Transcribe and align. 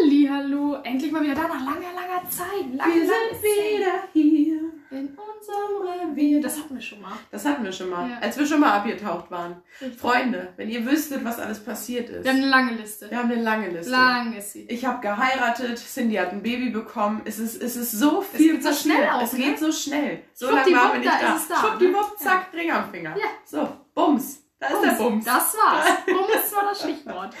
Hallihallo, 0.00 0.76
endlich 0.84 1.12
mal 1.12 1.22
wieder 1.22 1.34
da 1.34 1.42
nach 1.48 1.60
langer, 1.60 1.92
langer 1.94 2.28
Zeit. 2.30 2.74
Lange, 2.74 2.94
Wir 2.94 3.00
sind 3.02 3.42
wieder 3.42 3.92
hier. 4.12 4.60
in 4.90 5.08
unserem 5.08 6.10
Revier. 6.10 6.40
Das 6.40 6.58
hatten 6.58 6.74
wir 6.74 6.80
schon 6.82 7.00
mal. 7.00 7.12
Das 7.30 7.44
hatten 7.44 7.64
wir 7.64 7.72
schon 7.72 7.90
mal, 7.90 8.08
Ja. 8.08 8.18
als 8.20 8.38
wir 8.38 8.46
schon 8.46 8.60
mal 8.60 8.72
abgetaucht 8.72 9.30
waren. 9.30 9.56
Richtig. 9.80 10.00
Freunde, 10.00 10.52
wenn 10.56 10.68
ihr 10.70 10.84
wüsstet, 10.86 11.24
was 11.24 11.38
alles 11.38 11.60
passiert 11.64 12.08
ist. 12.10 12.24
Wir 12.24 12.30
haben 12.30 12.38
eine 12.38 12.48
lange 12.48 12.72
Liste. 12.74 13.10
Wir 13.10 13.18
haben 13.18 13.30
eine 13.30 13.42
lange 13.42 13.68
Liste. 13.68 13.90
Lang 13.90 14.34
ist 14.34 14.52
sie. 14.52 14.62
Ich 14.68 14.84
habe 14.84 15.00
geheiratet, 15.00 15.78
Cindy 15.78 16.16
hat 16.16 16.32
ein 16.32 16.42
Baby 16.42 16.70
bekommen. 16.70 17.22
Es 17.24 17.38
ist, 17.38 17.60
es 17.62 17.76
ist 17.76 17.92
so 17.92 18.20
viel 18.22 18.52
geht 18.54 18.62
so 18.64 18.72
schnell 18.72 19.08
auch, 19.08 19.22
Es 19.22 19.32
ne? 19.32 19.38
geht 19.44 19.58
so 19.58 19.72
schnell. 19.72 20.22
So 20.34 20.50
lange 20.50 20.74
waren 20.74 20.92
wir 20.92 20.98
nicht 21.00 21.10
da 21.22 21.34
ist 21.36 21.42
es 21.42 21.48
da, 21.48 21.56
Schwuppdiwupp, 21.56 22.10
ne? 22.12 22.16
zack, 22.24 22.46
Ring 22.54 22.70
am 22.70 22.90
Finger. 22.90 23.16
Ja. 23.16 23.26
So, 23.44 23.68
Bums. 23.94 24.38
Da 24.58 24.68
ist 24.68 24.82
der 24.84 24.92
Bums. 24.92 25.24
Das 25.24 25.54
war's. 25.56 25.88
Bums 26.06 26.54
war 26.54 26.62
das 26.68 26.80
Stichwort. 26.80 27.34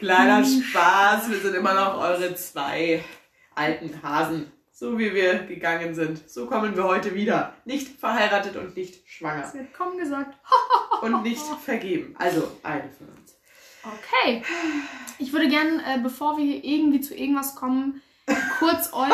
Kleiner 0.00 0.42
Hm, 0.44 0.62
Spaß, 0.62 1.28
wir 1.30 1.38
sind 1.40 1.54
immer 1.54 1.74
noch 1.74 1.98
eure 2.00 2.34
zwei 2.34 3.04
alten 3.54 4.02
Hasen. 4.02 4.50
So 4.72 4.98
wie 4.98 5.12
wir 5.12 5.40
gegangen 5.40 5.94
sind. 5.94 6.28
So 6.28 6.46
kommen 6.46 6.74
wir 6.74 6.84
heute 6.84 7.14
wieder. 7.14 7.52
Nicht 7.66 8.00
verheiratet 8.00 8.56
und 8.56 8.74
nicht 8.74 9.06
schwanger. 9.06 9.44
Es 9.46 9.52
wird 9.52 9.74
kaum 9.74 9.98
gesagt. 9.98 10.34
Und 11.02 11.22
nicht 11.22 11.40
vergeben. 11.64 12.14
Also 12.18 12.50
eine 12.62 12.90
von 12.90 13.08
uns. 13.08 13.34
Okay. 13.84 14.42
Ich 15.18 15.32
würde 15.32 15.48
gern, 15.48 15.80
äh, 15.80 15.98
bevor 16.02 16.36
wir 16.36 16.44
hier 16.44 16.62
irgendwie 16.62 17.00
zu 17.00 17.14
irgendwas 17.14 17.54
kommen, 17.54 18.02
kurz 18.58 18.90
euch. 18.92 19.08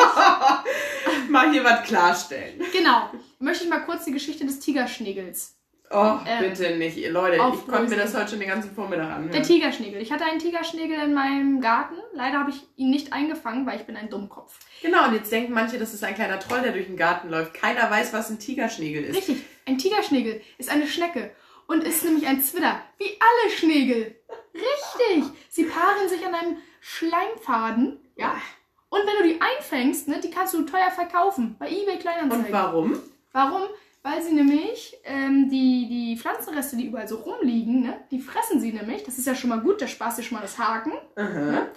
Mal 1.29 1.51
hier 1.51 1.63
was 1.63 1.83
klarstellen. 1.83 2.61
genau. 2.73 3.09
Möchte 3.39 3.63
ich 3.65 3.69
mal 3.69 3.85
kurz 3.85 4.03
die 4.03 4.11
Geschichte 4.11 4.45
des 4.45 4.59
Tigerschnägels. 4.59 5.56
Oh, 5.89 6.17
Ähm, 6.25 6.49
bitte 6.49 6.75
nicht. 6.75 6.97
Leute, 7.09 7.37
ich 7.53 7.65
konnte 7.67 7.89
mir 7.89 7.95
das 7.95 8.13
heute 8.13 8.31
schon 8.31 8.39
den 8.39 8.49
ganzen 8.49 8.71
Vormittag 8.75 9.05
anhören. 9.09 9.31
Der 9.31 9.41
Tigerschnägel. 9.43 10.01
Ich 10.01 10.11
hatte 10.11 10.25
einen 10.25 10.39
Tigerschnägel 10.39 10.99
in 10.99 11.13
meinem 11.13 11.61
Garten. 11.61 11.95
Leider 12.13 12.39
habe 12.39 12.49
ich 12.49 12.61
ihn 12.75 12.89
nicht 12.89 13.13
eingefangen, 13.13 13.65
weil 13.65 13.79
ich 13.79 13.85
bin 13.85 13.95
ein 13.95 14.09
Dummkopf. 14.09 14.59
Genau, 14.81 15.07
und 15.07 15.13
jetzt 15.13 15.31
denken 15.31 15.53
manche, 15.53 15.79
das 15.79 15.93
ist 15.93 16.03
ein 16.03 16.15
kleiner 16.15 16.39
Troll, 16.39 16.61
der 16.61 16.73
durch 16.73 16.87
den 16.87 16.97
Garten 16.97 17.29
läuft. 17.29 17.53
Keiner 17.53 17.89
weiß, 17.89 18.11
was 18.11 18.29
ein 18.29 18.37
Tigerschnägel 18.39 19.03
ist. 19.05 19.15
Richtig. 19.15 19.43
Ein 19.65 19.77
Tigerschnägel 19.77 20.41
ist 20.57 20.69
eine 20.69 20.87
Schnecke 20.87 21.31
und 21.67 21.83
ist 21.85 22.03
nämlich 22.03 22.27
ein 22.27 22.41
Zwitter. 22.41 22.81
Wie 22.97 23.17
alle 23.19 23.51
Schnägel. 23.51 24.15
Richtig. 24.53 25.23
Sie 25.49 25.63
paaren 25.63 26.09
sich 26.09 26.25
an 26.25 26.35
einem 26.35 26.57
Schleimfaden. 26.81 27.99
Ja. 28.17 28.35
Und 28.89 29.01
wenn 29.05 29.17
du 29.27 29.33
die 29.33 29.39
einfängst, 29.41 30.07
ne, 30.07 30.19
die 30.21 30.31
kannst 30.31 30.53
du 30.53 30.63
teuer 30.63 30.91
verkaufen. 30.91 31.55
Bei 31.59 31.67
eBay 31.69 31.97
Kleinanzeigen. 31.99 32.45
Und 32.45 32.51
warum? 32.51 32.99
Warum? 33.31 33.63
Weil 34.03 34.21
sie 34.21 34.33
nämlich 34.33 34.95
ähm, 35.03 35.49
die, 35.49 35.87
die 35.89 36.17
Pflanzenreste, 36.17 36.77
die 36.77 36.85
überall 36.87 37.07
so 37.07 37.17
rumliegen, 37.17 37.81
ne, 37.81 37.97
die 38.11 38.19
fressen 38.19 38.61
sie 38.61 38.71
nämlich. 38.71 39.03
Das 39.03 39.17
ist 39.17 39.27
ja 39.27 39.35
schon 39.35 39.49
mal 39.49 39.59
gut, 39.59 39.81
da 39.81 39.87
sparst 39.87 40.17
du 40.19 40.23
schon 40.23 40.37
mal 40.37 40.41
das 40.41 40.57
Haken. 40.57 40.93
Aha. 41.15 41.67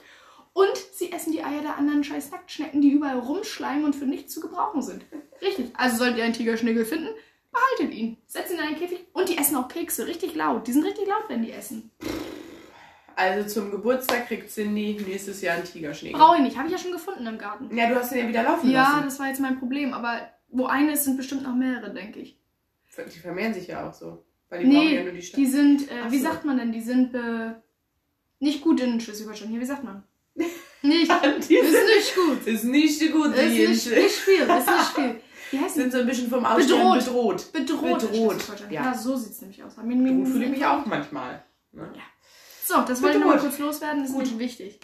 Und 0.52 0.76
sie 0.92 1.10
essen 1.12 1.32
die 1.32 1.42
Eier 1.42 1.62
der 1.62 1.76
anderen 1.76 2.04
scheiß 2.04 2.30
Nacktschnecken, 2.30 2.80
die 2.80 2.90
überall 2.90 3.18
rumschleimen 3.18 3.84
und 3.84 3.94
für 3.96 4.04
nichts 4.04 4.32
zu 4.34 4.40
gebrauchen 4.40 4.82
sind. 4.82 5.04
Richtig. 5.40 5.70
Also 5.76 5.96
solltet 5.96 6.18
ihr 6.18 6.24
einen 6.24 6.32
Tigerschnägel 6.34 6.84
finden, 6.84 7.08
behaltet 7.52 7.96
ihn. 7.96 8.16
Setzt 8.26 8.52
ihn 8.52 8.58
in 8.58 8.64
einen 8.64 8.76
Käfig. 8.76 9.06
Und 9.12 9.28
die 9.28 9.38
essen 9.38 9.56
auch 9.56 9.68
Kekse, 9.68 10.06
richtig 10.06 10.34
laut. 10.34 10.66
Die 10.66 10.72
sind 10.72 10.84
richtig 10.84 11.06
laut, 11.08 11.24
wenn 11.28 11.42
die 11.42 11.52
essen. 11.52 11.90
Also 13.16 13.48
zum 13.48 13.70
Geburtstag 13.70 14.28
kriegt 14.28 14.50
Cindy 14.50 14.98
nächstes 15.06 15.42
Jahr 15.42 15.56
einen 15.56 15.64
Tigerschnägel. 15.64 16.18
Brauche 16.18 16.36
ich 16.36 16.42
nicht. 16.42 16.56
Habe 16.56 16.66
ich 16.68 16.72
ja 16.72 16.78
schon 16.78 16.92
gefunden 16.92 17.26
im 17.26 17.38
Garten. 17.38 17.74
Ja, 17.76 17.88
du 17.88 17.96
hast 17.96 18.12
ihn 18.12 18.18
ja 18.18 18.28
wieder 18.28 18.42
laufen 18.42 18.70
Ja, 18.70 18.82
lassen. 18.92 19.04
das 19.04 19.18
war 19.18 19.28
jetzt 19.28 19.40
mein 19.40 19.58
Problem. 19.58 19.92
Aber 19.92 20.20
wo 20.50 20.66
eine 20.66 20.92
ist, 20.92 21.04
sind 21.04 21.16
bestimmt 21.16 21.42
noch 21.42 21.54
mehrere, 21.54 21.92
denke 21.92 22.20
ich. 22.20 22.36
Die 23.14 23.18
vermehren 23.18 23.54
sich 23.54 23.68
ja 23.68 23.88
auch 23.88 23.94
so. 23.94 24.24
Weil 24.48 24.64
die 24.64 24.66
brauchen 24.66 24.82
ja 24.88 24.90
Nee, 24.98 25.02
nur 25.04 25.12
die 25.12 25.22
Stadt. 25.22 25.38
die 25.38 25.46
sind, 25.46 25.90
äh, 25.90 26.10
wie 26.10 26.18
so. 26.18 26.24
sagt 26.24 26.44
man 26.44 26.58
denn? 26.58 26.72
Die 26.72 26.80
sind 26.80 27.14
äh, 27.14 27.52
nicht 28.40 28.62
gut 28.62 28.80
in 28.80 29.00
Schleswig-Holstein. 29.00 29.48
Hier, 29.48 29.60
wie 29.60 29.64
sagt 29.64 29.84
man? 29.84 30.02
Nicht. 30.82 31.10
Die 31.48 31.56
ist 31.56 31.70
sind- 31.72 31.86
nicht 31.86 32.14
gut. 32.14 32.46
ist 32.46 32.64
nicht 32.64 32.98
so 32.98 33.06
gut, 33.08 33.34
Ist 33.34 33.42
nicht, 33.52 33.68
nicht 33.68 33.82
viel. 33.82 34.42
Ist 34.42 34.66
nicht 34.66 34.92
viel. 34.94 35.20
Wie 35.50 35.58
heißt 35.58 35.74
sind 35.74 35.92
so 35.92 35.98
ein 35.98 36.06
bisschen 36.06 36.30
vom 36.30 36.44
Aussterben 36.44 36.98
bedroht. 36.98 37.52
Bedroht. 37.52 37.52
Bedroht, 37.52 38.00
Schleswig-Holstein. 38.00 38.70
ja. 38.72 38.84
Ja. 38.84 38.94
so 38.94 39.14
sieht 39.16 39.32
es 39.32 39.40
nämlich 39.42 39.62
aus. 39.62 39.74
Bedroht 39.76 40.28
fühle 40.28 40.44
ich 40.46 40.50
mich 40.52 40.64
auch 40.64 40.86
manchmal. 40.86 41.42
Ne? 41.72 41.92
So, 42.64 42.80
das 42.82 43.02
wollte 43.02 43.18
ich 43.18 43.20
noch 43.20 43.28
mal 43.30 43.34
Bedroht. 43.36 43.50
kurz 43.50 43.58
loswerden. 43.60 44.00
Das 44.00 44.10
ist 44.10 44.16
Gut. 44.16 44.26
nämlich 44.26 44.48
wichtig. 44.58 44.80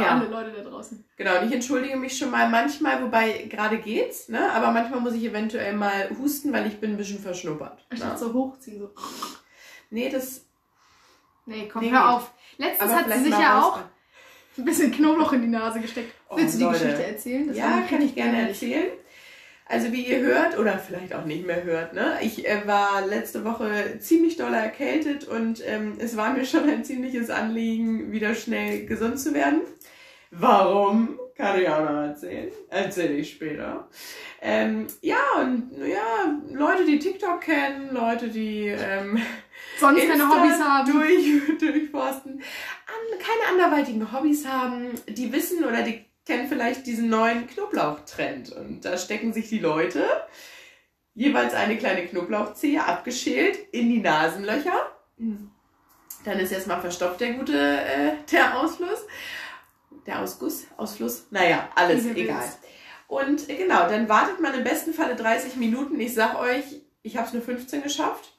Für 0.00 0.06
Ja. 0.06 0.16
alle 0.18 0.28
Leute 0.28 0.52
da 0.52 0.68
draußen. 0.68 1.04
Genau, 1.16 1.40
und 1.40 1.48
ich 1.48 1.52
entschuldige 1.54 1.96
mich 1.96 2.16
schon 2.16 2.30
mal 2.30 2.48
manchmal, 2.48 3.02
wobei 3.02 3.46
gerade 3.50 3.78
geht's, 3.78 4.28
ne? 4.28 4.50
aber 4.52 4.70
manchmal 4.70 5.00
muss 5.00 5.14
ich 5.14 5.24
eventuell 5.24 5.74
mal 5.74 6.10
husten, 6.18 6.52
weil 6.52 6.66
ich 6.66 6.78
bin 6.80 6.90
ein 6.92 6.96
bisschen 6.96 7.18
verschnuppert. 7.18 7.84
Ich 7.92 7.98
Ne? 8.00 8.06
dachte 8.06 8.20
so 8.24 8.32
hochziehen. 8.32 8.78
So. 8.80 8.90
Nee, 9.90 10.08
das. 10.08 10.44
Nee, 11.46 11.68
komm, 11.72 11.82
Nee, 11.82 11.90
hör 11.90 12.00
geht. 12.00 12.08
auf. 12.08 12.32
Letztens 12.58 12.92
hat 12.92 13.12
sie 13.12 13.24
sich 13.24 13.30
ja 13.38 13.62
auch 13.62 13.78
ein 14.58 14.64
bisschen 14.64 14.92
Knoblauch 14.92 15.32
in 15.32 15.42
die 15.42 15.48
Nase 15.48 15.80
gesteckt. 15.80 16.12
Oh, 16.28 16.36
Willst 16.36 16.54
du 16.54 16.58
die 16.58 16.64
Leute. 16.64 16.78
Geschichte 16.80 17.04
erzählen? 17.06 17.48
Das 17.48 17.56
Ja, 17.56 17.80
kann 17.88 18.02
ich 18.02 18.14
gerne 18.14 18.48
erzählen. 18.48 18.88
Also 19.70 19.92
wie 19.92 20.04
ihr 20.04 20.18
hört, 20.18 20.58
oder 20.58 20.78
vielleicht 20.78 21.14
auch 21.14 21.24
nicht 21.24 21.46
mehr 21.46 21.62
hört, 21.62 21.94
ne? 21.94 22.18
Ich 22.22 22.44
äh, 22.44 22.66
war 22.66 23.06
letzte 23.06 23.44
Woche 23.44 24.00
ziemlich 24.00 24.36
doll 24.36 24.52
erkältet 24.52 25.28
und 25.28 25.62
ähm, 25.64 25.92
es 26.00 26.16
war 26.16 26.32
mir 26.32 26.44
schon 26.44 26.68
ein 26.68 26.82
ziemliches 26.82 27.30
Anliegen, 27.30 28.10
wieder 28.10 28.34
schnell 28.34 28.84
gesund 28.86 29.20
zu 29.20 29.32
werden. 29.32 29.60
Warum? 30.32 31.20
Kann 31.36 31.60
ich 31.60 31.68
auch 31.68 31.84
noch 31.84 32.02
erzählen. 32.02 32.50
Erzähle 32.68 33.14
ich 33.14 33.30
später. 33.30 33.88
Ähm, 34.42 34.88
ja, 35.02 35.22
und 35.40 35.70
ja, 35.78 36.36
Leute, 36.50 36.84
die 36.84 36.98
TikTok 36.98 37.40
kennen, 37.40 37.94
Leute, 37.94 38.26
die 38.26 38.66
ähm, 38.66 39.22
Sonst 39.78 40.00
keine 40.00 40.14
Insta 40.14 40.36
Hobbys 40.36 40.60
haben. 40.60 40.92
Durch, 40.92 41.58
durchforsten. 41.60 42.32
An, 42.32 43.18
keine 43.20 43.62
anderweitigen 43.62 44.12
Hobbys 44.12 44.46
haben. 44.46 44.90
Die 45.08 45.32
wissen 45.32 45.64
oder 45.64 45.82
die 45.82 46.09
kennen 46.30 46.48
vielleicht 46.48 46.86
diesen 46.86 47.08
neuen 47.08 47.48
Knoblauchtrend. 47.48 48.52
Und 48.52 48.84
da 48.84 48.96
stecken 48.96 49.32
sich 49.32 49.48
die 49.48 49.58
Leute 49.58 50.04
jeweils 51.12 51.54
eine 51.54 51.76
kleine 51.76 52.06
Knoblauchzehe 52.06 52.84
abgeschält 52.84 53.58
in 53.72 53.90
die 53.90 53.98
Nasenlöcher. 53.98 54.92
Dann 56.24 56.38
ist 56.38 56.52
erstmal 56.52 56.80
verstopft 56.80 57.20
der 57.20 57.32
gute, 57.32 57.58
äh, 57.58 58.12
der 58.30 58.60
Ausfluss. 58.60 59.00
Der 60.06 60.20
Ausguss, 60.20 60.66
Ausfluss, 60.76 61.26
naja, 61.30 61.68
alles 61.74 62.06
egal. 62.06 62.48
Und 63.08 63.48
äh, 63.50 63.56
genau, 63.56 63.88
dann 63.88 64.08
wartet 64.08 64.38
man 64.40 64.54
im 64.54 64.62
besten 64.62 64.94
Falle 64.94 65.16
30 65.16 65.56
Minuten. 65.56 65.98
Ich 65.98 66.14
sag 66.14 66.38
euch, 66.38 66.62
ich 67.02 67.16
habe 67.16 67.26
es 67.26 67.32
nur 67.32 67.42
15 67.42 67.82
geschafft. 67.82 68.32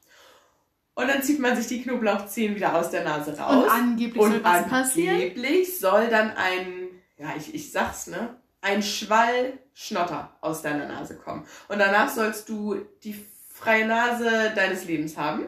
Und 0.94 1.10
dann 1.10 1.22
zieht 1.24 1.40
man 1.40 1.58
sich 1.58 1.68
die 1.68 1.84
Knoblauchzehen 1.84 2.56
wieder 2.56 2.76
aus 2.76 2.90
der 2.90 3.04
Nase 3.04 3.38
raus. 3.38 3.66
Und 3.66 3.70
angeblich 3.70 4.22
soll 4.22 4.36
Und 4.36 4.44
was 4.46 4.68
passieren. 4.68 5.16
angeblich 5.16 5.78
soll 5.78 6.08
dann 6.08 6.32
ein, 6.32 6.81
ja, 7.22 7.36
ich, 7.38 7.54
ich 7.54 7.72
sag's, 7.72 8.08
ne? 8.08 8.36
Ein 8.62 8.82
Schwall 8.82 9.60
Schnotter 9.74 10.36
aus 10.42 10.62
deiner 10.62 10.88
Nase 10.88 11.16
kommen. 11.16 11.46
Und 11.68 11.80
danach 11.80 12.10
sollst 12.10 12.50
du 12.50 12.76
die 13.04 13.16
freie 13.54 13.86
Nase 13.86 14.52
deines 14.56 14.86
Lebens 14.86 15.18
haben. 15.18 15.46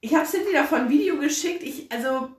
Ich 0.00 0.14
habe 0.14 0.26
Cindy 0.26 0.52
davon 0.52 0.82
ein 0.82 0.90
Video 0.90 1.18
geschickt. 1.18 1.62
Ich, 1.62 1.90
also, 1.90 2.30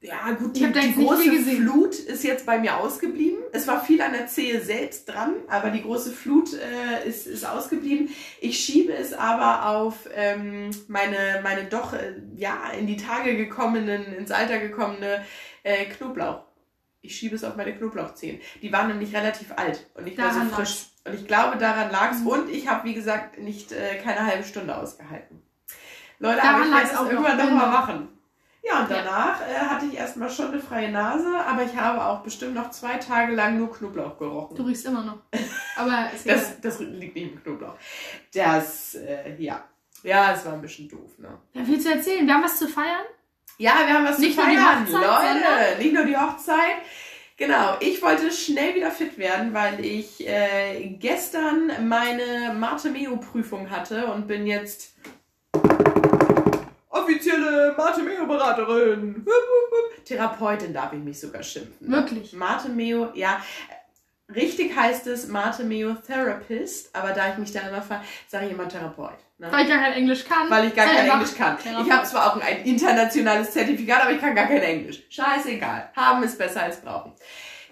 ja, 0.00 0.30
gut, 0.32 0.56
die, 0.56 0.70
die 0.72 0.94
große. 0.94 1.30
Flut 1.56 1.94
ist 1.94 2.24
jetzt 2.24 2.46
bei 2.46 2.58
mir 2.58 2.78
ausgeblieben. 2.78 3.38
Es 3.52 3.66
war 3.66 3.84
viel 3.84 4.00
an 4.00 4.12
der 4.12 4.26
Zehe 4.26 4.62
selbst 4.62 5.08
dran, 5.08 5.34
aber 5.48 5.70
die 5.70 5.82
große 5.82 6.10
Flut 6.10 6.54
äh, 6.54 7.06
ist, 7.06 7.26
ist 7.26 7.44
ausgeblieben. 7.44 8.08
Ich 8.40 8.58
schiebe 8.60 8.94
es 8.94 9.12
aber 9.12 9.68
auf 9.68 10.08
ähm, 10.14 10.70
meine, 10.88 11.40
meine 11.42 11.64
doch 11.64 11.92
äh, 11.92 12.14
ja, 12.36 12.70
in 12.78 12.86
die 12.86 12.96
Tage 12.96 13.36
gekommenen, 13.36 14.14
ins 14.14 14.30
Alter 14.30 14.58
gekommene 14.58 15.24
äh, 15.62 15.84
Knoblauch. 15.86 16.44
Ich 17.04 17.16
schiebe 17.16 17.34
es 17.36 17.44
auf 17.44 17.56
meine 17.56 17.74
Knoblauchzehen. 17.76 18.40
Die 18.62 18.72
waren 18.72 18.88
nämlich 18.88 19.14
relativ 19.14 19.52
alt 19.56 19.86
und 19.94 20.04
nicht 20.04 20.16
mehr 20.16 20.30
so 20.30 20.38
Daran 20.38 20.50
frisch. 20.52 20.86
Und 21.04 21.14
ich 21.14 21.26
glaube, 21.26 21.58
daran 21.58 21.90
lag 21.90 22.12
es. 22.12 22.20
Mhm. 22.20 22.26
Und 22.26 22.48
ich 22.50 22.66
habe, 22.68 22.88
wie 22.88 22.94
gesagt, 22.94 23.38
nicht 23.38 23.72
äh, 23.72 23.96
keine 24.02 24.24
halbe 24.26 24.44
Stunde 24.44 24.76
ausgehalten. 24.76 25.42
Leute, 26.18 26.38
Daran 26.38 26.54
aber 26.54 26.64
ich 26.64 26.70
lag's 26.70 26.82
werde 26.82 26.94
es 26.94 26.98
auch 26.98 27.04
noch, 27.04 27.10
irgendwann 27.10 27.36
noch 27.36 27.44
genau. 27.44 27.56
mal 27.56 27.68
machen. 27.70 28.08
Ja, 28.62 28.80
und 28.82 28.90
Ja. 28.90 29.02
danach 29.02 29.40
äh, 29.42 29.54
hatte 29.54 29.84
ich 29.86 29.94
erstmal 29.98 30.30
schon 30.30 30.48
eine 30.48 30.60
freie 30.60 30.90
Nase, 30.90 31.28
aber 31.46 31.64
ich 31.64 31.76
habe 31.76 32.02
auch 32.02 32.22
bestimmt 32.22 32.54
noch 32.54 32.70
zwei 32.70 32.94
Tage 32.96 33.34
lang 33.34 33.58
nur 33.58 33.70
Knoblauch 33.70 34.16
gerochen. 34.18 34.56
Du 34.56 34.62
riechst 34.62 34.86
immer 34.86 35.04
noch. 35.04 35.18
Aber. 35.76 36.08
Das, 36.24 36.58
das 36.62 36.80
liegt 36.80 37.14
nicht 37.14 37.32
im 37.32 37.42
Knoblauch. 37.42 37.76
Das, 38.32 38.94
äh, 38.94 39.34
ja. 39.38 39.62
Ja, 40.02 40.32
es 40.32 40.44
war 40.46 40.54
ein 40.54 40.62
bisschen 40.62 40.88
doof, 40.88 41.18
ne? 41.18 41.28
Ja, 41.52 41.62
willst 41.66 41.86
du 41.86 41.90
erzählen? 41.92 42.26
Wir 42.26 42.34
haben 42.34 42.44
was 42.44 42.58
zu 42.58 42.68
feiern? 42.68 43.04
Ja, 43.58 43.74
wir 43.86 43.94
haben 43.94 44.04
was 44.04 44.18
Nicht 44.18 44.34
zu 44.34 44.42
feiern, 44.42 44.86
Hochzeit, 44.86 45.02
Leute. 45.02 45.82
Nicht 45.82 45.94
nur 45.94 46.04
die 46.04 46.16
Hochzeit. 46.16 46.76
Genau, 47.36 47.76
ich 47.80 48.00
wollte 48.00 48.30
schnell 48.30 48.74
wieder 48.76 48.90
fit 48.90 49.18
werden, 49.18 49.54
weil 49.54 49.84
ich 49.84 50.26
äh, 50.26 50.96
gestern 51.00 51.88
meine 51.88 52.54
Mate-Meo-Prüfung 52.54 53.70
hatte 53.70 54.06
und 54.06 54.28
bin 54.28 54.46
jetzt 54.46 54.94
offizielle 56.88 57.74
Mate-Meo-Beraterin. 57.76 59.26
Therapeutin 60.04 60.72
darf 60.72 60.92
ich 60.92 61.00
mich 61.00 61.18
sogar 61.18 61.42
schimpfen. 61.42 61.90
Wirklich? 61.90 62.32
Mate-Meo, 62.34 63.10
ja. 63.14 63.42
Richtig 64.34 64.76
heißt 64.76 65.06
es 65.06 65.28
Mathemeotherapist, 65.28 66.94
aber 66.94 67.10
da 67.10 67.30
ich 67.32 67.38
mich 67.38 67.52
da 67.52 67.60
immer 67.60 67.82
frage, 67.82 68.04
sage 68.28 68.46
ich 68.46 68.52
immer 68.52 68.68
Therapeut. 68.68 69.18
Ne? 69.38 69.48
Weil 69.50 69.64
ich 69.64 69.68
gar 69.68 69.78
kein 69.78 69.92
Englisch 69.94 70.24
kann. 70.24 70.50
Weil 70.50 70.68
ich 70.68 70.74
gar 70.74 70.86
kein 70.86 71.10
Englisch 71.10 71.34
kann. 71.34 71.58
Therapeut. 71.58 71.86
Ich 71.86 71.92
habe 71.92 72.06
zwar 72.06 72.32
auch 72.32 72.40
ein 72.40 72.64
internationales 72.64 73.50
Zertifikat, 73.50 74.02
aber 74.02 74.12
ich 74.12 74.20
kann 74.20 74.34
gar 74.34 74.46
kein 74.46 74.62
Englisch. 74.62 75.02
Scheißegal. 75.08 75.90
Haben 75.94 76.22
ist 76.22 76.38
besser 76.38 76.62
als 76.62 76.80
brauchen. 76.80 77.12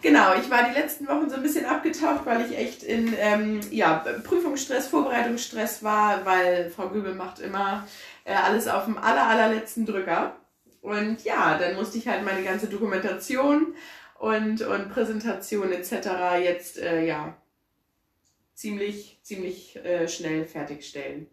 Genau, 0.03 0.35
ich 0.35 0.51
war 0.51 0.65
die 0.65 0.75
letzten 0.75 1.07
Wochen 1.07 1.31
so 1.31 1.37
ein 1.37 1.43
bisschen 1.43 1.65
abgetaucht, 1.65 2.27
weil 2.27 2.45
ich 2.45 2.59
echt 2.59 2.83
in 2.83 3.15
ähm, 3.17 3.61
ja, 3.71 4.05
Prüfungsstress, 4.25 4.89
Vorbereitungsstress 4.89 5.85
war, 5.85 6.27
weil 6.27 6.71
Frau 6.71 6.89
Göbel 6.89 7.15
macht 7.15 7.39
immer 7.39 7.87
äh, 8.25 8.35
alles 8.35 8.67
auf 8.67 8.87
dem 8.87 8.99
aller, 8.99 9.29
allerletzten 9.29 9.87
Drücker. 9.87 10.35
Und 10.81 11.23
ja, 11.23 11.57
dann 11.57 11.77
musste 11.77 11.99
ich 11.99 12.09
halt 12.09 12.25
meine 12.25 12.43
ganze 12.43 12.67
Dokumentation 12.67 13.77
und, 14.23 14.63
und 14.63 14.89
Präsentation 14.89 15.73
etc. 15.73 15.93
jetzt 16.45 16.79
äh, 16.79 17.05
ja 17.05 17.37
ziemlich, 18.55 19.19
ziemlich 19.23 19.75
äh, 19.85 20.07
schnell 20.07 20.45
fertigstellen. 20.47 21.27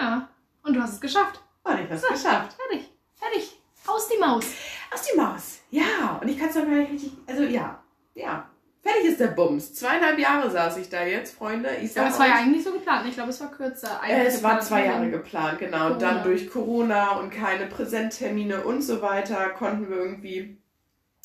Ja. 0.00 0.28
Und 0.64 0.74
du 0.74 0.82
hast 0.82 0.94
es 0.94 1.00
geschafft. 1.00 1.40
Und 1.62 1.78
ich 1.80 1.88
was 1.88 2.00
So. 2.02 2.08
geschafft. 2.08 2.56
Fertig. 2.56 2.90
Fertig. 3.14 3.62
Aus 3.86 4.08
die 4.08 4.18
Maus. 4.18 4.46
Aus 4.92 5.02
die 5.02 5.16
Maus. 5.16 5.60
Ja, 5.70 6.18
und 6.20 6.26
ich 6.26 6.36
kann 6.36 6.48
es 6.48 6.56
noch 6.56 6.64
gar 6.64 6.72
nicht 6.74 6.90
richtig. 6.90 7.12
Also 7.28 7.44
ja, 7.44 7.80
ja. 8.14 8.50
Fertig 8.82 9.04
ist 9.04 9.20
der 9.20 9.28
Bums. 9.28 9.74
Zweieinhalb 9.74 10.18
Jahre 10.18 10.50
saß 10.50 10.76
ich 10.78 10.88
da 10.88 11.04
jetzt, 11.04 11.36
Freunde. 11.36 11.70
Ich 11.82 11.92
sag 11.92 12.02
Aber 12.02 12.10
es 12.14 12.18
war 12.18 12.26
ja 12.26 12.34
eigentlich 12.34 12.64
so 12.64 12.72
geplant. 12.72 13.06
Ich 13.06 13.14
glaube, 13.14 13.30
es 13.30 13.40
war 13.40 13.52
kürzer. 13.52 14.00
äh, 14.04 14.26
es 14.26 14.42
war 14.42 14.60
zwei 14.60 14.86
Jahre 14.86 15.08
geplant, 15.08 15.60
genau. 15.60 15.92
Und 15.92 16.02
dann 16.02 16.16
Corona. 16.16 16.22
durch 16.24 16.50
Corona 16.50 17.10
und 17.18 17.30
keine 17.30 17.66
Präsenttermine 17.66 18.64
und 18.64 18.82
so 18.82 19.00
weiter 19.02 19.50
konnten 19.50 19.88
wir 19.88 19.98
irgendwie 19.98 20.58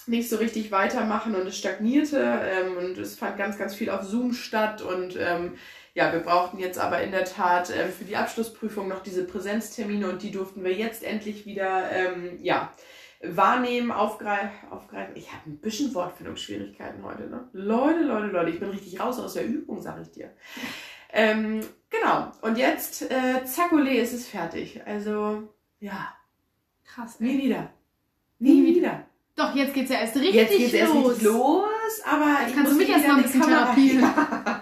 nicht 0.08 0.30
so 0.30 0.38
richtig 0.38 0.72
weitermachen 0.72 1.36
und 1.36 1.48
es 1.48 1.58
stagnierte 1.58 2.18
ähm, 2.20 2.78
und 2.78 2.98
es 2.98 3.16
fand 3.16 3.38
ganz, 3.38 3.58
ganz 3.58 3.76
viel 3.76 3.90
auf 3.90 4.04
Zoom 4.04 4.34
statt 4.34 4.82
und 4.82 5.16
ähm, 5.18 5.56
ja, 5.94 6.14
wir 6.14 6.22
brauchten 6.22 6.60
jetzt 6.60 6.80
aber 6.80 7.02
in 7.02 7.12
der 7.12 7.26
Tat 7.26 7.70
ähm, 7.70 7.92
für 7.92 8.06
die 8.06 8.16
Abschlussprüfung 8.16 8.88
noch 8.88 9.04
diese 9.04 9.26
Präsenztermine 9.26 10.10
und 10.10 10.24
die 10.24 10.32
durften 10.32 10.64
wir 10.64 10.74
jetzt 10.74 11.04
endlich 11.04 11.46
wieder 11.46 11.92
ähm, 11.92 12.40
ja, 12.42 12.72
wahrnehmen, 13.22 13.92
aufgreifen. 13.92 14.72
aufgreifen. 14.72 15.16
Ich 15.16 15.32
habe 15.32 15.50
ein 15.50 15.58
bisschen 15.60 15.94
Wortfindungsschwierigkeiten 15.94 17.04
heute. 17.04 17.24
Ne? 17.24 17.50
Leute, 17.54 18.04
Leute, 18.04 18.28
Leute, 18.28 18.52
ich 18.52 18.60
bin 18.60 18.70
richtig 18.70 19.00
raus 19.00 19.20
aus 19.20 19.34
der 19.34 19.46
Übung, 19.46 19.82
sag 19.82 20.02
ich 20.02 20.12
dir. 20.12 20.32
Ähm, 21.14 21.60
genau, 21.90 22.32
und 22.42 22.58
jetzt, 22.58 23.02
äh, 23.12 23.44
zackole, 23.44 23.94
ist 23.96 24.14
es 24.14 24.28
fertig. 24.28 24.82
Also, 24.86 25.54
ja, 25.80 26.16
Krass. 26.86 27.20
nie 27.20 27.38
Ey. 27.38 27.46
wieder. 27.46 27.74
Nie 28.40 28.62
Nie 28.62 28.76
wieder. 28.76 29.06
Doch, 29.36 29.56
jetzt 29.56 29.74
geht's 29.74 29.90
ja 29.90 30.00
erst 30.02 30.16
richtig 30.16 30.34
Jetzt 30.36 30.52
geht's 30.58 30.72
los. 30.74 30.80
erst 30.82 30.96
richtig 30.96 31.24
los, 31.24 32.02
aber 32.06 32.38
Jetzt 32.42 32.50
ich 32.50 32.56
kannst 32.56 32.72
du 32.72 32.76
mich 32.78 32.88
nie 32.88 32.94
erst 32.94 33.08
mal 33.08 33.16
ein 33.18 33.24
bisschen 33.24 33.42
Kamera- 33.42 33.64
therapieren. 33.76 34.02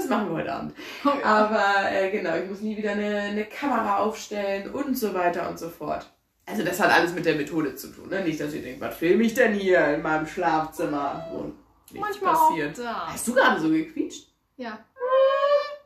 das 0.00 0.08
machen 0.08 0.28
wir 0.30 0.36
heute 0.36 0.52
Abend. 0.52 0.74
Oh. 1.04 1.10
Aber 1.24 1.90
äh, 1.92 2.10
genau, 2.10 2.36
ich 2.36 2.48
muss 2.48 2.60
nie 2.60 2.76
wieder 2.76 2.92
eine, 2.92 3.20
eine 3.20 3.44
Kamera 3.44 3.98
aufstellen 3.98 4.70
und 4.70 4.96
so 4.98 5.14
weiter 5.14 5.48
und 5.48 5.58
so 5.58 5.68
fort. 5.68 6.10
Also 6.46 6.62
das 6.64 6.80
hat 6.80 6.90
alles 6.90 7.12
mit 7.14 7.26
der 7.26 7.34
Methode 7.36 7.74
zu 7.74 7.88
tun, 7.88 8.08
ne? 8.08 8.22
Nicht, 8.22 8.40
dass 8.40 8.54
ihr 8.54 8.62
denkt, 8.62 8.80
was 8.80 8.96
filme 8.96 9.22
ich 9.24 9.34
denn 9.34 9.52
hier 9.54 9.84
in 9.88 10.02
meinem 10.02 10.26
Schlafzimmer? 10.26 11.28
Und 11.34 11.54
nichts 11.92 12.08
Manchmal 12.20 12.34
passiert. 12.34 12.78
auch 12.80 12.82
da. 12.84 13.06
Hast 13.12 13.28
du 13.28 13.34
gerade 13.34 13.60
so 13.60 13.68
gequietscht? 13.68 14.28
Ja. 14.56 14.78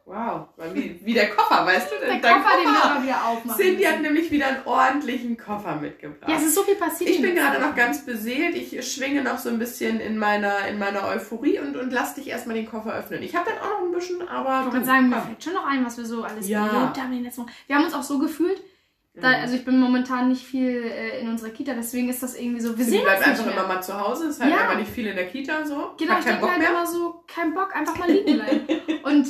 Wow, 0.05 0.49
wie, 0.75 1.01
wie 1.05 1.15
der 1.15 1.31
Koffer, 1.31 1.65
weißt 1.65 1.91
du? 1.93 1.95
Der 2.05 2.19
Dein 2.19 2.21
Koffer, 2.43 2.57
den 2.57 2.73
wir 2.73 3.03
wieder 3.05 3.25
aufmachen. 3.25 3.61
Cindy 3.63 3.85
hat 3.85 4.03
nämlich 4.03 4.31
wieder 4.33 4.49
einen 4.49 4.65
ordentlichen 4.67 5.37
Koffer 5.37 5.77
mitgebracht. 5.77 6.29
Ja, 6.29 6.37
es 6.37 6.43
ist 6.43 6.55
so 6.57 6.63
viel 6.65 6.75
passiert. 6.75 7.09
Ich 7.11 7.17
in 7.17 7.23
bin 7.23 7.35
gerade 7.37 7.61
noch 7.61 7.75
ganz 7.77 8.05
beseelt. 8.05 8.57
Ich 8.57 8.93
schwinge 8.93 9.23
noch 9.23 9.39
so 9.39 9.49
ein 9.49 9.59
bisschen 9.61 10.01
in 10.01 10.19
meiner, 10.19 10.67
in 10.67 10.79
meiner 10.79 11.07
Euphorie 11.07 11.61
und, 11.61 11.77
und 11.77 11.93
lass 11.93 12.15
dich 12.15 12.29
erstmal 12.29 12.57
den 12.57 12.67
Koffer 12.69 12.93
öffnen. 12.95 13.23
Ich 13.23 13.37
habe 13.37 13.49
dann 13.51 13.59
auch 13.61 13.79
noch 13.81 13.87
ein 13.87 13.93
bisschen, 13.93 14.27
aber. 14.29 14.65
Ich 14.67 14.73
wollte 14.75 14.87
sagen, 14.87 15.09
mir 15.09 15.21
fällt 15.23 15.43
schon 15.45 15.53
noch 15.55 15.67
ein, 15.67 15.85
was 15.87 15.97
wir 15.97 16.05
so 16.05 16.25
alles 16.25 16.49
Ja. 16.49 16.67
erlebt 16.67 16.99
haben 16.99 17.07
in 17.13 17.19
den 17.19 17.25
letzten 17.25 17.43
Wochen. 17.43 17.53
Wir 17.69 17.77
haben 17.77 17.85
uns 17.85 17.95
auch 17.95 18.03
so 18.03 18.19
gefühlt, 18.19 18.61
da, 19.15 19.29
Mhm. 19.29 19.35
also 19.43 19.55
ich 19.57 19.65
bin 19.65 19.79
momentan 19.79 20.31
nicht 20.31 20.45
viel 20.45 20.83
äh, 20.85 21.21
in 21.21 21.29
unserer 21.29 21.51
Kita, 21.51 21.75
deswegen 21.75 22.09
ist 22.09 22.23
das 22.23 22.35
irgendwie 22.35 22.61
so, 22.61 22.77
wir 22.77 22.85
Sie 22.85 22.93
sehen 22.93 23.05
bleibt 23.05 23.27
einfach 23.27 23.45
mehr. 23.45 23.55
immer 23.55 23.67
mal 23.69 23.83
zu 23.83 23.99
Hause, 24.01 24.29
ist 24.29 24.41
halt 24.41 24.51
Ja. 24.51 24.63
einfach 24.63 24.79
nicht 24.79 24.91
viel 24.91 25.07
in 25.07 25.17
der 25.17 25.27
Kita 25.29 25.65
so. 25.67 25.93
Genau, 25.99 26.19
ich 26.19 26.25
denke 26.25 26.51
halt 26.51 26.63
immer 26.69 26.87
so, 26.87 27.23
kein 27.29 27.53
Bock, 27.55 27.77
einfach 27.77 27.97
mal 27.99 28.11
liegen 28.11 28.35
bleiben. 28.39 28.67
Und 29.05 29.27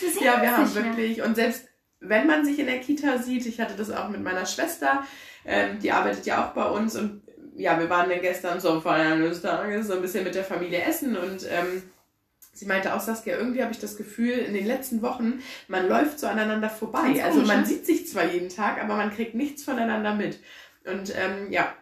wir 0.00 0.22
Ja, 0.22 0.42
wir 0.42 0.56
haben 0.56 0.72
mehr. 0.72 0.84
wirklich, 0.84 1.22
und 1.22 1.34
selbst 1.34 1.68
wenn 2.00 2.26
man 2.26 2.44
sich 2.44 2.58
in 2.58 2.66
der 2.66 2.80
Kita 2.80 3.18
sieht, 3.18 3.46
ich 3.46 3.60
hatte 3.60 3.74
das 3.74 3.90
auch 3.90 4.08
mit 4.08 4.22
meiner 4.22 4.46
Schwester, 4.46 5.04
ähm, 5.44 5.78
die 5.80 5.92
arbeitet 5.92 6.26
ja 6.26 6.44
auch 6.44 6.52
bei 6.52 6.64
uns 6.64 6.96
und 6.96 7.22
ja, 7.56 7.78
wir 7.78 7.90
waren 7.90 8.08
dann 8.08 8.20
gestern 8.20 8.60
zur 8.60 8.80
Feier 8.80 9.16
des 9.16 9.42
Tages 9.42 9.88
so 9.88 9.94
ein 9.94 10.02
bisschen 10.02 10.24
mit 10.24 10.34
der 10.34 10.44
Familie 10.44 10.82
essen 10.82 11.16
und 11.16 11.44
ähm, 11.50 11.82
sie 12.52 12.66
meinte 12.66 12.94
auch, 12.94 13.00
Saskia, 13.00 13.36
irgendwie 13.36 13.62
habe 13.62 13.72
ich 13.72 13.80
das 13.80 13.96
Gefühl, 13.96 14.32
in 14.32 14.54
den 14.54 14.66
letzten 14.66 15.02
Wochen, 15.02 15.40
man 15.66 15.88
läuft 15.88 16.20
so 16.20 16.26
aneinander 16.26 16.70
vorbei. 16.70 17.22
Also 17.22 17.40
komisch, 17.40 17.48
man 17.48 17.60
ne? 17.60 17.66
sieht 17.66 17.86
sich 17.86 18.08
zwar 18.08 18.26
jeden 18.26 18.48
Tag, 18.48 18.82
aber 18.82 18.96
man 18.96 19.12
kriegt 19.12 19.34
nichts 19.34 19.64
voneinander 19.64 20.14
mit. 20.14 20.38
Und 20.84 21.12
ähm, 21.16 21.50
ja, 21.50 21.72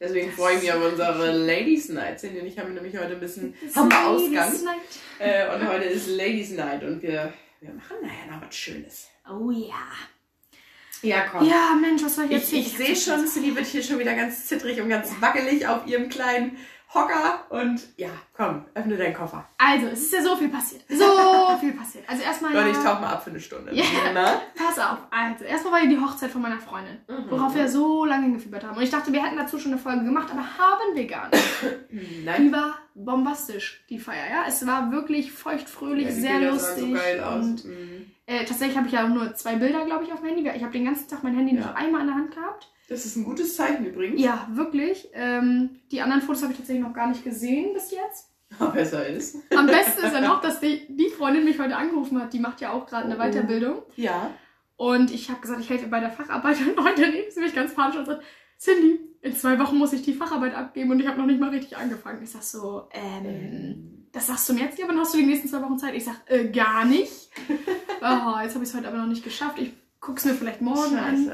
deswegen 0.00 0.32
freue 0.32 0.56
ich 0.56 0.62
mich 0.62 0.72
auf 0.72 0.84
unsere 0.84 1.32
Ladies 1.32 1.88
Night. 1.88 2.20
Cindy 2.20 2.40
und 2.40 2.46
ich 2.46 2.58
haben 2.58 2.74
nämlich 2.74 2.96
heute 2.96 3.14
ein 3.14 3.20
bisschen, 3.20 3.54
Ladies 3.60 3.76
Ausgang. 3.76 4.64
Night. 4.64 4.80
Äh, 5.18 5.54
und 5.54 5.68
heute 5.68 5.84
ist 5.84 6.08
Ladies 6.08 6.50
Night 6.50 6.82
und 6.82 7.02
wir, 7.02 7.32
wir 7.60 7.70
machen 7.72 7.96
nachher 8.02 8.30
noch 8.30 8.46
was 8.46 8.54
Schönes. 8.54 9.08
Oh 9.28 9.50
ja. 9.50 9.86
Ja, 11.02 11.26
komm. 11.30 11.46
Ja, 11.46 11.76
Mensch, 11.78 12.02
was 12.02 12.16
soll 12.16 12.24
ich 12.26 12.30
jetzt 12.30 12.52
ich 12.52 12.66
ich 12.66 12.76
sehe 12.78 12.96
schon, 12.96 13.26
Cindy 13.26 13.54
wird 13.54 13.66
hier 13.66 13.82
schon 13.82 13.98
wieder 13.98 14.14
ganz 14.14 14.46
zittrig 14.46 14.80
und 14.80 14.88
ganz 14.88 15.10
wackelig 15.20 15.66
auf 15.66 15.86
ihrem 15.86 16.08
kleinen 16.08 16.56
Hocker. 16.94 17.40
Und 17.50 17.80
ja, 17.96 18.08
komm, 18.36 18.64
öffne 18.74 18.96
deinen 18.96 19.14
Koffer. 19.14 19.44
Also, 19.58 19.86
es 19.88 20.00
ist 20.02 20.12
ja 20.12 20.22
so 20.22 20.36
viel 20.36 20.48
passiert. 20.48 20.82
So 20.88 21.56
viel 21.60 21.72
passiert. 21.72 22.04
Also 22.08 22.22
erstmal 22.22 22.52
Leute, 22.52 22.70
ich 22.70 22.76
tauche 22.76 23.00
mal 23.00 23.12
ab 23.12 23.24
für 23.24 23.30
eine 23.30 23.40
Stunde. 23.40 23.74
Ja. 23.74 23.84
Na? 24.14 24.40
pass 24.54 24.78
auf. 24.78 24.98
Also, 25.10 25.44
erstmal 25.44 25.72
war 25.74 25.80
ja 25.82 25.86
die 25.88 25.98
Hochzeit 26.00 26.30
von 26.30 26.42
meiner 26.42 26.58
Freundin, 26.58 26.98
Mhm. 27.08 27.30
worauf 27.30 27.54
wir 27.54 27.68
so 27.68 28.04
lange 28.04 28.24
hingefiebert 28.24 28.64
haben. 28.64 28.76
Und 28.76 28.82
ich 28.82 28.90
dachte, 28.90 29.12
wir 29.12 29.22
hätten 29.24 29.36
dazu 29.36 29.58
schon 29.58 29.72
eine 29.72 29.80
Folge 29.80 30.04
gemacht, 30.04 30.28
aber 30.30 30.42
haben 30.42 30.94
wir 30.94 31.06
gar 31.06 31.28
nicht. 31.30 31.44
Nein. 32.24 32.44
Die 32.48 32.52
war 32.52 32.78
bombastisch, 32.94 33.84
die 33.90 33.98
Feier, 33.98 34.28
ja. 34.30 34.44
Es 34.46 34.66
war 34.66 34.90
wirklich 34.92 35.32
feuchtfröhlich, 35.32 36.06
Ja, 36.06 36.12
sehr 36.12 36.32
Bilder 36.38 36.52
lustig. 36.52 36.84
so 36.84 36.92
geil 36.92 37.20
aus. 37.22 37.44
Und 37.44 37.64
Mhm. 37.64 38.06
äh, 38.26 38.44
tatsächlich 38.44 38.76
habe 38.76 38.86
ich 38.86 38.92
ja 38.92 39.04
auch 39.04 39.08
nur 39.08 39.34
zwei 39.34 39.56
Bilder, 39.56 39.84
glaube 39.84 40.04
ich, 40.04 40.12
auf 40.12 40.20
dem 40.20 40.28
Handy. 40.28 40.48
Ich 40.54 40.62
habe 40.62 40.72
den 40.72 40.84
ganzen 40.84 41.08
Tag 41.08 41.22
mein 41.22 41.34
Handy 41.36 41.54
Ja. 41.56 41.60
nicht 41.66 41.76
einmal 41.76 42.02
in 42.02 42.06
der 42.08 42.16
Hand 42.16 42.34
gehabt. 42.34 42.70
Das 42.88 43.06
ist 43.06 43.16
ein 43.16 43.24
gutes 43.24 43.56
Zeichen 43.56 43.86
übrigens. 43.86 44.20
Ja, 44.20 44.46
wirklich. 44.52 45.08
Ähm, 45.14 45.80
die 45.90 46.00
anderen 46.02 46.22
Fotos 46.22 46.42
habe 46.42 46.52
ich 46.52 46.58
tatsächlich 46.58 46.84
noch 46.84 46.92
gar 46.94 47.06
nicht 47.08 47.24
gesehen 47.24 47.72
bis 47.72 47.90
jetzt. 47.90 48.28
Aber 48.58 48.70
besser 48.74 49.06
ist. 49.06 49.36
Am 49.56 49.66
besten 49.66 50.04
ist 50.04 50.12
ja 50.12 50.20
noch, 50.20 50.40
dass 50.40 50.60
die, 50.60 50.86
die 50.88 51.08
Freundin 51.08 51.44
mich 51.44 51.58
heute 51.58 51.76
angerufen 51.76 52.20
hat. 52.20 52.32
Die 52.32 52.38
macht 52.40 52.60
ja 52.60 52.72
auch 52.72 52.86
gerade 52.86 53.06
eine 53.06 53.16
Oh. 53.16 53.18
Weiterbildung. 53.18 53.82
Ja. 53.96 54.30
Und 54.76 55.12
ich 55.12 55.30
habe 55.30 55.40
gesagt, 55.40 55.60
ich 55.60 55.70
helfe 55.70 55.86
bei 55.86 56.00
der 56.00 56.10
Facharbeit. 56.10 56.56
Und 56.76 56.84
heute 56.84 57.02
rief 57.04 57.32
sie 57.32 57.40
mich 57.40 57.54
ganz 57.54 57.74
panisch 57.74 57.96
und 57.96 58.06
sagt, 58.06 58.22
Cindy, 58.58 58.98
in 59.22 59.34
zwei 59.34 59.58
Wochen 59.58 59.78
muss 59.78 59.92
ich 59.92 60.02
die 60.02 60.12
Facharbeit 60.14 60.54
abgeben 60.54 60.90
und 60.90 61.00
ich 61.00 61.06
habe 61.06 61.18
noch 61.18 61.26
nicht 61.26 61.40
mal 61.40 61.50
richtig 61.50 61.76
angefangen. 61.76 62.22
Ich 62.22 62.30
sag 62.30 62.42
so, 62.42 62.88
ähm, 62.92 64.06
das 64.12 64.26
sagst 64.26 64.48
du 64.48 64.52
mir 64.54 64.60
jetzt? 64.60 64.78
Ja, 64.78 64.86
wann 64.86 64.98
hast 64.98 65.12
du 65.14 65.18
die 65.18 65.26
nächsten 65.26 65.48
zwei 65.48 65.62
Wochen 65.62 65.78
Zeit? 65.78 65.94
Ich 65.94 66.04
sag, 66.04 66.16
äh, 66.26 66.48
gar 66.50 66.84
nicht. 66.84 67.30
oh, 68.00 68.38
jetzt 68.42 68.54
habe 68.54 68.64
ich 68.64 68.70
es 68.70 68.74
heute 68.74 68.86
aber 68.88 68.98
noch 68.98 69.06
nicht 69.06 69.24
geschafft. 69.24 69.58
Ich 69.58 69.72
guck's 70.00 70.24
mir 70.24 70.34
vielleicht 70.34 70.60
morgen 70.60 70.96
an. 70.96 71.32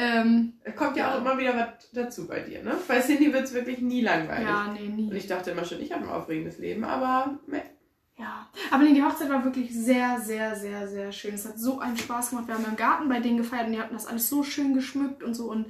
Ähm, 0.00 0.52
Es 0.62 0.76
kommt 0.76 0.96
ja 0.96 1.12
auch 1.12 1.18
immer 1.20 1.36
wieder 1.38 1.56
was 1.56 1.90
dazu 1.92 2.28
bei 2.28 2.40
dir, 2.40 2.62
ne? 2.62 2.76
Bei 2.86 3.00
Cindy 3.00 3.32
wird 3.32 3.44
es 3.44 3.52
wirklich 3.52 3.80
nie 3.80 4.00
langweilig. 4.02 4.46
ja, 4.46 4.72
nee, 4.72 4.86
Und 4.86 4.96
nie. 4.96 5.12
ich 5.14 5.26
dachte 5.26 5.50
immer 5.50 5.64
schon, 5.64 5.80
ich 5.80 5.92
habe 5.92 6.04
ein 6.04 6.08
aufregendes 6.10 6.58
Leben, 6.58 6.84
aber 6.84 7.38
meh. 7.48 7.62
Ja, 8.16 8.48
aber 8.70 8.82
nee, 8.84 8.94
die 8.94 9.02
Hochzeit 9.02 9.28
war 9.28 9.44
wirklich 9.44 9.72
sehr, 9.74 10.20
sehr, 10.20 10.54
sehr, 10.56 10.86
sehr 10.88 11.10
schön. 11.12 11.34
Es 11.34 11.44
hat 11.46 11.58
so 11.58 11.80
einen 11.80 11.96
Spaß 11.96 12.30
gemacht. 12.30 12.46
Wir 12.48 12.54
haben 12.54 12.64
im 12.64 12.76
Garten 12.76 13.08
bei 13.08 13.20
denen 13.20 13.38
gefeiert 13.38 13.66
und 13.66 13.72
die 13.72 13.80
hatten 13.80 13.94
das 13.94 14.06
alles 14.06 14.28
so 14.28 14.42
schön 14.44 14.74
geschmückt 14.74 15.22
und 15.22 15.34
so. 15.34 15.50
Und 15.50 15.66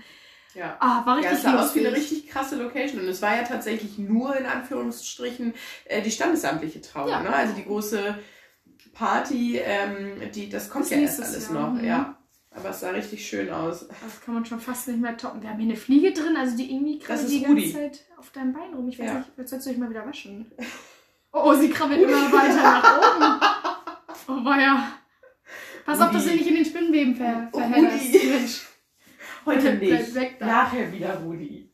ja. 0.55 0.77
ah, 0.81 1.05
war 1.07 1.21
Ja, 1.21 1.31
richtig 1.31 1.33
es 1.39 1.43
sah 1.43 1.51
aus 1.61 1.75
wie 1.75 1.81
lustig. 1.81 1.87
eine 1.87 1.97
richtig 1.97 2.29
krasse 2.29 2.57
Location. 2.57 3.01
Und 3.01 3.09
es 3.09 3.21
war 3.23 3.37
ja 3.37 3.45
tatsächlich 3.45 3.99
nur 3.99 4.35
in 4.37 4.47
Anführungsstrichen 4.47 5.55
äh, 5.87 6.01
die 6.03 6.11
standesamtliche 6.11 6.81
Trauer. 6.81 7.11
Ja. 7.11 7.23
Ne? 7.23 7.33
Also 7.35 7.55
die 7.55 7.65
große 7.65 8.19
Party, 8.95 9.59
ähm, 9.63 10.31
die, 10.35 10.49
das 10.49 10.71
kommt 10.71 10.85
Das 10.85 10.91
ja 10.91 10.99
erst 10.99 11.23
alles 11.23 11.51
Jahr, 11.51 11.53
noch. 11.53 11.73
mhm. 11.75 11.85
Ja. 11.85 12.18
Aber 12.51 12.71
es 12.71 12.81
sah 12.81 12.91
richtig 12.91 13.27
schön 13.27 13.51
aus. 13.51 13.87
Das 13.89 14.21
kann 14.25 14.35
man 14.35 14.45
schon 14.45 14.59
fast 14.61 14.89
nicht 14.89 15.01
mehr 15.01 15.17
toppen. 15.17 15.43
Wir 15.43 15.51
haben 15.51 15.59
hier 15.59 15.69
eine 15.69 15.77
Fliege 15.77 16.13
drin, 16.13 16.37
also 16.37 16.57
die 16.57 16.73
irgendwie 16.73 16.99
krabbelt 16.99 17.31
die 17.31 17.43
ganze 17.43 17.55
Rudi. 17.63 17.73
Zeit 17.73 18.05
auf 18.17 18.31
deinem 18.31 18.53
Bein 18.53 18.75
rum. 18.75 18.89
Ich 18.89 18.99
weiß 18.99 19.07
Ja. 19.07 19.15
nicht, 19.19 19.29
jetzt 19.37 19.51
sollst 19.51 19.67
du 19.67 19.71
dich 19.71 19.79
mal 19.79 19.91
wieder 19.91 20.07
waschen. 20.07 20.51
Oh, 21.33 21.41
oh 21.45 21.55
sie 21.55 21.69
krabbelt 21.71 22.01
immer 22.01 22.13
weiter 22.33 22.63
nach 22.63 23.17
oben. 23.17 24.41
Oh, 24.41 24.45
war 24.45 24.61
ja. 24.61 24.93
Pass 25.85 26.01
auf, 26.01 26.11
dass 26.11 26.25
du 26.25 26.31
nicht 26.33 26.47
in 26.47 26.55
den 26.57 26.65
Spinnenweben 26.65 27.15
ver 27.17 27.49
Oh, 27.53 27.59
verhedderst. 27.59 28.13
Mensch. 28.25 28.67
Heute 29.47 29.75
nicht. 29.75 30.41
Nachher 30.41 30.93
wieder 30.93 31.15
Rudi. 31.21 31.71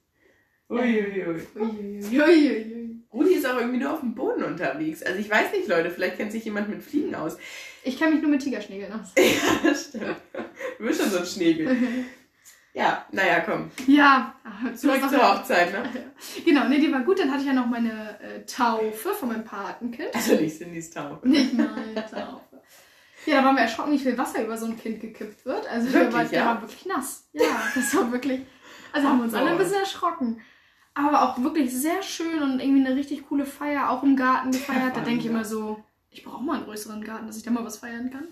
Uiuiui. 0.68 1.40
Uiuiui. 1.56 2.73
Rudi 3.14 3.34
ist 3.34 3.46
auch 3.46 3.56
irgendwie 3.58 3.78
nur 3.78 3.92
auf 3.92 4.00
dem 4.00 4.14
Boden 4.14 4.42
unterwegs. 4.42 5.02
Also 5.02 5.18
ich 5.20 5.30
weiß 5.30 5.52
nicht, 5.52 5.68
Leute, 5.68 5.90
vielleicht 5.90 6.16
kennt 6.16 6.32
sich 6.32 6.44
jemand 6.44 6.68
mit 6.68 6.82
Fliegen 6.82 7.14
aus. 7.14 7.36
Ich 7.84 7.96
kenne 7.98 8.12
mich 8.12 8.22
nur 8.22 8.30
mit 8.30 8.42
Tigerschnägeln 8.42 8.92
aus. 8.92 9.12
ja, 9.16 9.24
das 9.70 9.86
stimmt. 9.88 10.16
Du 10.78 10.84
bist 10.84 11.00
schon 11.00 11.10
so 11.10 11.18
ein 11.18 11.26
Schnägel. 11.26 11.76
Ja, 12.76 13.06
naja, 13.12 13.38
komm. 13.46 13.70
Ja, 13.86 14.34
ah, 14.42 14.74
Zurück 14.74 15.08
zur 15.08 15.22
auch- 15.24 15.38
Hochzeit, 15.38 15.72
ne? 15.72 15.88
Genau, 16.44 16.66
nee, 16.66 16.80
die 16.80 16.90
war 16.92 17.02
gut. 17.02 17.20
Dann 17.20 17.30
hatte 17.30 17.42
ich 17.42 17.46
ja 17.46 17.52
noch 17.52 17.66
meine 17.66 18.18
äh, 18.20 18.44
Taufe 18.46 19.14
von 19.14 19.28
meinem 19.28 19.44
Patenkind. 19.44 20.12
Also 20.12 20.34
nicht 20.34 20.56
Cindys 20.58 20.90
Taufe. 20.90 21.28
Nicht 21.28 21.52
meine 21.52 21.94
Taufe. 21.94 22.60
Ja, 23.26 23.36
da 23.36 23.44
waren 23.44 23.54
wir 23.54 23.62
erschrocken, 23.62 23.92
wie 23.92 23.98
viel 24.00 24.18
Wasser 24.18 24.42
über 24.42 24.58
so 24.58 24.66
ein 24.66 24.76
Kind 24.76 25.00
gekippt 25.00 25.46
wird. 25.46 25.68
Also 25.70 25.86
der 25.88 26.00
Wirklich, 26.00 26.14
war, 26.16 26.24
der 26.24 26.38
ja? 26.40 26.46
war 26.46 26.62
wirklich 26.62 26.84
nass. 26.84 27.28
Ja, 27.32 27.62
das 27.76 27.94
war 27.94 28.10
wirklich. 28.10 28.40
Also 28.92 29.08
haben 29.08 29.18
wir 29.18 29.24
uns 29.26 29.34
alle 29.34 29.50
ein 29.50 29.58
bisschen 29.58 29.78
erschrocken. 29.78 30.40
Aber 30.94 31.22
auch 31.22 31.42
wirklich 31.42 31.72
sehr 31.76 32.02
schön 32.02 32.42
und 32.42 32.60
irgendwie 32.60 32.86
eine 32.86 32.96
richtig 32.96 33.26
coole 33.28 33.46
Feier, 33.46 33.90
auch 33.90 34.02
im 34.02 34.16
Garten 34.16 34.52
gefeiert. 34.52 34.96
Da 34.96 35.00
denke 35.00 35.20
ich 35.20 35.26
immer 35.26 35.44
so, 35.44 35.82
ich 36.10 36.22
brauche 36.24 36.44
mal 36.44 36.56
einen 36.56 36.64
größeren 36.66 37.02
Garten, 37.02 37.26
dass 37.26 37.36
ich 37.36 37.42
da 37.42 37.50
mal 37.50 37.64
was 37.64 37.78
feiern 37.78 38.10
kann. 38.10 38.28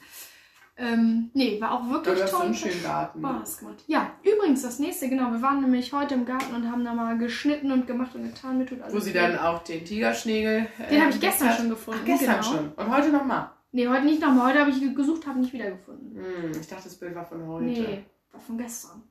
Ähm, 0.77 1.31
nee, 1.35 1.61
war 1.61 1.73
auch 1.73 1.89
wirklich 1.91 2.19
so 2.21 2.37
toll. 2.37 2.47
einen 2.47 2.55
schönen 2.55 2.83
Garten. 2.83 3.21
Spaß 3.21 3.59
gemacht. 3.59 3.85
Ja, 3.89 4.13
übrigens 4.23 4.63
das 4.63 4.79
nächste, 4.79 5.09
genau, 5.09 5.31
wir 5.31 5.43
waren 5.43 5.61
nämlich 5.61 5.93
heute 5.93 6.15
im 6.15 6.25
Garten 6.25 6.55
und 6.55 6.71
haben 6.71 6.85
da 6.85 6.95
mal 6.95 7.19
geschnitten 7.19 7.71
und 7.73 7.87
gemacht 7.87 8.15
und 8.15 8.23
getan. 8.25 8.65
Tut 8.67 8.81
alles 8.81 8.95
Wo 8.95 8.99
sie 9.01 9.13
dann 9.13 9.37
auch 9.39 9.63
den 9.65 9.85
Tigerschnegel. 9.85 10.67
äh, 10.79 10.89
Den 10.89 11.03
habe 11.03 11.11
ich 11.11 11.21
gestern 11.21 11.51
hat. 11.51 11.57
schon 11.59 11.69
gefunden. 11.69 12.01
Ach, 12.03 12.07
gestern 12.07 12.41
genau. 12.41 12.43
schon. 12.43 12.73
Und 12.73 12.97
heute 12.97 13.11
nochmal. 13.11 13.51
Nee, 13.73 13.87
heute 13.89 14.05
nicht 14.05 14.23
nochmal. 14.23 14.49
Heute 14.51 14.61
habe 14.61 14.71
ich 14.71 14.95
gesucht, 14.95 15.27
habe 15.27 15.41
nicht 15.41 15.53
wiedergefunden. 15.53 16.17
Hm, 16.17 16.53
ich 16.59 16.67
dachte, 16.67 16.85
das 16.85 16.95
Bild 16.97 17.15
war 17.15 17.27
von 17.27 17.47
heute. 17.47 17.65
Nee, 17.65 18.05
war 18.31 18.41
von 18.41 18.57
gestern. 18.57 19.03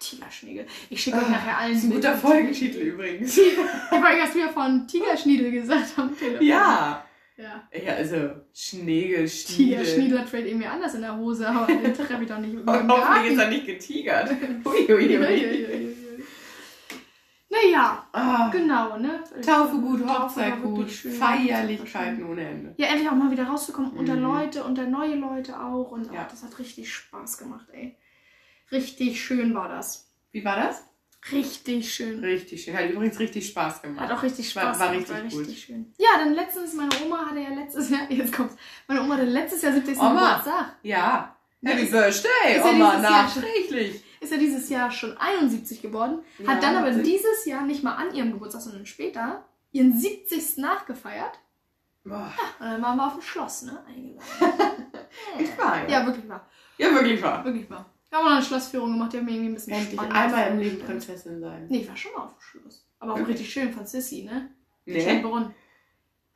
Tigerschniegel. 0.00 0.66
Ich 0.88 1.00
schicke 1.02 1.18
euch 1.18 1.26
Ah, 1.26 1.30
nachher 1.30 1.58
allen 1.58 1.74
Das 1.74 1.82
ist 1.84 1.90
ein 1.90 1.94
guter 1.94 2.14
Folgentitel 2.16 2.78
übrigens. 2.78 3.36
Ich 3.38 3.56
wollte 4.02 4.18
erst 4.18 4.34
wieder 4.34 4.48
von 4.48 4.86
Tigerschniedel 4.88 5.50
gesagt 5.52 5.92
am 5.96 6.16
Telefon. 6.18 6.46
Ja. 6.46 7.04
ja. 7.36 7.62
Ja, 7.86 7.92
also 7.94 8.30
Schnegel, 8.52 9.28
Schniedel. 9.28 9.78
Tigerschniedel 9.84 10.18
hat 10.20 10.28
vielleicht 10.28 10.48
irgendwie 10.48 10.66
anders 10.66 10.94
in 10.94 11.02
der 11.02 11.16
Hose, 11.16 11.48
aber 11.48 11.66
den 11.66 11.94
treffe 11.94 12.22
ich 12.22 12.28
doch 12.28 12.38
nicht 12.38 12.64
meinem 12.64 12.90
hoffentlich 12.90 13.32
ist 13.32 13.38
er 13.38 13.48
nicht 13.48 13.66
getigert. 13.66 14.30
Uiuiui. 14.64 15.18
Uiuiui. 15.18 15.96
Naja, 17.52 18.06
Ah, 18.12 18.48
genau, 18.52 18.96
ne? 18.96 19.24
Taufe 19.44 19.76
gut, 19.78 20.06
Hochzeit 20.08 20.62
gut. 20.62 20.88
Feierlichkeiten 20.90 22.24
ohne 22.24 22.48
Ende. 22.48 22.74
Ja, 22.76 22.86
endlich 22.86 23.08
auch 23.08 23.14
mal 23.16 23.30
wieder 23.30 23.44
rauszukommen 23.44 23.90
unter 23.92 24.14
Mhm. 24.14 24.22
Leute, 24.22 24.62
unter 24.62 24.86
neue 24.86 25.16
Leute 25.16 25.58
auch. 25.60 25.90
Und 25.90 26.12
Ja. 26.12 26.22
oh, 26.24 26.30
das 26.30 26.44
hat 26.44 26.56
richtig 26.60 26.92
Spaß 26.92 27.38
gemacht, 27.38 27.66
ey. 27.72 27.96
Richtig 28.72 29.22
schön 29.22 29.54
war 29.54 29.68
das. 29.68 30.08
Wie 30.32 30.44
war 30.44 30.56
das? 30.56 30.82
Richtig 31.32 31.92
schön. 31.92 32.20
Richtig 32.24 32.64
schön. 32.64 32.74
Hat 32.76 32.88
übrigens 32.88 33.18
richtig 33.18 33.48
Spaß 33.48 33.82
gemacht. 33.82 34.00
Hat 34.08 34.16
auch 34.16 34.22
richtig 34.22 34.54
War- 34.56 34.62
Spaß 34.62 34.78
war 34.78 34.86
gemacht. 34.92 35.10
richtig 35.10 35.16
war 35.16 35.30
gut. 35.30 35.40
richtig 35.48 35.64
schön. 35.64 35.94
Ja, 35.98 36.08
dann 36.16 36.32
letztens, 36.34 36.72
meine 36.74 36.90
Oma 37.04 37.26
hatte 37.26 37.40
ja 37.40 37.50
letztes 37.50 37.90
Jahr, 37.90 38.00
jetzt 38.10 38.32
kommt's, 38.32 38.56
meine 38.88 39.02
Oma 39.02 39.14
hatte 39.14 39.24
letztes 39.26 39.60
Jahr 39.62 39.72
70. 39.72 39.98
Oma. 39.98 40.08
Geburtstag. 40.38 40.76
Ja. 40.82 41.36
Ja, 41.62 41.70
Happy 41.72 41.82
ist- 41.82 41.92
Birthday, 41.92 42.56
ist 42.56 42.64
ja 42.64 42.70
Oma, 42.70 42.92
schon- 42.92 43.02
nachträglich. 43.02 44.04
Ist 44.20 44.32
ja 44.32 44.38
dieses 44.38 44.68
Jahr 44.70 44.90
schon 44.90 45.16
71 45.18 45.82
geworden. 45.82 46.20
Ja, 46.38 46.48
hat 46.48 46.62
dann 46.62 46.76
aber 46.76 46.90
dieses 46.90 47.44
Jahr 47.44 47.62
nicht 47.64 47.82
mal 47.82 47.94
an 47.96 48.14
ihrem 48.14 48.32
Geburtstag, 48.32 48.62
sondern 48.62 48.86
später 48.86 49.44
ihren 49.72 49.98
70. 49.98 50.56
nachgefeiert. 50.58 51.38
Boah, 52.04 52.32
Und 52.60 52.66
dann 52.66 52.80
waren 52.82 52.96
wir 52.96 53.06
auf 53.06 53.12
dem 53.14 53.22
Schloss, 53.22 53.62
ne? 53.62 53.82
Eingeladen. 53.86 54.86
echt 55.38 55.58
wahr, 55.58 55.82
ja. 55.86 56.00
ja, 56.00 56.06
wirklich 56.06 56.26
wahr. 56.28 56.46
Ja, 56.78 56.90
wirklich 56.92 57.22
wahr. 57.22 57.44
Wirklich 57.44 57.68
Wir 58.10 58.18
haben 58.18 58.24
noch 58.24 58.32
eine 58.32 58.42
Schlossführung 58.44 58.92
gemacht, 58.92 59.12
die 59.12 59.18
haben 59.18 59.24
mir 59.26 59.32
irgendwie 59.32 59.50
ein 59.50 59.54
bisschen 59.54 59.72
Endlich 59.72 60.00
einmal 60.00 60.48
im 60.50 60.58
Leben. 60.58 60.78
Prinzessin 60.80 61.40
sein. 61.40 61.66
Nee, 61.68 61.78
ich 61.82 61.88
war 61.88 61.96
schon 61.96 62.12
mal 62.12 62.24
auf 62.24 62.34
dem 62.34 62.40
Schloss. 62.40 62.86
Aber 62.98 63.14
auch 63.14 63.26
richtig 63.26 63.50
schön 63.52 63.72
von 63.72 63.86
Sissy, 63.86 64.24
ne? 64.24 64.50
Nee. 64.84 65.00
Schönbrunn. 65.00 65.54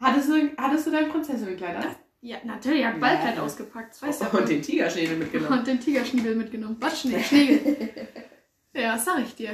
Hattest 0.01 0.29
du, 0.29 0.51
hattest 0.57 0.87
du 0.87 0.91
dein 0.93 1.09
Prinzessinnenkleid 1.09 1.77
an? 1.77 1.97
Ja, 2.21 2.39
natürlich, 2.45 2.81
er 2.83 2.89
hat 2.89 2.95
Ja. 2.95 3.01
Ballkleid 3.01 3.39
ausgepackt. 3.39 4.01
Weißt 4.01 4.21
du 4.21 4.25
ja. 4.27 4.31
Und 4.33 4.49
den 4.49 4.63
Tigerschädel 4.63 5.17
mitgenommen. 5.17 5.59
Und 5.59 5.67
den 5.67 5.81
Tigerschniegel 5.81 6.37
mitgenommen. 6.37 6.77
Was? 6.81 7.01
Schnee, 7.01 7.23
Schnegel. 7.23 8.09
ja, 8.73 8.97
sag 8.97 9.21
ich 9.21 9.35
dir. 9.35 9.51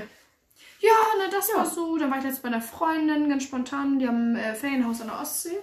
Ja, 0.80 0.90
na, 1.18 1.28
das 1.30 1.48
Ja. 1.50 1.56
war 1.56 1.66
so. 1.66 1.96
Dann 1.98 2.10
war 2.10 2.18
ich 2.18 2.24
jetzt 2.24 2.42
bei 2.42 2.48
einer 2.48 2.60
Freundin, 2.60 3.28
ganz 3.28 3.44
spontan. 3.44 3.98
Die 3.98 4.06
haben 4.06 4.34
ein 4.34 4.36
äh, 4.36 4.54
Ferienhaus 4.54 5.00
an 5.00 5.08
der 5.08 5.20
Ostsee. 5.20 5.56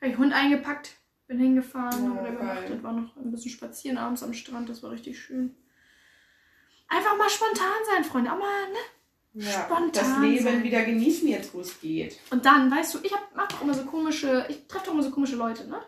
Habe 0.00 0.10
ich 0.12 0.18
Hund 0.18 0.32
eingepackt, 0.34 0.90
bin 1.28 1.38
hingefahren, 1.38 2.12
Oh, 2.12 2.16
habe 2.16 2.28
übernachtet, 2.28 2.82
war 2.82 2.92
noch 2.92 3.16
ein 3.16 3.30
bisschen 3.30 3.50
spazieren 3.52 3.96
abends 3.96 4.22
am 4.22 4.34
Strand. 4.34 4.68
Das 4.68 4.82
war 4.82 4.90
richtig 4.90 5.18
schön. 5.20 5.54
Einfach 6.94 7.16
mal 7.16 7.28
spontan 7.30 7.80
sein, 7.92 8.04
Freunde. 8.04 8.30
Auch 8.32 8.38
mal, 8.38 8.68
ne? 8.70 8.78
Ja, 9.44 9.50
Spontan 9.64 9.90
das 9.92 10.18
Leben 10.20 10.44
sein. 10.44 10.62
wieder 10.62 10.84
genießen 10.84 11.26
jetzt, 11.28 11.52
wo 11.54 11.60
es 11.60 11.80
geht. 11.80 12.18
Und 12.30 12.46
dann, 12.46 12.70
weißt 12.70 12.94
du, 12.94 12.98
ich 13.02 13.12
hab, 13.12 13.34
mach 13.34 13.48
doch 13.48 13.62
immer 13.62 13.74
so 13.74 13.84
komische, 13.84 14.46
ich 14.48 14.66
treffe 14.68 14.86
doch 14.86 14.94
immer 14.94 15.02
so 15.02 15.10
komische 15.10 15.34
Leute, 15.36 15.66
ne? 15.68 15.80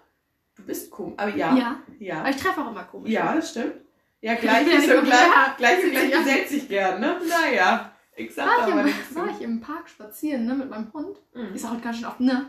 Du 0.56 0.64
bist 0.64 0.90
komisch. 0.90 1.14
Aber 1.18 1.30
ja. 1.36 1.54
Ja. 1.54 1.80
Ja, 2.00 2.18
Aber 2.20 2.30
ich 2.30 2.36
treffe 2.36 2.60
auch 2.60 2.70
immer 2.70 2.82
komische. 2.84 3.12
ja 3.12 3.34
das 3.34 3.50
stimmt. 3.50 3.74
Ja, 4.20 4.32
Ich 4.32 4.40
gleich 4.40 4.66
ja 4.66 4.78
ist 4.78 4.86
mehr 4.88 5.02
gleich, 5.02 5.56
gleich, 5.58 5.90
gleich 5.92 6.10
Ja. 6.10 6.18
gesellt 6.18 6.48
sich 6.48 6.68
gern, 6.68 7.00
ne? 7.00 7.20
Naja, 7.28 7.92
ich 8.16 8.34
sag 8.34 8.46
War 8.48 8.66
ich, 8.66 8.72
aber 8.72 8.80
im, 8.82 8.94
war 9.14 9.28
ich 9.30 9.40
im 9.42 9.60
Park 9.60 9.88
spazieren, 9.90 10.46
ne, 10.46 10.54
mit 10.54 10.68
meinem 10.70 10.92
Hund. 10.92 11.18
Mhm. 11.34 11.50
Ich 11.54 11.60
sag 11.62 11.70
heute 11.72 11.82
ganz 11.82 11.98
schön 11.98 12.06
oft, 12.06 12.18
ne? 12.20 12.46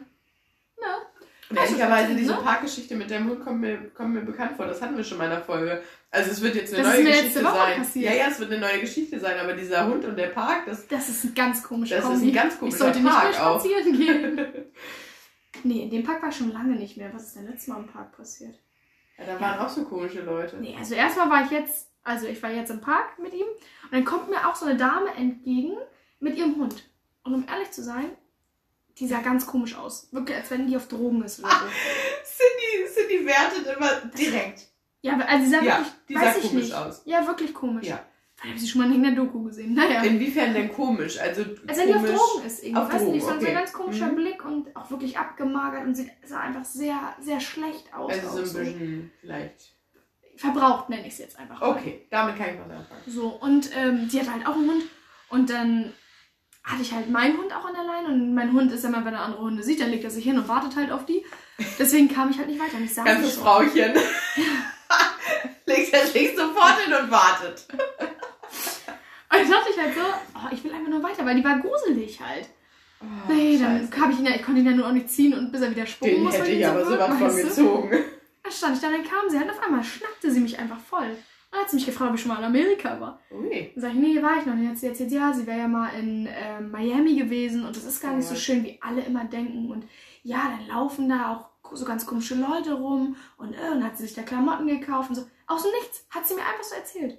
Und 0.78 1.17
ehrlicherweise, 1.56 2.12
ne? 2.12 2.16
diese 2.18 2.34
Parkgeschichte 2.36 2.96
mit 2.96 3.10
dem 3.10 3.30
Hund 3.30 3.44
kommt 3.44 3.62
mir, 3.62 3.78
kommt 3.92 4.14
mir 4.14 4.22
bekannt 4.22 4.54
vor. 4.58 4.66
Das 4.66 4.82
hatten 4.82 4.98
wir 4.98 5.04
schon 5.04 5.18
mal 5.18 5.26
in 5.26 5.32
der 5.32 5.42
Folge. 5.42 5.82
Also 6.12 6.32
es 6.32 6.42
wird 6.42 6.56
jetzt 6.56 6.74
eine 6.74 6.84
Das 6.84 6.94
ist 6.94 7.04
neue 7.04 7.12
Geschichte 7.14 7.42
sein. 7.42 7.78
passiert. 7.78 8.06
Ja, 8.06 8.14
ja, 8.18 8.26
es 8.30 8.40
wird 8.40 8.52
eine 8.52 8.62
neue 8.62 8.80
Geschichte 8.82 9.20
sein, 9.20 9.40
aber 9.40 9.54
dieser 9.54 9.88
Hund 9.88 10.06
und 10.06 10.18
der 10.18 10.28
Park, 10.28 10.66
das, 10.66 10.88
Das 10.88 11.08
ist 11.10 11.24
ein 11.26 11.34
ganz 11.36 11.64
komischer 11.64 11.98
das 11.98 12.06
ist 12.06 12.12
Kombi. 12.12 12.28
ein 12.30 12.34
ganz 12.34 12.54
Ich 12.54 12.60
komischer 12.60 12.78
sollte 12.80 13.00
nicht 13.00 13.04
mehr 13.12 13.14
Park 13.14 13.40
auch. 13.42 13.60
spazieren 13.60 13.98
gehen. 13.98 14.42
Nee, 15.64 15.84
in 15.84 15.90
dem 15.90 16.04
Park 16.04 16.22
war 16.22 16.30
ich 16.30 16.36
schon 16.36 16.52
lange 16.52 16.76
nicht 16.76 16.98
mehr. 16.98 17.12
Was 17.14 17.24
ist 17.28 17.36
denn 17.36 17.48
letztes 17.48 17.68
Mal 17.68 17.80
im 17.80 17.88
Park 17.88 18.16
passiert? 18.16 18.56
Ja, 19.18 19.26
da 19.26 19.42
waren 19.42 19.60
auch 19.60 19.70
so 19.70 19.84
komische 19.86 20.22
Leute. 20.22 20.58
Nee, 20.58 20.76
also 20.78 20.94
erstmal 20.94 21.30
war 21.32 21.44
ich 21.46 21.50
jetzt, 21.52 21.90
also 22.04 22.28
ich 22.28 22.42
war 22.44 22.52
jetzt 22.52 22.70
im 22.70 22.80
Park 22.80 23.18
mit 23.18 23.34
ihm 23.34 23.48
und 23.84 23.92
dann 23.92 24.06
kommt 24.06 24.30
mir 24.30 24.48
auch 24.48 24.54
so 24.54 24.68
eine 24.68 24.78
Dame 24.78 25.10
entgegen 25.18 25.74
mit 26.20 26.38
ihrem 26.38 26.58
Hund. 26.58 26.88
Und 27.24 27.34
um 27.34 27.46
ehrlich 27.52 27.72
zu 27.72 27.82
sein, 27.84 28.12
die 29.00 29.08
sah 29.08 29.20
ganz 29.22 29.46
komisch 29.46 29.76
aus. 29.76 30.08
Wirklich, 30.12 30.38
als 30.38 30.50
wenn 30.52 30.68
die 30.68 30.76
auf 30.76 30.88
Drogen 30.88 31.24
ist 31.24 31.40
oder 31.40 31.50
so. 31.50 31.66
Cindy, 32.26 32.94
Cindy 32.94 33.26
wertet 33.26 33.78
immer 33.78 33.96
direkt. 34.18 34.68
Ja, 35.02 35.18
also 35.20 35.46
sie 35.46 35.52
sah 35.52 35.62
Ja, 35.62 35.78
wirklich, 35.78 35.94
die 36.10 36.16
weiß 36.16 36.24
sah 36.36 36.40
ich 36.42 36.48
komisch 36.50 36.64
nicht. 36.64 36.74
aus. 36.76 37.02
Ja, 37.06 37.28
wirklich 37.28 37.54
komisch. 37.54 37.88
Ja. 37.88 38.00
Vielleicht 38.36 38.54
habe 38.54 38.56
ich 38.56 38.62
sie 38.62 38.68
schon 38.68 38.82
mal 38.82 38.94
in 38.96 39.02
der 39.02 39.12
Doku 39.14 39.44
gesehen. 39.44 39.74
Naja. 39.74 40.04
Inwiefern 40.04 40.54
denn 40.54 40.72
komisch? 40.72 41.20
Also, 41.20 41.44
Als 41.68 41.78
wenn 41.80 41.88
die 41.88 41.94
auf. 41.96 42.04
Drogen 42.06 42.46
ist 42.46 42.64
irgendwie. 42.64 42.82
Auf 42.82 42.92
Weiß 42.94 43.02
Drogen, 43.02 43.12
nicht, 43.14 43.24
so 43.26 43.30
ein 43.32 43.38
okay. 43.38 43.54
ganz 43.54 43.74
komischer 43.74 44.08
Mhm. 44.08 44.16
Blick 44.16 44.46
und 44.46 44.76
auch 44.76 44.92
wirklich 44.92 45.18
abgemagert 45.18 45.86
und 45.86 45.96
sie 45.96 46.12
sah 46.24 46.42
einfach 46.42 46.64
sehr, 46.66 47.16
sehr 47.20 47.40
schlecht 47.40 47.92
aus. 47.96 48.12
Also 48.14 48.30
so 48.30 48.38
ein 48.38 48.44
bisschen 48.44 49.12
vielleicht. 49.22 49.74
Verbraucht 50.36 50.90
nenne 50.90 51.08
ich 51.08 51.14
es 51.14 51.20
jetzt 51.20 51.40
einfach. 51.40 51.60
mal. 51.62 51.70
Okay, 51.72 52.06
damit 52.12 52.38
kann 52.38 52.50
ich 52.54 52.60
was 52.60 52.70
anfangen. 52.70 53.02
So, 53.08 53.28
und 53.30 53.72
ähm, 53.76 54.08
sie 54.08 54.20
hat 54.22 54.32
halt 54.32 54.46
auch 54.46 54.54
einen 54.54 54.70
Hund 54.70 54.84
und 55.30 55.50
dann 55.50 55.94
hatte 56.68 56.82
ich 56.82 56.92
halt 56.92 57.10
meinen 57.10 57.38
Hund 57.38 57.56
auch 57.56 57.66
an 57.66 57.74
der 57.74 57.84
Leine 57.84 58.08
und 58.10 58.34
mein 58.34 58.52
Hund 58.52 58.72
ist 58.72 58.84
immer, 58.84 59.04
wenn 59.06 59.14
er 59.14 59.22
andere 59.22 59.42
Hunde 59.42 59.64
sieht, 59.64 59.80
dann 59.80 59.90
legt 59.90 60.04
er 60.04 60.10
sich 60.10 60.26
hin 60.26 60.38
und 60.38 60.48
wartet 60.48 60.76
halt 60.76 60.92
auf 60.92 61.06
die. 61.06 61.26
Deswegen 61.80 62.10
kam 62.14 62.30
ich 62.30 62.38
halt 62.38 62.50
nicht 62.50 62.60
weiter. 62.60 62.78
Und 62.78 62.84
ich 62.84 62.94
sah 62.94 63.04
Ganzes 63.04 63.36
schon. 63.36 63.44
Frauchen. 63.44 63.72
legt 65.66 65.94
er 65.94 66.06
sich 66.06 66.36
sofort 66.36 66.80
hin 66.84 66.94
und 66.94 67.10
wartet. 67.10 67.66
Und 67.70 69.40
dann 69.40 69.52
dachte 69.52 69.72
ich 69.72 69.82
halt 69.82 69.94
so, 69.94 70.02
oh, 70.36 70.48
ich 70.52 70.64
will 70.64 70.74
einfach 70.74 70.90
nur 70.90 71.04
weiter, 71.04 71.26
weil 71.26 71.36
die 71.36 71.44
war 71.44 71.60
gruselig 71.60 72.20
halt. 72.22 72.48
Oh, 73.02 73.32
nee, 73.32 73.58
dann 73.58 73.90
habe 74.02 74.12
ich 74.12 74.20
ihn 74.20 74.26
ja, 74.26 74.36
ich 74.36 74.44
konnte 74.44 74.62
ihn 74.62 74.66
ja 74.66 74.72
nur 74.74 74.88
auch 74.88 74.92
nicht 74.92 75.10
ziehen 75.10 75.34
und 75.34 75.52
bis 75.52 75.62
er 75.62 75.72
wieder 75.72 75.86
sprungen 75.86 76.16
Den 76.16 76.24
muss. 76.24 76.34
hätte 76.34 76.52
ich 76.52 76.66
so 76.66 76.72
aber 76.72 76.86
sowas 76.86 77.18
von 77.20 77.36
gezogen. 77.36 78.06
Da 78.44 78.52
stand 78.52 78.76
ich 78.76 78.82
da, 78.82 78.90
dann 78.90 79.04
kam 79.04 79.30
sie 79.30 79.38
halt 79.38 79.50
auf 79.50 79.62
einmal, 79.62 79.84
schnappte 79.84 80.32
sie 80.32 80.40
mich 80.40 80.58
einfach 80.58 80.80
voll. 80.80 81.16
Dann 81.58 81.64
hat 81.64 81.70
sie 81.72 81.78
mich 81.78 81.86
gefragt, 81.88 82.10
ob 82.12 82.16
ich 82.16 82.22
schon 82.22 82.30
mal 82.32 82.38
in 82.38 82.44
Amerika 82.46 83.00
war. 83.02 83.20
Ui. 83.32 83.72
Dann 83.74 83.82
sag 83.82 83.92
ich, 83.94 83.98
nee, 83.98 84.22
war 84.22 84.38
ich 84.38 84.46
noch 84.46 84.54
nicht. 84.54 84.66
Dann 84.66 84.72
hat 84.72 84.78
sie 84.78 84.88
erzählt, 84.88 85.12
ja, 85.12 85.34
sie 85.34 85.48
wäre 85.48 85.58
ja 85.60 85.68
mal 85.68 85.90
in 86.00 86.28
ähm, 86.32 86.70
Miami 86.72 87.16
gewesen 87.16 87.66
und 87.66 87.76
das 87.76 87.84
ist 87.84 88.00
gar 88.02 88.14
nicht 88.14 88.28
so 88.28 88.36
Oh. 88.36 88.38
schön, 88.38 88.64
wie 88.64 88.78
alle 88.82 89.02
immer 89.02 89.26
denken. 89.26 89.72
Und 89.72 89.86
ja, 90.24 90.52
dann 90.56 90.68
laufen 90.68 91.10
da 91.10 91.34
auch 91.34 91.76
so 91.76 91.84
ganz 91.84 92.06
komische 92.06 92.36
Leute 92.36 92.74
rum 92.74 93.16
und, 93.38 93.54
äh, 93.54 93.72
und 93.74 93.84
hat 93.84 93.98
sie 93.98 94.06
sich 94.06 94.16
da 94.16 94.22
Klamotten 94.22 94.68
gekauft 94.68 95.10
und 95.10 95.16
so. 95.16 95.24
Aus 95.48 95.64
dem 95.64 95.72
Nichts 95.72 96.06
hat 96.12 96.28
sie 96.28 96.36
mir 96.36 96.42
einfach 96.42 96.64
so 96.64 96.76
erzählt. 96.76 97.18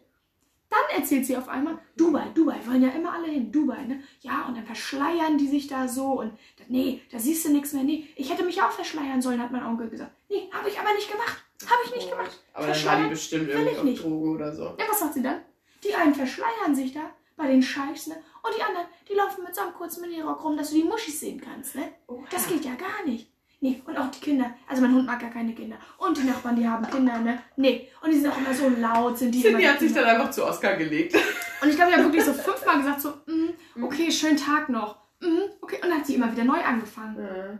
Dann 0.71 1.01
erzählt 1.01 1.25
sie 1.25 1.37
auf 1.37 1.49
einmal, 1.49 1.79
Dubai, 1.97 2.27
Dubai, 2.35 2.57
wollen 2.67 2.83
ja 2.83 2.91
immer 2.91 3.13
alle 3.13 3.29
hin, 3.29 3.51
Dubai, 3.51 3.85
ne? 3.85 4.03
Ja, 4.21 4.47
und 4.47 4.57
dann 4.57 4.67
verschleiern 4.67 5.39
die 5.39 5.49
sich 5.49 5.67
da 5.67 5.89
so 5.89 6.21
und 6.21 6.33
nee, 6.69 7.01
da 7.11 7.19
siehst 7.19 7.47
du 7.47 7.53
nichts 7.53 7.73
mehr. 7.73 7.85
Nee, 7.85 8.07
ich 8.17 8.31
hätte 8.31 8.45
mich 8.45 8.61
auch 8.61 8.71
verschleiern 8.71 9.23
sollen, 9.23 9.41
hat 9.43 9.51
mein 9.51 9.65
Onkel 9.65 9.89
gesagt. 9.89 10.13
Nee, 10.29 10.51
habe 10.53 10.69
ich 10.69 10.79
aber 10.79 10.93
nicht 10.93 11.11
gemacht. 11.11 11.43
Habe 11.65 11.81
ich 11.87 11.95
nicht 11.95 12.11
gemacht. 12.11 12.39
Aber 12.53 12.67
dann 12.67 12.85
war 12.85 13.03
die 13.03 13.09
bestimmt 13.09 13.49
will 13.49 13.55
irgendwie 13.55 13.73
ich 13.73 13.79
auf 13.79 13.85
nicht. 13.85 14.05
Droge 14.05 14.29
oder 14.31 14.55
so. 14.55 14.65
Ja, 14.79 14.85
was 14.89 15.01
sagt 15.01 15.15
sie 15.15 15.23
dann? 15.23 15.41
Die 15.83 15.95
einen 15.95 16.15
verschleiern 16.15 16.75
sich 16.75 16.93
da 16.93 17.11
bei 17.37 17.47
den 17.47 17.63
Scheichs, 17.63 18.07
ne? 18.07 18.17
Und 18.43 18.55
die 18.57 18.63
anderen, 18.63 18.87
die 19.09 19.15
laufen 19.15 19.45
mit 19.45 19.55
so 19.55 19.63
einem 19.63 19.73
kurzen 19.73 20.03
Minirock 20.03 20.45
rum, 20.45 20.57
dass 20.57 20.71
du 20.71 20.77
die 20.77 20.85
Muschis 20.85 21.21
sehen 21.21 21.41
kannst, 21.41 21.77
ne? 21.77 21.93
Das 22.31 22.47
geht 22.47 22.65
ja 22.65 22.75
gar 22.75 23.05
nicht. 23.07 23.31
Nee, 23.61 23.83
und 23.87 23.97
auch 23.99 24.11
die 24.11 24.21
Kinder. 24.21 24.55
Also 24.69 24.83
mein 24.83 24.95
Hund 24.95 25.07
mag 25.07 25.21
gar 25.21 25.31
keine 25.31 25.53
Kinder. 25.53 25.77
Und 25.99 26.17
die 26.17 26.23
Nachbarn, 26.25 26.55
die 26.57 26.67
haben 26.69 26.89
Kinder, 26.89 27.19
ne? 27.19 27.41
Nee. 27.57 27.89
Und 28.03 28.13
die 28.13 28.19
sind 28.19 28.31
auch 28.31 28.39
immer 28.39 28.55
so 28.55 28.69
laut, 28.69 29.19
sind 29.19 29.35
die 29.35 29.43
Cindy 29.43 29.65
hat 29.65 29.81
sich 29.81 29.93
dann 29.93 30.05
einfach 30.05 30.31
zu 30.31 30.45
Oscar 30.47 30.77
gelegt. 30.77 31.15
und 31.63 31.69
ich 31.69 31.75
glaube, 31.75 31.91
die 31.91 31.97
haben 31.97 32.05
wirklich 32.05 32.25
so 32.25 32.33
fünfmal 32.33 32.79
gesagt, 32.79 33.01
so, 33.01 33.09
mm, 33.27 33.83
okay, 33.83 34.11
schönen 34.13 34.37
Tag 34.37 34.69
noch. 34.69 34.97
Mm, 35.21 35.51
okay. 35.61 35.77
Und 35.83 35.91
dann 35.91 35.99
hat 35.99 36.07
sie 36.07 36.15
immer 36.15 36.31
wieder 36.31 36.45
neu 36.45 36.61
angefangen. 36.63 37.17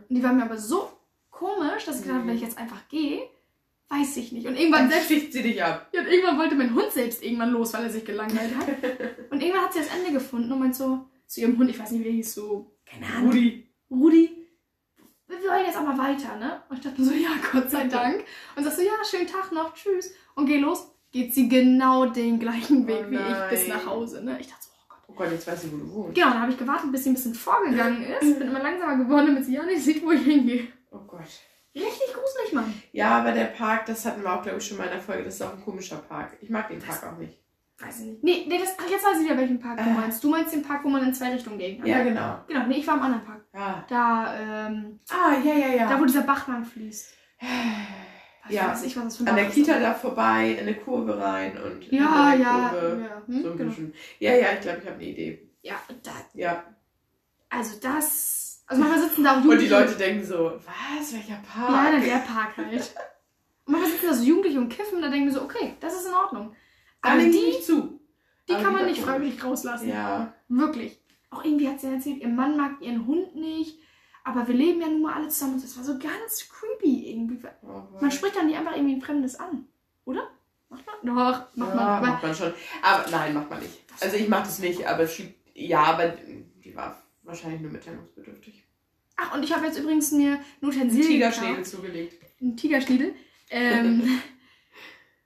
Und 0.07 0.15
die 0.15 0.23
war 0.23 0.31
mir 0.31 0.43
aber 0.43 0.57
so 0.57 0.89
komisch, 1.29 1.85
dass 1.85 1.97
ich 1.97 2.03
gedacht 2.03 2.15
habe, 2.15 2.23
Mhm. 2.23 2.29
wenn 2.29 2.35
ich 2.37 2.43
jetzt 2.43 2.57
einfach 2.57 2.87
gehe, 2.87 3.21
Weiß 3.91 4.17
ich 4.17 4.31
nicht. 4.31 4.45
Und 4.45 4.55
irgendwann 4.55 4.81
Dann 4.81 4.91
selbst 4.91 5.05
sticht 5.07 5.33
sie 5.33 5.41
dich 5.41 5.63
ab. 5.63 5.89
Ja, 5.93 6.01
und 6.01 6.07
irgendwann 6.07 6.37
wollte 6.37 6.53
mein 6.53 6.75
Hund 6.75 6.91
selbst 6.91 7.23
irgendwann 7.23 7.49
los, 7.51 7.73
weil 7.73 7.85
er 7.85 7.89
sich 7.89 8.05
gelangweilt 8.05 8.55
hat. 8.55 8.67
Und 9.31 9.41
irgendwann 9.41 9.63
hat 9.65 9.73
sie 9.73 9.79
das 9.79 9.87
Ende 9.87 10.11
gefunden 10.11 10.51
und 10.51 10.59
meint 10.59 10.75
so 10.75 11.07
zu 11.25 11.41
ihrem 11.41 11.57
Hund, 11.57 11.71
ich 11.71 11.79
weiß 11.79 11.89
nicht, 11.89 12.01
wie 12.01 12.03
der 12.03 12.13
hieß, 12.13 12.35
so, 12.35 12.71
keine 12.85 13.07
Ahnung. 13.07 13.29
Rudi. 13.29 13.67
Rudi, 13.89 14.38
wir 15.29 15.49
wollen 15.49 15.65
jetzt 15.65 15.77
auch 15.77 15.83
mal 15.83 15.97
weiter, 15.97 16.35
ne? 16.37 16.61
Und 16.69 16.77
ich 16.77 16.83
dachte 16.83 17.03
so, 17.03 17.11
ja, 17.11 17.29
Gott 17.51 17.69
sei 17.69 17.87
Dank. 17.87 18.23
Und 18.55 18.63
sagst 18.63 18.79
so, 18.79 18.83
ja, 18.83 18.91
schönen 19.09 19.27
Tag 19.27 19.51
noch, 19.51 19.73
tschüss. 19.73 20.11
Und 20.35 20.45
geh 20.45 20.57
los. 20.57 20.91
Geht 21.11 21.33
sie 21.33 21.49
genau 21.49 22.05
den 22.05 22.39
gleichen 22.39 22.85
Weg 22.85 23.05
Oh 23.07 23.11
wie 23.11 23.15
ich 23.15 23.49
bis 23.49 23.67
nach 23.67 23.85
Hause, 23.85 24.23
ne? 24.23 24.37
Ich 24.39 24.47
dachte 24.47 24.63
so, 24.63 24.69
oh 24.77 24.85
Gott. 24.89 24.99
Oh 25.07 25.13
Gott, 25.13 25.31
jetzt 25.31 25.47
weiß 25.47 25.63
ich, 25.63 25.71
wo 25.71 25.77
du 25.77 25.91
wohnst. 25.91 26.15
Genau, 26.15 26.29
dann 26.29 26.41
habe 26.41 26.51
ich 26.51 26.57
gewartet, 26.57 26.91
bis 26.91 27.03
sie 27.03 27.09
ein 27.11 27.15
bisschen 27.15 27.33
vorgegangen 27.33 28.03
ist. 28.21 28.37
Bin 28.39 28.47
immer 28.47 28.61
langsamer 28.61 28.97
geworden, 29.03 29.27
damit 29.27 29.45
sie 29.45 29.55
ja 29.55 29.63
nicht 29.63 29.83
sieht, 29.83 30.03
wo 30.03 30.11
ich 30.11 30.21
hingehe. 30.21 30.67
Oh 30.91 30.99
Gott. 31.07 31.21
Richtig 31.75 32.13
gruselig, 32.13 32.53
Mann. 32.53 32.73
Ja, 32.91 33.19
aber 33.19 33.31
der 33.31 33.45
Park, 33.45 33.85
das 33.85 34.05
hatten 34.05 34.21
wir 34.23 34.33
auch, 34.33 34.41
glaube 34.43 34.57
ich, 34.57 34.67
schon 34.67 34.77
mal 34.77 34.85
in 34.85 34.91
der 34.91 35.01
Folge. 35.01 35.23
Das 35.23 35.35
ist 35.35 35.41
auch 35.41 35.53
ein 35.53 35.63
komischer 35.63 35.97
Park. 35.97 36.37
Ich 36.41 36.49
mag 36.49 36.67
den 36.67 36.79
Park 36.79 37.03
auch 37.03 37.17
nicht. 37.17 37.38
Weiß 37.81 37.99
ich 38.01 38.05
nicht. 38.07 38.23
Nee, 38.23 38.45
nee, 38.47 38.57
das, 38.59 38.75
ach, 38.77 38.89
jetzt 38.89 39.05
weiß 39.05 39.19
ich 39.19 39.25
wieder, 39.25 39.37
welchen 39.37 39.59
Park 39.59 39.77
du 39.77 39.83
Äh. 39.89 39.93
meinst. 39.93 40.21
Du 40.23 40.29
meinst 40.29 40.53
den 40.53 40.63
Park, 40.63 40.83
wo 40.83 40.89
man 40.89 41.03
in 41.03 41.13
zwei 41.13 41.31
Richtungen 41.31 41.57
gehen 41.57 41.77
kann. 41.79 41.87
Ja, 41.87 42.03
genau. 42.03 42.39
Genau, 42.47 42.65
nee, 42.67 42.77
ich 42.79 42.87
war 42.87 42.95
im 42.97 43.01
anderen 43.03 43.23
Park. 43.25 43.45
Ja. 43.53 43.85
Da, 43.87 44.67
ähm, 44.67 44.99
Ah, 45.09 45.33
ja, 45.43 45.53
ja, 45.53 45.67
ja. 45.75 45.89
da 45.89 45.99
wo 45.99 46.05
dieser 46.05 46.21
Bach 46.23 46.47
lang 46.49 46.65
fließt. 46.65 47.13
Ich 48.49 48.55
Ja. 48.55 48.69
weiß 48.69 48.83
nicht, 48.83 48.97
was 48.97 49.03
das 49.05 49.17
für 49.17 49.23
ein 49.23 49.29
An 49.29 49.35
der 49.37 49.43
Bach 49.45 49.51
Kita 49.53 49.73
ist. 49.75 49.83
da 49.83 49.93
vorbei, 49.93 50.51
in 50.51 50.59
eine 50.59 50.75
Kurve 50.75 51.17
rein 51.21 51.57
und 51.61 51.83
Ja, 51.91 52.33
in 52.33 52.41
ja, 52.41 52.69
Kurve. 52.69 53.07
ja. 53.09 53.21
Hm, 53.27 53.43
So 53.43 53.51
ein 53.51 53.57
genau. 53.57 53.69
bisschen. 53.69 53.93
Ja, 54.19 54.33
ja, 54.33 54.47
ich 54.53 54.61
glaube, 54.61 54.79
ich 54.79 54.85
habe 54.85 54.95
eine 54.95 55.05
Idee. 55.05 55.49
Ja, 55.61 55.75
da, 56.03 56.11
Ja. 56.33 56.63
also 57.49 57.79
das. 57.79 58.63
Also 58.67 58.81
manchmal 58.83 59.01
sitzen 59.07 59.23
da 59.23 59.31
auch 59.31 59.35
Und 59.37 59.41
die 59.43 59.47
Jugendliche. 59.49 59.73
Leute 59.73 59.95
denken 59.95 60.25
so, 60.25 60.51
was, 60.65 61.13
welcher 61.13 61.39
Park? 61.47 61.69
Ja, 61.71 61.91
na, 61.93 61.99
der 61.99 62.17
Park 62.17 62.57
halt. 62.57 62.93
Und 63.65 63.71
manchmal 63.73 63.91
sitzen 63.91 64.07
da 64.07 64.13
so 64.15 64.23
Jugendliche 64.23 64.57
und 64.59 64.69
kiffen, 64.69 64.99
da 65.01 65.09
denken 65.09 65.27
wir 65.27 65.33
so, 65.33 65.43
okay, 65.43 65.75
das 65.79 65.93
ist 65.93 66.07
in 66.07 66.13
Ordnung. 66.13 66.55
Da 67.01 67.19
sie 67.19 67.31
die, 67.31 67.37
nicht 67.37 67.63
zu. 67.63 67.99
die 68.47 68.53
kann 68.53 68.73
man 68.73 68.85
die 68.85 68.91
nicht 68.91 69.01
freiwillig 69.01 69.43
rauslassen. 69.43 69.89
Ja. 69.89 70.33
Wirklich. 70.47 70.99
Auch 71.29 71.43
irgendwie 71.43 71.67
hat 71.69 71.79
sie 71.79 71.87
erzählt, 71.87 72.21
ihr 72.21 72.27
Mann 72.29 72.57
mag 72.57 72.81
ihren 72.81 73.05
Hund 73.05 73.35
nicht. 73.35 73.79
Aber 74.23 74.47
wir 74.47 74.55
leben 74.55 74.81
ja 74.81 74.87
nun 74.87 75.01
mal 75.01 75.13
alle 75.13 75.29
zusammen 75.29 75.55
und 75.55 75.63
das 75.63 75.77
war 75.77 75.83
so 75.83 75.97
ganz 75.97 76.49
creepy 76.49 77.09
irgendwie. 77.11 77.39
Oh, 77.63 77.83
Man 78.01 78.11
spricht 78.11 78.35
dann 78.35 78.47
nicht 78.47 78.57
einfach 78.57 78.75
irgendwie 78.75 78.95
ein 78.95 79.01
Fremdes 79.01 79.35
an. 79.35 79.65
Oder? 80.05 80.29
Macht 80.69 80.85
man? 80.85 80.95
Doch, 81.03 81.13
macht 81.15 81.55
ja, 81.55 81.65
man. 81.65 81.79
Aber 81.79 82.07
macht 82.07 82.23
man 82.23 82.35
schon. 82.35 82.53
Aber 82.81 83.09
nein, 83.09 83.33
macht 83.33 83.49
man 83.49 83.59
nicht. 83.59 83.79
Also 83.99 84.17
ich 84.17 84.27
mach 84.27 84.41
das 84.41 84.59
nicht, 84.59 84.85
aber 84.85 85.07
sie, 85.07 85.33
ja, 85.55 85.83
aber 85.83 86.09
die 86.63 86.75
war 86.75 87.01
wahrscheinlich 87.23 87.61
nur 87.61 87.71
mitteilungsbedürftig. 87.71 88.63
Ach, 89.15 89.35
und 89.35 89.43
ich 89.43 89.53
habe 89.53 89.65
jetzt 89.65 89.79
übrigens 89.79 90.11
mir 90.11 90.39
ein 90.61 90.67
Utensil 90.67 91.05
Tigerschnädel 91.05 91.55
gekauft. 91.55 91.71
zugelegt. 91.71 92.23
Ein 92.41 92.55
Tigerschniedel. 92.55 93.15
Ähm, 93.49 94.03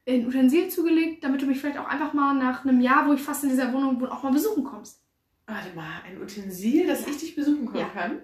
ein 0.08 0.28
Utensil 0.28 0.70
zugelegt, 0.70 1.24
damit 1.24 1.42
du 1.42 1.46
mich 1.46 1.60
vielleicht 1.60 1.78
auch 1.78 1.88
einfach 1.88 2.14
mal 2.14 2.34
nach 2.34 2.66
einem 2.66 2.82
Jahr, 2.82 3.08
wo 3.08 3.14
ich 3.14 3.22
fast 3.22 3.44
in 3.44 3.50
dieser 3.50 3.72
Wohnung 3.74 4.00
wohne, 4.02 4.12
auch 4.12 4.24
mal 4.24 4.34
besuchen 4.34 4.64
kommst. 4.64 5.02
Warte 5.46 5.74
mal, 5.76 6.02
ein 6.06 6.22
Utensil, 6.22 6.88
das 6.88 7.02
Ja. 7.02 7.08
ich 7.12 7.18
dich 7.18 7.36
besuchen 7.36 7.66
kommen 7.66 7.80
Ja. 7.80 7.90
kann? 7.90 8.22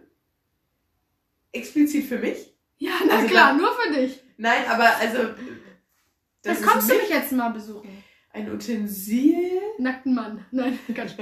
Explizit 1.52 2.06
für 2.06 2.20
mich? 2.20 2.54
Ja, 2.78 2.92
na 3.08 3.16
Also 3.16 3.28
klar, 3.28 3.48
dann- 3.50 3.58
nur 3.58 3.72
für 3.74 3.94
dich. 3.94 4.22
Nein, 4.38 4.66
aber 4.70 4.96
also. 4.98 5.18
Dann 6.44 6.54
ist 6.56 6.64
kommst 6.66 6.90
du 6.90 6.96
mich 6.96 7.10
jetzt 7.10 7.32
mal 7.34 7.50
besuchen. 7.50 7.90
Ein 8.32 8.52
Utensil? 8.54 9.60
Nackten 9.80 10.14
Mann. 10.14 10.46
Nein, 10.52 10.80
ganz 10.94 11.16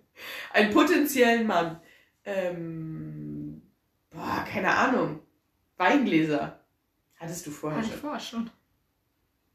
Einen 0.52 0.72
potenziellen 0.72 1.46
Mann. 1.46 1.80
Ähm. 2.24 3.62
Boah, 4.10 4.44
keine 4.50 4.70
Ahnung. 4.74 5.20
Weingläser. 5.76 6.60
Hattest 7.16 7.46
du 7.46 7.50
vorher 7.50 7.78
Hatte 7.78 7.86
ich 7.88 7.92
schon. 7.92 8.00
vorher 8.00 8.20
schon. 8.20 8.50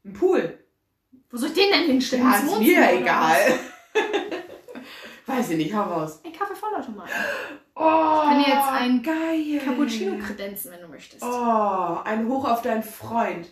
Ein 0.04 0.12
Pool. 0.12 0.58
Wo 1.30 1.36
soll 1.36 1.48
ich 1.50 1.54
den 1.54 1.70
denn 1.70 1.84
hinstellen? 1.86 2.24
Ja, 2.24 2.38
ist 2.38 2.58
mir 2.58 3.00
egal. 3.00 3.36
Weiß 5.26 5.50
ich 5.50 5.56
nicht, 5.58 5.74
hau 5.74 5.82
raus. 5.82 6.20
Ein 6.24 6.32
Kaffeevollautomat. 6.32 7.08
Oh, 7.76 8.20
kann 8.24 8.38
dir 8.42 8.48
jetzt 8.50 8.68
ein 8.68 9.02
geil. 9.02 9.60
Cappuccino 9.64 10.18
kredenzen, 10.18 10.72
wenn 10.72 10.80
du 10.80 10.88
möchtest. 10.88 11.22
Oh, 11.22 11.98
ein 12.04 12.26
Hoch 12.28 12.48
auf 12.50 12.62
deinen 12.62 12.82
Freund. 12.82 13.46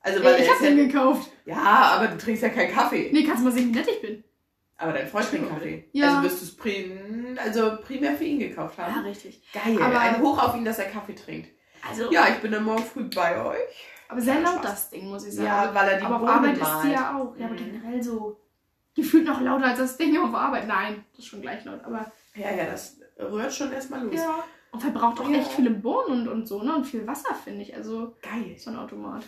Also, 0.00 0.22
weil 0.22 0.34
Ey, 0.34 0.42
ich 0.44 0.50
hab 0.50 0.58
den 0.60 0.78
ja, 0.78 0.84
gekauft. 0.84 1.30
ja, 1.46 1.56
aber 1.62 2.08
du 2.08 2.18
trinkst 2.18 2.42
ja 2.42 2.50
keinen 2.50 2.72
Kaffee. 2.74 3.10
Nee, 3.12 3.24
kannst 3.24 3.40
du 3.40 3.46
mal 3.46 3.52
sehen, 3.52 3.70
wie 3.70 3.78
nett 3.78 3.88
ich 3.88 4.00
bin. 4.02 4.22
Aber 4.76 4.92
dein 4.92 5.08
Freund 5.08 5.28
trinkt 5.28 5.48
Kaffee. 5.48 5.88
Ja. 5.92 6.08
Also 6.08 6.22
wirst 6.22 6.40
du 6.40 6.44
es 6.44 6.56
prim 6.56 7.36
also 7.42 7.78
primär 7.84 8.14
für 8.14 8.24
ihn 8.24 8.38
gekauft 8.38 8.78
haben. 8.78 9.00
richtig. 9.04 9.42
Geil. 9.52 9.80
Aber- 9.80 9.98
ein 10.00 10.20
Hoch 10.20 10.40
auf 10.42 10.54
ihn, 10.56 10.64
dass 10.64 10.78
er 10.78 10.86
Kaffee 10.86 11.14
trinkt. 11.14 11.48
Also, 11.88 12.12
Ja, 12.12 12.28
ich 12.28 12.36
bin 12.36 12.52
dann 12.52 12.64
morgen 12.64 12.84
früh 12.84 13.04
bei 13.04 13.40
euch. 13.44 13.86
Aber 14.08 14.20
sehr 14.20 14.40
laut 14.40 14.54
Spaß. 14.54 14.62
das 14.62 14.90
Ding, 14.90 15.08
muss 15.08 15.26
ich 15.26 15.34
sagen. 15.34 15.46
Ja, 15.46 15.74
weil 15.74 15.88
er 15.90 15.98
die 16.00 16.04
aber 16.06 16.16
auf 16.22 16.28
Arbeit 16.28 16.54
ist 16.56 16.62
malt. 16.62 16.82
sie 16.82 16.92
ja 16.92 17.16
auch. 17.18 17.36
Ja, 17.36 17.46
aber 17.46 17.54
Mhm. 17.54 17.58
generell 17.58 18.02
so 18.02 18.40
gefühlt 18.94 19.24
noch 19.26 19.40
lauter 19.40 19.66
als 19.66 19.78
das 19.78 19.96
Ding 19.96 20.16
auf 20.18 20.34
Arbeit. 20.34 20.66
Nein, 20.66 21.04
das 21.12 21.20
ist 21.20 21.26
schon 21.26 21.40
gleich 21.42 21.64
laut. 21.64 21.84
Aber 21.84 22.10
Ja, 22.34 22.50
ja, 22.54 22.66
das 22.66 22.98
rührt 23.18 23.52
schon 23.52 23.72
erstmal 23.72 24.04
los. 24.04 24.14
ja. 24.14 24.42
Und 24.70 24.80
verbraucht 24.80 25.18
auch 25.20 25.28
Ja. 25.30 25.38
echt 25.38 25.52
viele 25.52 25.70
Bohnen 25.70 26.20
und, 26.22 26.28
und 26.28 26.46
so, 26.48 26.62
ne? 26.62 26.74
Und 26.76 26.84
viel 26.86 27.06
Wasser, 27.06 27.34
finde 27.34 27.62
ich. 27.62 27.74
Also, 27.74 28.16
Geil. 28.20 28.54
so 28.58 28.70
ein 28.70 28.76
Automat. 28.76 29.24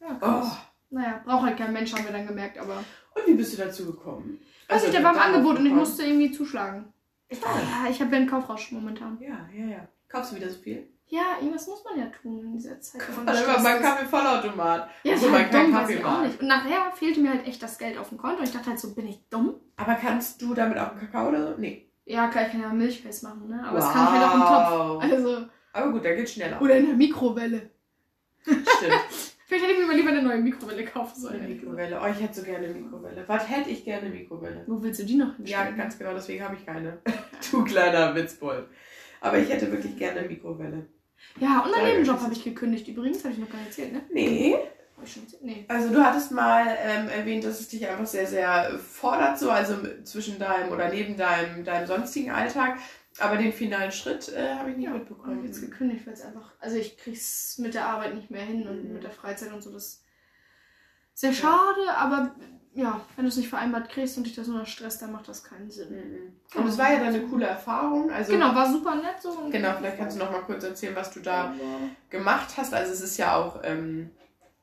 Ja, 0.00 0.16
Oh. 0.20 0.50
Naja, 0.90 1.20
braucht 1.24 1.42
halt 1.44 1.58
kein 1.58 1.72
Mensch, 1.74 1.92
haben 1.92 2.04
wir 2.04 2.12
dann 2.12 2.26
gemerkt, 2.26 2.56
aber. 2.56 2.76
Und 3.14 3.26
wie 3.26 3.34
bist 3.34 3.52
du 3.52 3.58
dazu 3.62 3.84
gekommen? 3.84 4.38
Weiß 4.68 4.76
Also, 4.76 4.86
ich, 4.86 4.92
der 4.92 5.04
war 5.04 5.12
im 5.14 5.20
Angebot 5.20 5.58
und 5.58 5.66
ich 5.66 5.72
musste 5.72 6.02
irgendwie 6.04 6.30
zuschlagen. 6.30 6.92
Ich, 7.28 7.40
ja, 7.42 7.90
ich 7.90 8.00
habe 8.00 8.10
ja 8.12 8.16
einen 8.18 8.26
Kaufrausch 8.30 8.72
momentan. 8.72 9.18
Ja, 9.20 9.46
ja, 9.54 9.66
ja. 9.66 9.88
Kaufst 10.08 10.32
du 10.32 10.36
wieder 10.36 10.48
so 10.48 10.58
viel? 10.60 10.88
Ja, 11.10 11.36
irgendwas 11.40 11.66
muss 11.66 11.82
man 11.84 11.98
ja 11.98 12.06
tun 12.06 12.40
in 12.44 12.52
dieser 12.52 12.78
Zeit. 12.80 13.00
man 13.16 13.24
gestresst 13.26 13.62
mein 13.62 13.76
ist. 13.76 13.82
Kaffee-Vollautomat. 13.82 14.88
Ja, 15.04 15.12
das 15.12 15.22
Obwohl 15.22 15.26
ist 15.26 15.32
man 15.32 15.40
halt 15.42 15.50
keinen 15.52 15.64
dumm, 15.66 15.74
weiß 15.74 15.80
Kaffee 15.82 15.94
ich 15.94 16.04
auch 16.04 16.22
nicht. 16.22 16.40
Und 16.42 16.48
nachher 16.48 16.92
fehlte 16.94 17.20
mir 17.20 17.30
halt 17.30 17.46
echt 17.46 17.62
das 17.62 17.78
Geld 17.78 17.96
auf 17.98 18.08
dem 18.10 18.18
Konto. 18.18 18.38
Und 18.38 18.44
ich 18.44 18.52
dachte 18.52 18.66
halt 18.70 18.78
so, 18.78 18.94
bin 18.94 19.06
ich 19.08 19.20
dumm? 19.30 19.54
Aber 19.76 19.94
kannst 19.94 20.42
du 20.42 20.52
damit 20.54 20.76
auch 20.78 20.90
einen 20.90 21.00
Kakao 21.00 21.28
oder 21.28 21.46
so? 21.52 21.54
Nee. 21.58 21.88
Ja, 22.04 22.28
klar, 22.28 22.44
ich 22.46 22.52
kann 22.52 22.60
ja 22.62 22.68
Milch 22.72 23.00
festmachen, 23.02 23.48
ne? 23.48 23.62
Aber 23.66 23.78
es 23.78 23.90
kann 23.90 24.04
ich 24.04 24.10
halt 24.20 24.22
auch 24.24 24.34
im 24.34 24.40
Topf. 25.00 25.12
Also, 25.12 25.46
Aber 25.72 25.92
gut, 25.92 26.04
da 26.04 26.14
geht's 26.14 26.32
schneller. 26.32 26.60
oder 26.60 26.76
in 26.76 26.86
der 26.86 26.94
Mikrowelle. 26.96 27.70
Stimmt. 28.42 28.64
Vielleicht 29.46 29.64
hätte 29.64 29.72
ich 29.74 29.78
mir 29.80 29.86
mal 29.86 29.96
lieber 29.96 30.10
eine 30.10 30.22
neue 30.22 30.38
Mikrowelle 30.40 30.84
kaufen 30.84 31.18
sollen. 31.22 31.40
Eine. 31.40 31.48
Mikrowelle. 31.54 31.98
Oh, 32.02 32.06
ich 32.06 32.20
hätte 32.22 32.34
so 32.34 32.42
gerne 32.42 32.66
eine 32.66 32.74
Mikrowelle. 32.74 33.24
Was 33.26 33.48
hätte 33.48 33.70
ich 33.70 33.82
gerne 33.82 34.06
eine 34.06 34.14
Mikrowelle? 34.14 34.62
Wo 34.66 34.82
willst 34.82 35.00
du 35.00 35.04
die 35.06 35.16
noch 35.16 35.28
Ja, 35.38 35.62
hinstellen? 35.62 35.76
ganz 35.78 35.96
genau, 35.98 36.12
deswegen 36.12 36.44
habe 36.44 36.54
ich 36.56 36.66
keine. 36.66 36.98
du 37.50 37.64
kleiner 37.64 38.14
Witzbold. 38.14 38.66
Aber 39.22 39.38
ich 39.38 39.48
hätte 39.50 39.70
wirklich 39.72 39.96
gerne 39.96 40.20
eine 40.20 40.28
Mikrowelle. 40.28 40.86
Ja, 41.40 41.60
und 41.60 41.70
meinen 41.70 41.86
Nebenjob 41.86 42.20
habe 42.20 42.32
ich 42.32 42.44
gekündigt. 42.44 42.88
Übrigens, 42.88 43.22
habe 43.24 43.32
ich 43.34 43.38
noch 43.38 43.48
gar 43.50 43.58
nicht 43.58 43.68
erzählt, 43.68 43.92
ne? 43.92 44.02
Nee. 44.12 44.54
Habe 44.96 45.06
ich 45.06 45.12
schon 45.12 45.22
erzählt? 45.24 45.42
Nee. 45.44 45.64
Also 45.68 45.90
du 45.92 46.02
hattest 46.04 46.32
mal 46.32 46.66
ähm, 46.82 47.08
erwähnt, 47.08 47.44
dass 47.44 47.60
es 47.60 47.68
dich 47.68 47.86
einfach 47.86 48.06
sehr, 48.06 48.26
sehr 48.26 48.78
fordert, 48.78 49.38
so, 49.38 49.50
also 49.50 49.76
zwischen 50.04 50.38
deinem 50.38 50.72
oder 50.72 50.88
neben 50.88 51.16
deinem, 51.16 51.64
deinem 51.64 51.86
sonstigen 51.86 52.30
Alltag. 52.30 52.78
Aber 53.20 53.36
den 53.36 53.52
finalen 53.52 53.90
Schritt 53.90 54.28
äh, 54.28 54.54
habe 54.54 54.70
ich 54.70 54.76
nicht 54.76 54.86
Ja, 54.86 54.92
und 54.92 55.00
mitbekommen. 55.00 55.44
jetzt 55.44 55.60
gekündigt, 55.60 56.06
weil 56.06 56.14
es 56.14 56.22
einfach. 56.22 56.52
Also, 56.60 56.76
ich 56.76 56.96
krieg's 56.98 57.58
mit 57.58 57.74
der 57.74 57.86
Arbeit 57.86 58.14
nicht 58.14 58.30
mehr 58.30 58.42
hin 58.42 58.66
und 58.68 58.84
Mhm. 58.84 58.92
mit 58.94 59.02
der 59.02 59.10
Freizeit 59.10 59.52
und 59.52 59.60
so. 59.62 59.72
Das 59.72 59.84
ist 59.84 60.04
sehr 61.14 61.32
schade, 61.32 61.80
aber 61.96 62.36
ja, 62.78 63.00
wenn 63.16 63.24
du 63.24 63.28
es 63.28 63.36
nicht 63.36 63.48
vereinbart 63.48 63.88
kriegst 63.88 64.16
und 64.16 64.24
dich 64.24 64.36
das 64.36 64.46
nur 64.46 64.58
noch 64.60 64.66
stresst, 64.66 65.02
dann 65.02 65.10
macht 65.10 65.26
das 65.26 65.42
keinen 65.42 65.68
Sinn. 65.68 65.90
Mhm. 65.90 66.60
Und 66.60 66.68
es 66.68 66.78
war 66.78 66.92
ja 66.92 67.00
dann 67.00 67.08
eine 67.08 67.22
coole 67.26 67.46
Erfahrung. 67.46 68.08
Also, 68.08 68.30
genau, 68.32 68.54
war 68.54 68.70
super 68.70 68.94
nett 68.94 69.20
so. 69.20 69.36
Genau, 69.50 69.72
vielleicht 69.76 69.98
kannst 69.98 70.16
du 70.16 70.20
noch 70.24 70.30
mal 70.30 70.42
kurz 70.42 70.62
erzählen, 70.62 70.94
was 70.94 71.10
du 71.10 71.18
da 71.18 71.46
Aber- 71.46 71.54
gemacht 72.08 72.56
hast. 72.56 72.72
Also 72.72 72.92
es 72.92 73.00
ist 73.00 73.16
ja 73.18 73.34
auch 73.34 73.60
ähm, 73.64 74.10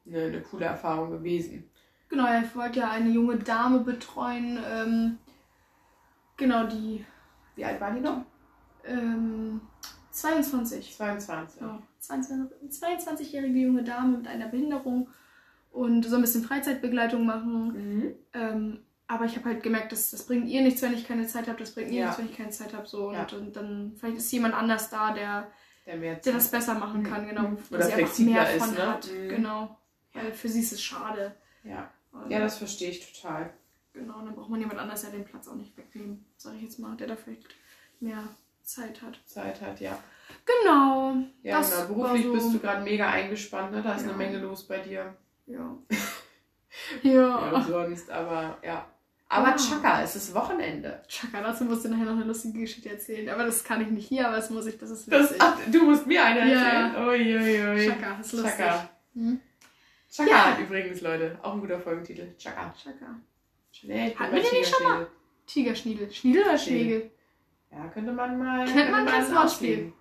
eine, 0.07 0.23
eine 0.23 0.41
coole 0.41 0.65
Erfahrung 0.65 1.11
gewesen. 1.11 1.69
Genau, 2.07 2.23
ja, 2.25 2.41
ich 2.41 2.55
wollte 2.55 2.79
ja 2.79 2.89
eine 2.91 3.09
junge 3.09 3.35
Dame 3.37 3.79
betreuen. 3.79 4.59
Ähm, 4.65 5.17
genau, 6.37 6.67
die 6.67 7.03
Wie 7.55 7.65
alt 7.65 7.81
war 7.81 7.91
die 7.91 7.99
noch? 7.99 8.21
ähm, 8.85 9.59
22. 10.11 10.95
22. 10.95 11.59
Ja, 11.59 11.81
22 11.99 12.81
22-jährige 12.81 13.59
junge 13.59 13.83
Dame 13.83 14.19
mit 14.19 14.27
einer 14.27 14.47
Behinderung 14.47 15.09
und 15.75 16.03
so 16.05 16.15
ein 16.15 16.21
bisschen 16.21 16.43
Freizeitbegleitung 16.43 17.25
machen. 17.25 17.67
Mhm. 17.73 18.15
Ähm, 18.33 18.79
aber 19.07 19.25
ich 19.25 19.35
habe 19.35 19.49
halt 19.49 19.61
gemerkt, 19.63 19.91
dass 19.91 20.11
das 20.11 20.25
bringt 20.25 20.47
ihr 20.47 20.61
nichts, 20.61 20.81
wenn 20.81 20.93
ich 20.93 21.05
keine 21.07 21.27
Zeit 21.27 21.47
habe. 21.47 21.59
Das 21.59 21.71
bringt 21.75 21.89
mir 21.91 21.99
Ja. 21.99 22.05
nichts, 22.05 22.19
wenn 22.19 22.29
ich 22.29 22.35
keine 22.37 22.49
Zeit 22.49 22.73
habe. 22.73 22.87
So. 22.87 23.11
Ja. 23.11 23.21
Und, 23.23 23.33
und 23.33 23.55
dann 23.55 23.93
vielleicht 23.97 24.17
ist 24.17 24.31
jemand 24.31 24.55
anders 24.55 24.89
da, 24.89 25.13
der, 25.13 25.51
Der 25.85 25.97
der 25.97 26.33
das 26.33 26.49
besser 26.49 26.73
machen 26.75 27.01
Mhm. 27.01 27.05
kann. 27.05 27.27
Genau, 27.27 27.43
wo 27.43 27.75
Oder 27.75 27.85
sie 27.85 27.93
einfach 27.93 27.95
flexibler 27.97 28.33
mehr 28.33 28.55
ist, 28.55 28.65
von 28.65 28.73
ne? 28.73 28.87
hat. 28.87 29.07
Mhm. 29.11 29.29
Genau. 29.29 29.77
Weil 30.13 30.31
für 30.33 30.47
sie 30.49 30.61
ist 30.61 30.71
es 30.71 30.81
schade. 30.81 31.35
Ja. 31.63 31.91
Also, 32.13 32.29
ja, 32.31 32.39
das 32.39 32.57
verstehe 32.57 32.89
ich 32.89 33.13
total. 33.13 33.51
Genau, 33.93 34.17
und 34.19 34.25
dann 34.27 34.35
braucht 34.35 34.49
man 34.49 34.59
jemand 34.59 34.79
anders, 34.79 35.01
der 35.01 35.11
den 35.11 35.25
Platz 35.25 35.47
auch 35.47 35.55
nicht 35.55 35.77
wegnehmen, 35.77 36.25
sage 36.37 36.55
ich 36.57 36.63
jetzt 36.63 36.79
mal, 36.79 36.95
der 36.95 37.07
da 37.07 37.15
vielleicht 37.15 37.45
mehr 37.99 38.23
Zeit 38.63 39.01
hat. 39.01 39.19
Zeit 39.25 39.61
hat, 39.61 39.79
ja. 39.79 39.97
Genau. 40.45 41.15
Ja, 41.43 41.61
genau. 41.61 41.87
Beruflich 41.87 42.23
so, 42.25 42.33
bist 42.33 42.53
du 42.53 42.59
gerade 42.59 42.83
mega 42.83 43.07
eingespannt, 43.09 43.71
ne? 43.71 43.81
Da 43.81 43.93
ist 43.95 44.01
Ja. 44.03 44.09
eine 44.09 44.17
Menge 44.17 44.39
los 44.39 44.63
bei 44.67 44.79
dir. 44.79 45.15
Ja. 45.47 45.77
Ja, 47.03 47.51
ja. 47.53 47.61
sonst, 47.61 48.09
aber 48.09 48.57
ja. 48.63 48.85
Aber 49.29 49.47
Ja. 49.49 49.55
Chaka, 49.55 50.01
es 50.03 50.15
ist 50.15 50.33
Wochenende. 50.35 51.01
Chaka, 51.07 51.41
dazu 51.41 51.63
musst 51.65 51.85
du 51.85 51.89
nachher 51.89 52.03
noch 52.05 52.13
eine 52.13 52.25
lustige 52.25 52.59
Geschichte 52.59 52.89
erzählen. 52.89 53.27
Aber 53.29 53.43
das 53.45 53.63
kann 53.63 53.81
ich 53.81 53.87
nicht 53.89 54.07
hier, 54.07 54.27
aber 54.27 54.35
das 54.37 54.49
muss 54.49 54.65
ich, 54.67 54.77
das 54.77 54.89
ist 54.91 55.11
Das, 55.11 55.33
ach, 55.39 55.57
du 55.71 55.83
musst 55.83 56.05
mir 56.05 56.23
eine 56.23 56.51
Ja. 56.51 56.59
erzählen. 56.91 57.07
Uiuiui. 57.07 57.87
Chaka, 57.89 58.19
ist 58.19 58.33
lustig. 58.33 58.51
Chaka. 58.57 58.89
Hm? 59.13 59.39
Chaka 60.11 60.29
Ja. 60.29 60.57
übrigens, 60.59 61.01
Leute. 61.01 61.37
Auch 61.41 61.53
ein 61.53 61.61
guter 61.61 61.79
Folgentitel. 61.79 62.35
Chaka. 62.37 62.73
Chaka. 62.81 63.15
Schnell. 63.71 64.15
Hatten 64.15 64.35
wir 64.35 64.41
den 64.43 64.51
nicht 64.59 64.75
schon 64.75 64.83
mal? 64.87 65.07
Tigerschniedel. 65.47 66.11
Schniedel 66.11 66.43
oder 66.43 66.57
Schlegel? 66.57 67.11
Ja, 67.71 67.87
könnte 67.87 68.11
man 68.11 68.37
mal. 68.37 68.65
Könnte 68.65 68.91
man 68.91 69.05
ganz 69.05 69.29
mal 69.29 69.43
Wortspiel. 69.43 69.69
auslegen. 69.73 69.93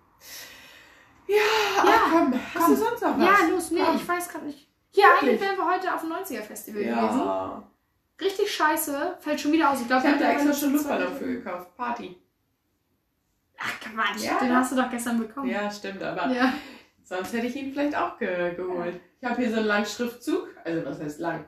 Ja, 1.27 1.35
Ja, 1.35 1.91
ach 2.05 2.11
komm. 2.11 2.33
Hast 2.33 2.53
komm. 2.65 2.75
du 2.75 2.75
sonst 2.81 3.01
noch 3.01 3.17
was? 3.17 3.25
Ja, 3.25 3.47
los, 3.49 3.71
nee, 3.71 3.81
Komm. 3.83 3.95
ich 3.95 4.07
weiß 4.07 4.29
gerade 4.29 4.45
nicht. 4.45 4.67
Hier, 4.95 5.05
eigentlich 5.21 5.41
wären 5.41 5.57
wir 5.57 5.65
heute 5.65 5.93
auf 5.93 6.01
dem 6.01 6.11
90er-Festival 6.13 6.83
gewesen. 6.83 7.63
Richtig 8.21 8.55
scheiße, 8.55 9.17
fällt 9.19 9.41
schon 9.41 9.51
wieder 9.51 9.69
aus. 9.71 9.81
Ich 9.81 9.87
glaube, 9.87 10.07
Ich 10.07 10.13
habe 10.13 10.23
da 10.23 10.31
extra 10.31 10.53
schon 10.53 10.71
Luftballon 10.71 11.13
für 11.13 11.25
Wochen. 11.25 11.33
gekauft. 11.43 11.75
Party. 11.75 12.15
Ach 13.57 13.73
Quatsch, 13.81 14.23
Ja. 14.23 14.39
den 14.39 14.55
hast 14.55 14.71
du 14.71 14.75
doch 14.77 14.89
gestern 14.89 15.19
bekommen. 15.19 15.49
Ja, 15.49 15.69
stimmt, 15.69 16.01
aber 16.01 16.27
ja. 16.31 16.53
sonst 17.03 17.33
hätte 17.33 17.47
ich 17.47 17.55
ihn 17.57 17.73
vielleicht 17.73 17.95
auch 17.95 18.17
ge 18.17 18.55
geholt. 18.55 18.99
Ich 19.19 19.27
habe 19.29 19.41
hier 19.41 19.49
so 19.51 19.57
einen 19.57 19.65
langen 19.67 19.85
Schriftzug. 19.85 20.47
Also, 20.63 20.85
was 20.85 20.99
heißt 21.01 21.19
lang? 21.19 21.45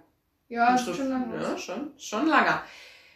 Ja, 0.50 0.76
ist 0.76 0.84
schon 0.94 1.10
lange. 1.10 1.42
Ja, 1.42 1.58
schon, 1.58 1.92
schon 1.98 2.28
langer. 2.28 2.64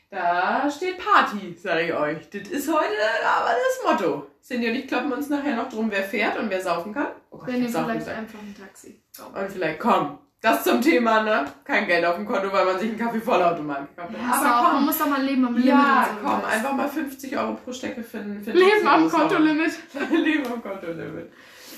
Da 0.10 0.70
steht 0.72 0.98
Party, 0.98 1.58
sage 1.58 1.88
ich 1.88 1.94
euch. 1.94 2.30
Das 2.30 2.48
ist 2.50 2.68
heute 2.72 2.96
aber 3.26 3.50
das 3.50 4.00
Motto. 4.00 4.28
Cindy 4.42 4.70
und 4.70 4.76
ich 4.76 4.88
kloppen 4.88 5.12
uns 5.12 5.30
nachher 5.30 5.56
noch 5.56 5.70
drum, 5.70 5.90
wer 5.92 6.04
fährt 6.04 6.38
und 6.40 6.50
wer 6.50 6.62
saufen 6.62 6.94
kann. 6.94 7.08
Oh 7.30 7.38
Gott, 7.38 7.48
hab 7.48 7.70
saufen 7.70 7.86
vielleicht 7.86 8.00
gesagt. 8.00 8.18
einfach 8.18 8.40
ein 8.40 8.56
Taxi. 8.60 9.02
Und 9.34 9.52
vielleicht, 9.52 9.80
komm, 9.80 10.18
das 10.42 10.64
zum 10.64 10.82
Thema, 10.82 11.22
ne? 11.22 11.46
Kein 11.64 11.86
Geld 11.86 12.04
auf 12.04 12.16
dem 12.16 12.26
Konto, 12.26 12.52
weil 12.52 12.66
man 12.66 12.80
sich 12.80 12.90
einen 12.90 12.98
Kaffee-Vollautomat 12.98 13.96
gekauft 13.96 14.14
Ja, 14.14 14.28
hat. 14.28 14.42
man 14.44 14.52
Aber 14.52 14.70
komm, 14.72 14.86
muss 14.86 14.98
doch 14.98 15.08
mal 15.08 15.22
leben 15.22 15.46
am 15.46 15.54
Limit 15.54 15.70
ja, 15.70 16.08
so. 16.20 16.28
komm, 16.28 16.42
Scheiß. 16.42 16.54
einfach 16.54 16.74
mal 16.74 16.88
50 16.88 17.38
Euro 17.38 17.54
pro 17.54 17.72
Stecke 17.72 18.02
für 18.04 18.18
ein 18.18 18.44
Leben 18.44 18.88
am. 18.88 19.10
Kontolimit. 19.10 19.72
Leben 20.12 20.46
am 20.52 20.62
Kontolimit. 20.64 21.32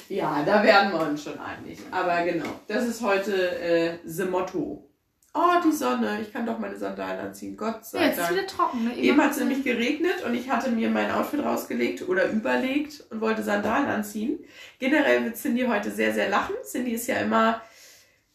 Ja, 0.10 0.44
da 0.46 0.64
werden 0.64 0.92
wir 0.94 1.02
uns 1.02 1.24
schon 1.24 1.38
einig. 1.40 1.80
Aber 1.92 2.22
genau, 2.24 2.46
das 2.68 2.86
ist 2.88 3.02
heute 3.02 3.60
äh, 3.60 3.98
the 4.06 4.26
Motto. 4.26 4.90
Oh, 5.36 5.60
die 5.66 5.72
Sonne. 5.72 6.20
Ich 6.22 6.32
kann 6.32 6.46
doch 6.46 6.60
meine 6.60 6.76
Sandalen 6.78 7.20
anziehen. 7.20 7.58
Gott 7.58 7.78
Ja, 7.78 7.82
sei 7.84 8.06
jetzt 8.06 8.20
ist 8.20 8.28
Dank. 8.28 8.32
wieder 8.38 8.48
trocken, 8.48 8.84
ne? 8.86 8.96
Eben 8.96 9.20
hat 9.22 9.32
es 9.32 9.38
nämlich 9.40 9.64
geregnet 9.64 10.24
und 10.26 10.36
ich 10.36 10.50
hatte 10.52 10.70
mir 10.70 10.90
mein 10.90 11.10
Outfit 11.12 11.44
rausgelegt 11.44 12.08
oder 12.08 12.30
überlegt 12.30 13.04
und 13.10 13.20
wollte 13.20 13.42
Sandalen 13.42 13.88
anziehen. 13.88 14.40
Generell 14.78 15.24
wird 15.26 15.36
Cindy 15.38 15.64
heute 15.66 15.90
sehr, 15.90 16.14
sehr 16.14 16.30
lachen. 16.30 16.54
Cindy 16.64 16.92
ist 16.92 17.08
ja 17.08 17.16
immer, 17.18 17.62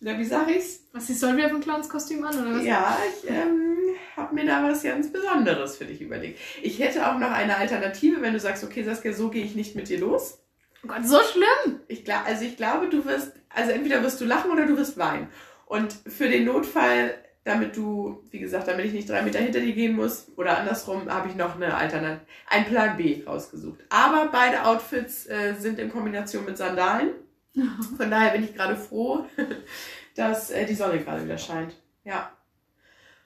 na, 0.00 0.18
wie 0.18 0.24
sag 0.24 0.50
ich's? 0.50 0.80
Was, 0.92 1.06
du 1.06 1.14
heute 1.26 1.36
wieder 1.36 1.50
von 1.50 1.60
Clownskostüm 1.60 2.24
an, 2.24 2.36
oder 2.42 2.56
was? 2.58 2.64
Ja, 2.64 2.98
ich 3.22 3.30
ähm, 3.30 3.76
habe 4.16 4.34
mir 4.34 4.46
da 4.46 4.64
was 4.68 4.82
ganz 4.82 5.12
Besonderes 5.12 5.76
für 5.76 5.84
dich 5.84 6.00
überlegt. 6.00 6.40
Ich 6.62 6.80
hätte 6.80 7.08
auch 7.08 7.18
noch 7.18 7.30
eine 7.30 7.56
Alternative, 7.58 8.20
wenn 8.22 8.32
du 8.32 8.40
sagst, 8.40 8.64
okay, 8.64 8.82
Saskia, 8.82 9.12
so 9.12 9.28
gehe 9.28 9.44
ich 9.44 9.54
nicht 9.54 9.76
mit 9.76 9.88
dir 9.88 10.00
los. 10.00 10.38
Oh 10.84 10.88
Gott, 10.88 11.04
so 11.04 11.18
schlimm! 11.22 11.80
Ich 11.86 12.04
glaub, 12.04 12.24
also 12.26 12.44
ich 12.44 12.56
glaube, 12.56 12.88
du 12.88 13.04
wirst, 13.04 13.32
also 13.50 13.70
entweder 13.70 14.02
wirst 14.02 14.20
du 14.20 14.24
lachen 14.24 14.50
oder 14.50 14.66
du 14.66 14.76
wirst 14.76 14.96
weinen. 14.98 15.28
Und 15.68 15.92
für 15.92 16.28
den 16.28 16.46
Notfall, 16.46 17.14
damit 17.44 17.76
du, 17.76 18.22
wie 18.30 18.38
gesagt, 18.38 18.68
damit 18.68 18.86
ich 18.86 18.92
nicht 18.92 19.08
drei 19.08 19.22
Meter 19.22 19.38
hinter 19.38 19.60
dir 19.60 19.74
gehen 19.74 19.94
muss 19.94 20.32
oder 20.36 20.58
andersrum, 20.58 21.12
habe 21.12 21.28
ich 21.28 21.34
noch 21.34 21.56
eine 21.56 21.74
Alternative, 21.74 22.26
ein 22.48 22.64
Plan 22.64 22.96
B 22.96 23.22
rausgesucht. 23.26 23.80
Aber 23.90 24.30
beide 24.32 24.64
Outfits 24.64 25.26
äh, 25.26 25.54
sind 25.58 25.78
in 25.78 25.90
Kombination 25.90 26.44
mit 26.46 26.56
Sandalen. 26.56 27.10
Von 27.96 28.10
daher 28.10 28.32
bin 28.32 28.44
ich 28.44 28.54
gerade 28.54 28.76
froh, 28.76 29.26
dass 30.16 30.50
äh, 30.50 30.64
die 30.64 30.74
Sonne 30.74 31.00
gerade 31.00 31.24
wieder 31.24 31.38
scheint. 31.38 31.74
Ja. 32.04 32.32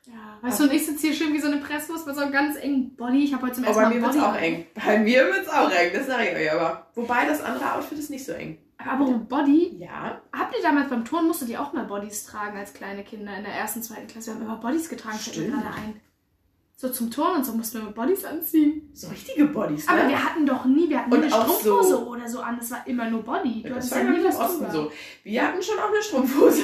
Ja, 0.07 0.38
weißt 0.40 0.59
du, 0.59 0.64
und 0.64 0.72
ich 0.72 0.85
sitze 0.85 1.07
hier 1.07 1.14
schön 1.14 1.33
wie 1.33 1.38
so 1.40 1.46
eine 1.46 1.59
Presswurst 1.59 2.09
mit 2.09 2.16
so 2.16 2.22
einem 2.22 2.33
ganz 2.33 2.57
engen 2.57 2.96
Body. 2.96 3.22
Ich 3.22 3.33
habe 3.33 3.46
heute 3.46 3.55
zum 3.55 3.64
Aber 3.64 3.83
ersten 3.83 3.98
Oh, 3.98 4.00
bei 4.00 4.00
Mal 4.00 4.00
mir 4.00 4.07
wird 4.07 4.16
es 4.16 4.22
auch 4.22 4.37
eng. 4.37 4.66
Bei 4.74 4.98
mir 4.98 5.26
wird 5.26 5.42
es 5.42 5.48
auch 5.48 5.70
eng, 5.70 5.90
das 5.94 6.07
sage 6.09 6.28
ich 6.28 6.37
euch 6.37 6.52
aber. 6.52 6.88
Wobei 6.96 7.24
das 7.24 7.40
andere 7.40 7.72
Outfit 7.74 7.98
ist 8.00 8.11
nicht 8.11 8.24
so 8.24 8.33
eng. 8.33 8.59
Aber 8.88 9.07
Body, 9.07 9.77
Ja. 9.79 10.21
habt 10.33 10.55
ihr 10.57 10.62
damals 10.62 10.88
beim 10.90 11.05
Turnen, 11.05 11.29
musstet 11.29 11.49
ihr 11.49 11.61
auch 11.62 11.73
mal 11.73 11.85
Bodies 11.85 12.25
tragen 12.25 12.57
als 12.57 12.73
kleine 12.75 13.05
Kinder 13.05 13.37
in 13.37 13.45
der 13.45 13.53
ersten, 13.55 13.83
zweiten 13.83 14.07
Klasse? 14.07 14.29
Wir 14.31 14.35
haben 14.35 14.42
immer 14.42 14.57
Bodies 14.57 14.88
getragen, 14.88 15.16
fällt 15.18 15.38
mir 15.38 15.57
gerade 15.57 15.66
ein. 15.75 16.01
So 16.77 16.88
zum 16.88 17.12
Turnen 17.12 17.37
und 17.37 17.45
so 17.47 17.53
mussten 17.53 17.81
wir 17.81 17.92
Bodies 17.92 18.25
anziehen. 18.25 18.90
So 18.92 19.07
richtige 19.09 19.45
Bodies, 19.45 19.87
ne? 19.87 19.92
Aber 19.92 20.09
wir 20.09 20.25
hatten 20.25 20.45
doch 20.47 20.64
nie, 20.64 20.88
wir 20.88 20.99
hatten 20.99 21.11
nie 21.11 21.16
Und 21.18 21.23
eine 21.25 21.35
auch 21.35 21.47
so- 21.47 21.59
Strumpfhose 21.61 22.07
oder 22.09 22.29
so 22.29 22.40
an. 22.40 22.59
Es 22.61 22.73
war 22.73 22.85
immer 22.88 23.09
nur 23.09 23.23
Body. 23.23 23.62
Du 23.62 23.68
das 23.68 23.77
hattest 23.77 23.92
war 23.92 23.99
ja 24.01 24.05
ja 24.11 24.18
nie 24.18 24.25
was 24.25 24.38
Osten 24.40 24.71
so. 24.73 24.92
Wir 25.23 25.47
hatten 25.47 25.62
schon 25.62 25.79
auch 25.79 25.88
eine 25.92 26.03
Strumpfhose. 26.03 26.62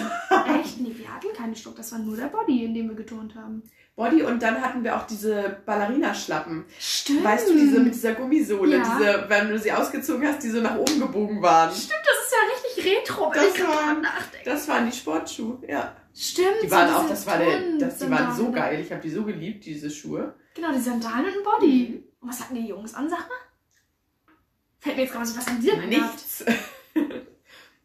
Echt? 0.61 0.81
Nee, 0.81 0.93
wir 0.97 1.15
hatten 1.15 1.29
keine 1.37 1.55
Struck. 1.55 1.77
Das 1.77 1.93
war 1.93 2.01
nur 2.01 2.17
der 2.17 2.27
Body, 2.27 2.65
in 2.65 2.75
dem 2.75 2.89
wir 2.89 2.97
geturnt 2.97 3.37
haben. 3.37 3.63
Body 3.99 4.23
und 4.23 4.41
dann 4.41 4.63
hatten 4.63 4.85
wir 4.85 4.97
auch 4.97 5.09
diese 5.09 5.59
Ballerinaschlappen. 5.67 6.65
Stimmt. 6.79 7.25
Weißt 7.25 7.49
du, 7.49 7.55
diese 7.55 7.81
mit 7.81 7.93
dieser 7.93 8.15
Gummisohle, 8.15 8.77
Ja. 8.77 8.83
diese, 8.85 9.25
wenn 9.29 9.49
du 9.49 9.59
sie 9.59 9.73
ausgezogen 9.73 10.25
hast, 10.27 10.41
die 10.45 10.51
so 10.51 10.61
nach 10.61 10.77
oben 10.77 11.01
gebogen 11.01 11.43
waren. 11.43 11.75
Stimmt, 11.75 12.05
das 12.05 12.25
ist 12.25 12.33
ja 12.33 12.39
richtig 12.55 12.93
retro, 12.93 13.33
wenn 13.33 13.43
Das 13.43 13.55
ich 13.57 13.67
waren-. 13.67 14.07
Das 14.45 14.69
waren 14.69 14.87
die 14.89 14.97
Sportschuhe, 14.97 15.59
ja. 15.69 15.97
Stimmt. 16.15 16.63
Die 16.63 16.69
so 16.69 16.77
waren 16.77 16.95
auch, 16.95 17.01
diese 17.03 17.15
das 17.15 17.27
war 17.27 17.39
der, 17.39 17.61
das, 17.81 17.99
die 17.99 18.09
waren 18.11 18.37
so 18.37 18.53
geil. 18.53 18.81
Ich 18.81 18.93
habe 18.93 19.03
die 19.03 19.11
so 19.11 19.25
geliebt, 19.25 19.65
diese 19.67 19.91
Schuhe. 19.91 20.33
Genau, 20.55 20.73
die 20.73 20.79
Sandalen 20.81 21.27
und 21.27 21.33
ein 21.33 21.43
Body. 21.43 21.89
Mhm. 21.89 22.05
Und 22.21 22.29
was 22.29 22.41
hatten 22.41 22.55
die 22.55 22.69
Jungs 22.69 22.95
an, 22.95 23.11
sag 23.11 23.19
mal? 23.29 24.35
Fällt 24.79 24.95
mir 24.97 25.03
jetzt 25.03 25.13
gerade 25.13 25.27
so, 25.27 25.37
was 25.37 25.45
denn 25.45 25.57
angehabt? 25.57 25.89
Nichts. 25.89 26.45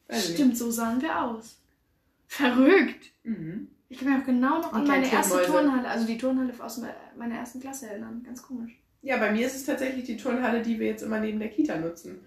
Stimmt, 0.34 0.58
so 0.60 0.70
sahen 0.70 1.02
wir 1.02 1.20
aus. 1.24 1.58
Verrückt. 2.28 3.08
Mhm. 3.24 3.70
Ich 3.94 4.00
kann 4.00 4.12
mich 4.12 4.22
auch 4.22 4.26
genau 4.26 4.58
noch 4.60 4.70
Die 4.72 4.76
an 4.78 4.88
meine 4.88 5.12
erste. 5.12 5.44
Turnhalle, 5.44 5.88
also 5.88 6.08
die 6.08 6.18
Turnhalle 6.18 6.52
aus 6.60 6.78
me- 6.80 6.96
meiner 7.16 7.36
ersten 7.36 7.60
Klasse 7.60 7.88
erinnern. 7.88 8.24
Ganz 8.26 8.42
komisch. 8.42 8.72
Ja, 9.04 9.18
bei 9.18 9.32
mir 9.32 9.46
ist 9.46 9.56
es 9.56 9.66
tatsächlich 9.66 10.06
die 10.06 10.18
Turnhalle, 10.18 10.62
die 10.64 10.80
wir 10.80 10.88
jetzt 10.88 11.04
immer 11.04 11.20
neben 11.20 11.40
der 11.40 11.50
Kita 11.50 11.76
nutzen. 11.78 12.26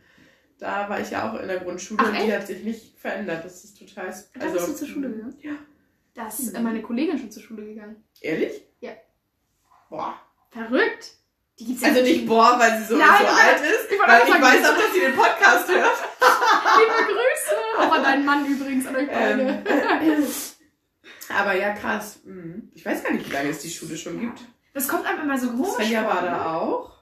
Da 0.59 0.89
war 0.89 1.01
ich 1.01 1.11
ja 1.11 1.29
auch 1.29 1.41
in 1.41 1.49
der 1.49 1.59
Grundschule 1.59 2.01
Ach, 2.03 2.09
und 2.09 2.25
die 2.27 2.33
hat 2.33 2.47
sich 2.47 2.63
nicht 2.63 2.99
verändert. 2.99 3.45
Das 3.45 3.65
ist 3.65 3.79
total. 3.79 4.15
Da 4.39 4.47
bist 4.47 4.69
du 4.69 4.73
zur 4.75 4.87
Schule 4.89 5.11
gegangen? 5.11 5.37
Ja. 5.43 5.53
Da 6.15 6.29
ist 6.29 6.51
Mhm. 6.53 6.55
äh, 6.57 6.61
meine 6.61 6.83
Kollegin 6.83 7.19
schon 7.19 7.31
zur 7.33 7.43
Schule 7.43 7.65
gegangen. 7.67 7.97
Ehrlich? 8.21 8.63
Ja. 8.81 8.93
Boah. 9.91 10.15
Verrückt. 10.51 11.13
Die 11.59 11.65
gibt's 11.65 11.83
ja 11.83 11.89
Also 11.89 12.03
nicht 12.03 12.27
boah, 12.27 12.55
weil 12.59 12.79
sie 12.79 12.85
so, 12.85 12.97
Nein, 12.97 13.09
so 13.09 13.27
alt 13.27 13.61
ist, 13.61 13.91
ich 13.93 13.99
weil 13.99 14.23
ich 14.23 14.29
sagen, 14.33 14.43
weiß 14.43 14.65
auch, 14.71 14.77
dass 14.79 14.93
sie 14.95 15.01
den 15.01 15.15
Podcast 15.17 15.69
hört. 15.69 15.99
Liebe 16.79 17.13
Grüße. 17.13 17.57
Auch 17.79 17.93
an 17.93 18.03
deinen 18.03 18.25
Mann 18.25 18.47
übrigens, 18.47 18.87
an 18.87 18.97
euch 18.97 19.09
beide. 19.09 19.43
Ähm, 19.43 20.27
aber 21.31 21.55
ja, 21.57 21.73
krass. 21.75 22.21
Mhm. 22.25 22.71
Ich 22.75 22.85
weiß 22.85 23.03
gar 23.03 23.13
nicht, 23.13 23.29
wie 23.29 23.33
lange 23.33 23.49
es 23.51 23.61
die 23.61 23.71
Schule 23.71 23.97
schon 23.97 24.21
gibt. 24.21 24.41
Das 24.75 24.87
kommt 24.89 25.07
einem 25.07 25.23
immer 25.23 25.39
so 25.39 25.49
komisch 25.51 25.71
Svenja 25.75 26.03
vor. 26.05 26.15
war 26.15 26.23
ne? 26.23 26.29
da 26.31 26.55
auch. 26.55 26.93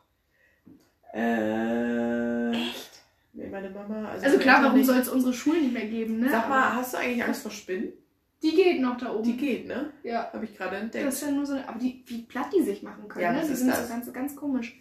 Äh, 1.12 2.50
Echt? 2.52 2.90
Nee, 3.32 3.48
meine 3.48 3.70
Mama. 3.70 4.08
Also 4.10 4.26
meine 4.26 4.38
klar, 4.38 4.62
warum 4.64 4.82
soll 4.84 4.98
es 4.98 5.08
unsere 5.08 5.32
Schulen 5.32 5.62
nicht 5.62 5.72
mehr 5.72 5.86
geben, 5.86 6.20
ne? 6.20 6.30
Sag 6.30 6.48
mal, 6.48 6.74
hast 6.74 6.94
du 6.94 6.98
eigentlich 6.98 7.24
Angst 7.24 7.42
vor 7.42 7.50
Spinnen? 7.50 7.92
Die 8.42 8.54
geht 8.54 8.80
noch 8.80 8.96
da 8.98 9.12
oben. 9.12 9.22
Die 9.22 9.36
geht, 9.36 9.66
ne? 9.66 9.90
ja. 10.02 10.30
Habe 10.32 10.44
ich 10.44 10.56
gerade 10.56 10.76
entdeckt. 10.76 11.06
Das 11.06 11.14
ist 11.14 11.22
ja 11.22 11.30
nur 11.30 11.46
so 11.46 11.54
eine, 11.54 11.66
aber 11.68 11.78
die, 11.78 12.04
wie 12.06 12.22
platt 12.22 12.48
die 12.56 12.62
sich 12.62 12.82
machen 12.82 13.08
können, 13.08 13.24
Ja, 13.24 13.32
ne? 13.32 13.38
was 13.38 13.46
Die 13.46 13.52
ist 13.54 13.58
sind 13.60 13.68
das? 13.68 13.86
so 13.86 13.92
ganz, 13.92 14.12
ganz 14.12 14.36
komisch. 14.36 14.78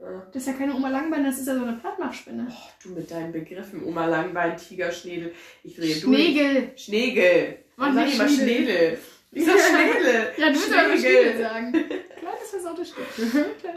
Ja. 0.00 0.26
Das 0.32 0.42
ist 0.42 0.48
ja 0.48 0.52
keine 0.54 0.74
Oma 0.74 0.88
Langbein, 0.88 1.24
das 1.24 1.38
ist 1.38 1.46
ja 1.46 1.54
so 1.54 1.62
eine 1.62 1.74
Plattmachspinne. 1.76 2.48
Oh, 2.50 2.68
du 2.82 2.88
mit 2.90 3.10
deinen 3.10 3.32
Begriffen. 3.32 3.82
Oma 3.84 4.06
Langbein, 4.06 4.56
Tiger, 4.56 4.90
Schnedel. 4.90 5.32
Ich 5.62 5.76
drehe 5.76 5.94
durch. 5.94 6.02
Schnegel. 6.02 6.72
Schnegel. 6.76 7.58
Mann, 7.76 7.94
Sag 7.94 8.04
nicht 8.04 8.12
ich 8.14 8.18
mal 8.18 8.28
Schniedel. 8.28 8.54
Schnedel. 8.56 8.98
Ich 9.32 9.44
sag 9.44 9.54
Ja. 9.56 9.62
Schnedel. 9.62 10.32
Ja, 10.36 10.48
du 10.48 10.54
willst 10.54 10.72
aber. 10.72 10.96
Schnegel 10.98 11.38
sagen. 11.40 11.72
Kleines 11.72 12.50
versaute 12.50 12.84
Stück. 12.84 13.06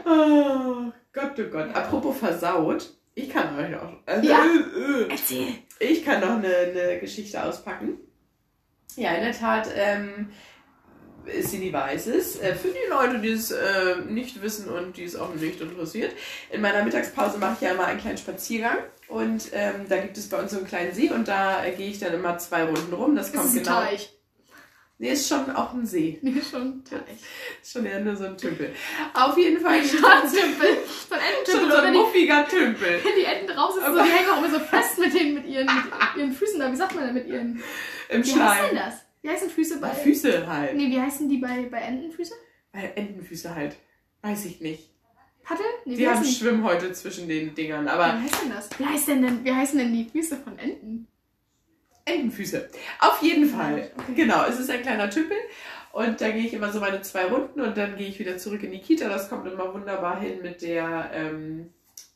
Oh 0.06 0.92
Gott, 1.12 1.32
oh 1.38 1.42
Gott. 1.50 1.68
Ja. 1.68 1.72
Apropos 1.74 2.18
versaut. 2.18 2.90
Ich 3.14 3.28
kann 3.28 3.58
euch 3.58 3.70
noch. 3.70 3.92
Also, 4.06 4.28
Ja. 4.28 4.44
äh, 4.44 5.02
äh. 5.02 5.08
Erzähl. 5.10 5.48
Ich 5.78 6.04
kann 6.04 6.20
noch 6.20 6.30
eine, 6.36 6.54
eine 6.56 6.98
Geschichte 7.00 7.42
auspacken. 7.42 7.98
Ja, 8.96 9.12
in 9.14 9.22
der 9.24 9.32
Tat 9.32 9.68
ähm, 9.74 10.30
ist 11.26 11.50
sie 11.50 11.58
die 11.60 11.72
Weißes. 11.72 12.40
Äh, 12.40 12.54
für 12.54 12.68
die 12.68 12.88
Leute, 12.90 13.18
die 13.18 13.30
es 13.30 13.50
äh, 13.50 13.96
nicht 14.08 14.40
wissen 14.42 14.68
und 14.68 14.96
die 14.96 15.04
es 15.04 15.16
auch 15.16 15.34
nicht 15.34 15.60
interessiert. 15.60 16.12
In 16.50 16.60
meiner 16.60 16.84
Mittagspause 16.84 17.38
mache 17.38 17.54
ich 17.56 17.60
ja 17.62 17.72
immer 17.74 17.86
einen 17.86 18.00
kleinen 18.00 18.18
Spaziergang. 18.18 18.78
Und 19.10 19.48
ähm, 19.52 19.86
da 19.88 19.98
gibt 19.98 20.16
es 20.16 20.28
bei 20.28 20.38
uns 20.40 20.52
so 20.52 20.58
einen 20.58 20.66
kleinen 20.66 20.94
See 20.94 21.10
und 21.10 21.26
da 21.26 21.64
äh, 21.64 21.72
gehe 21.72 21.90
ich 21.90 21.98
dann 21.98 22.14
immer 22.14 22.38
zwei 22.38 22.62
Runden 22.62 22.92
rum. 22.92 23.16
Das 23.16 23.32
kommt 23.32 23.46
ist 23.46 23.56
ein 23.56 23.64
genau. 23.64 23.80
Teich. 23.80 24.12
Nee, 24.98 25.12
ist 25.12 25.28
schon 25.28 25.50
auch 25.50 25.72
ein 25.72 25.84
See. 25.84 26.18
Nee, 26.22 26.40
schon 26.48 26.62
ein 26.62 26.84
Teich. 26.84 27.18
Ist 27.60 27.72
schon 27.72 27.86
eher 27.86 28.00
nur 28.00 28.14
so 28.14 28.26
ein 28.26 28.36
Tümpel. 28.36 28.72
Auf 29.14 29.36
jeden 29.36 29.60
Fall. 29.60 29.82
Schon 29.84 30.04
ein 30.04 30.22
Tümpel. 30.30 30.68
So 31.08 31.14
ein 31.14 31.20
Schon 31.20 31.58
Ententümpel. 31.58 31.70
so 31.70 31.78
oder 31.78 31.82
ein 31.84 31.94
muffiger 31.94 32.46
Tümpel. 32.46 33.00
wenn 33.02 33.14
die 33.18 33.24
Enten 33.24 33.50
raus 33.50 33.74
sind, 33.74 33.86
so, 33.86 33.92
die 33.94 34.10
hängen 34.10 34.30
auch 34.30 34.38
immer 34.38 34.50
so 34.50 34.60
fest 34.60 34.98
mit, 34.98 35.12
den, 35.14 35.34
mit, 35.34 35.46
ihren, 35.46 35.66
mit 35.66 36.16
ihren 36.16 36.32
Füßen 36.32 36.60
da. 36.60 36.70
Wie 36.70 36.76
sagt 36.76 36.94
man 36.94 37.06
denn 37.06 37.14
mit 37.14 37.26
ihren... 37.26 37.62
Im 38.10 38.24
Wie 38.24 38.32
heißt 38.32 38.62
denn 38.62 38.68
Schleim. 38.70 38.76
das? 38.76 38.94
Wie 39.22 39.30
heißen 39.30 39.50
Füße 39.50 39.80
bei... 39.80 39.88
Bei 39.88 39.94
Füße 39.94 40.46
halt. 40.46 40.76
Nee, 40.76 40.88
wie 40.90 41.00
heißen 41.00 41.28
die 41.28 41.38
bei, 41.38 41.66
bei 41.70 41.78
Entenfüße? 41.78 42.34
Bei 42.72 42.92
Entenfüße 42.94 43.54
halt. 43.54 43.76
Weiß 44.22 44.44
ich 44.44 44.60
nicht. 44.60 44.89
Paddel? 45.42 45.64
Nee, 45.84 45.94
Die 45.94 46.00
wie 46.00 46.08
haben? 46.08 46.24
Schwimmhäute 46.24 46.92
zwischen 46.92 47.28
den 47.28 47.54
Dingern, 47.54 47.88
aber 47.88 48.06
Wie 48.18 48.24
heißt 48.24 48.42
denn 48.42 48.50
das? 48.50 48.68
Wie, 48.78 48.84
heißt 48.86 49.08
denn, 49.08 49.22
denn, 49.22 49.44
wie 49.44 49.52
heißen 49.52 49.78
denn 49.78 49.92
die 49.92 50.08
Füße 50.08 50.36
von 50.36 50.58
Enten? 50.58 51.06
Entenfüße. 52.04 52.68
Auf 53.00 53.22
jeden 53.22 53.46
Fall. 53.46 53.90
Okay. 53.96 54.14
Genau, 54.14 54.44
es 54.44 54.58
ist 54.58 54.70
ein 54.70 54.82
kleiner 54.82 55.10
Tümpel 55.10 55.36
und 55.92 56.20
da 56.20 56.30
gehe 56.30 56.44
ich 56.44 56.52
immer 56.54 56.72
so 56.72 56.80
meine 56.80 57.02
zwei 57.02 57.26
Runden 57.26 57.60
und 57.60 57.76
dann 57.76 57.96
gehe 57.96 58.08
ich 58.08 58.18
wieder 58.18 58.38
zurück 58.38 58.62
in 58.62 58.72
die 58.72 58.80
Kita. 58.80 59.08
Das 59.08 59.28
kommt 59.28 59.46
immer 59.46 59.72
wunderbar 59.72 60.18
hin 60.20 60.40
mit 60.42 60.62
der, 60.62 61.10
ähm, 61.12 61.70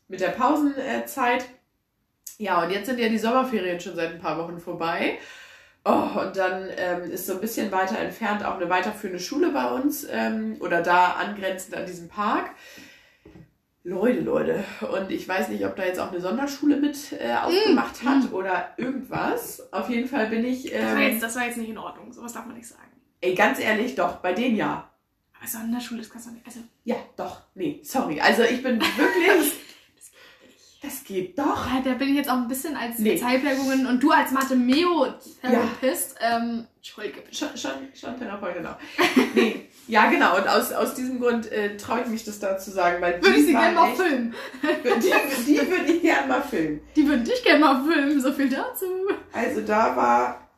mit 0.09 0.21
der 0.21 0.29
Pausenzeit. 0.29 1.47
Ja, 2.39 2.63
und 2.65 2.71
jetzt 2.71 2.87
sind 2.87 2.99
ja 2.99 3.09
die 3.09 3.19
Sommerferien 3.19 3.81
schon 3.81 3.95
seit 3.95 4.13
ein 4.13 4.21
paar 4.21 4.39
Wochen 4.39 4.59
vorbei. 4.59 5.19
Oh, 5.85 6.09
und 6.21 6.37
dann 6.37 6.71
ähm, 6.77 7.11
ist 7.11 7.27
so 7.27 7.35
ein 7.35 7.41
bisschen 7.41 7.71
weiter 7.71 7.99
entfernt 7.99 8.45
auch 8.45 8.57
eine 8.57 8.71
weiterführende 8.71 9.21
Schule 9.21 9.51
bei 9.51 9.71
uns 9.71 10.07
ähm, 10.11 10.57
oder 10.61 10.81
da 10.83 11.13
angrenzend 11.13 11.77
an 11.77 11.85
diesem 11.85 12.09
Park. 12.09 12.51
Leute, 13.87 14.21
Leute. 14.21 14.65
Und 14.93 15.11
ich 15.11 15.29
weiß 15.29 15.49
nicht, 15.49 15.65
ob 15.67 15.77
da 15.77 15.85
jetzt 15.85 16.01
auch 16.01 16.11
eine 16.11 16.21
Sonderschule 16.21 16.77
mit 16.77 17.13
äh, 17.13 17.35
aufgemacht 17.35 18.03
Mm, 18.03 18.09
hat 18.09 18.33
oder 18.33 18.69
irgendwas. 18.79 19.71
Auf 19.73 19.91
jeden 19.91 20.09
Fall 20.09 20.29
bin 20.29 20.43
ich. 20.45 20.65
Das, 20.71 20.73
war 20.83 21.01
Ähm, 21.01 21.13
jetzt, 21.13 21.23
das 21.23 21.37
war 21.37 21.45
jetzt 21.47 21.59
nicht 21.59 21.69
in 21.69 21.77
Ordnung. 21.79 22.11
Sowas 22.13 22.33
darf 22.33 22.47
man 22.47 22.57
nicht 22.57 22.67
sagen. 22.67 22.81
ey, 23.21 23.35
ganz 23.35 23.59
ehrlich, 23.59 23.95
doch, 23.95 24.17
bei 24.17 24.33
denen 24.33 24.57
ja. 24.57 24.89
Aber 25.39 25.47
Sonderschule, 25.47 26.01
das 26.01 26.09
kannst 26.09 26.29
du 26.29 26.33
nicht. 26.33 26.47
Also, 26.47 26.61
Ja, 26.85 26.97
doch. 27.17 27.43
Nee, 27.55 27.81
sorry. 27.85 28.19
Also 28.21 28.43
ich 28.45 28.63
bin 28.63 28.81
wirklich. 28.97 29.53
das 30.81 31.05
geht 31.05 31.39
doch. 31.39 31.67
ah, 31.67 31.83
da 31.85 31.93
bin 31.95 32.09
ich 32.09 32.17
jetzt 32.17 32.31
auch 32.31 32.37
ein 32.39 32.49
bisschen 32.49 32.77
als 32.77 32.99
Nee. 32.99 33.19
Zeitprägungen 33.19 33.87
und 33.87 34.03
du 34.03 34.11
als 34.13 34.31
Mathe-Meo-Therapist. 34.31 36.17
Ähm, 36.23 36.67
Entschuldige 36.77 37.21
bitte. 37.21 37.35
Schon, 37.37 37.55
schon, 37.57 37.71
schon 37.95 38.19
Therapeut, 38.19 38.55
genau. 38.55 38.77
Nee, 39.35 39.69
ja, 39.87 40.11
genau. 40.11 40.37
Und 40.37 40.49
aus, 40.49 40.73
aus 40.73 40.95
diesem 40.95 41.21
Grund 41.21 41.51
äh, 41.53 41.77
traue 41.77 42.03
ich 42.03 42.07
mich 42.07 42.25
das 42.25 42.39
da 42.39 42.57
zu 42.57 42.71
sagen, 42.71 43.03
weil 43.03 43.23
Würde 43.23 43.39
ich 43.39 43.47
sie 43.47 43.53
gerne 43.53 43.75
mal 43.75 43.95
filmen. 43.95 44.35
Die, 44.63 45.53
die 45.53 45.71
würde 45.71 45.93
ich 45.93 46.03
gerne 46.03 46.29
mal 46.29 46.43
filmen. 46.43 46.81
Die 46.97 47.07
würden 47.07 47.25
dich 47.25 47.43
gerne 47.45 47.61
mal 47.61 47.85
filmen. 47.85 48.21
So 48.21 48.33
viel 48.33 48.49
dazu. 48.49 48.87
Also 49.33 49.61
da 49.61 49.95
war, 49.97 50.49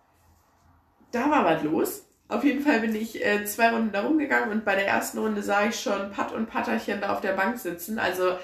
da 1.11 1.31
war 1.31 1.45
was 1.45 1.63
los. 1.65 2.03
Auf 2.29 2.45
jeden 2.45 2.63
Fall 2.63 2.81
bin 2.81 2.95
ich 2.95 3.25
äh, 3.25 3.45
zwei 3.45 3.71
Runden 3.71 3.93
da 3.93 4.03
rumgegangen 4.03 4.51
und 4.51 4.65
bei 4.65 4.75
der 4.75 4.87
ersten 4.87 5.19
Runde 5.19 5.43
sah 5.43 5.67
ich 5.67 5.79
schon 5.79 6.11
Pat 6.11 6.33
und 6.33 6.49
Patterchen 6.49 7.01
da 7.01 7.13
auf 7.13 7.21
der 7.21 7.33
Bank 7.33 7.59
sitzen. 7.59 7.99
Also 7.99 8.37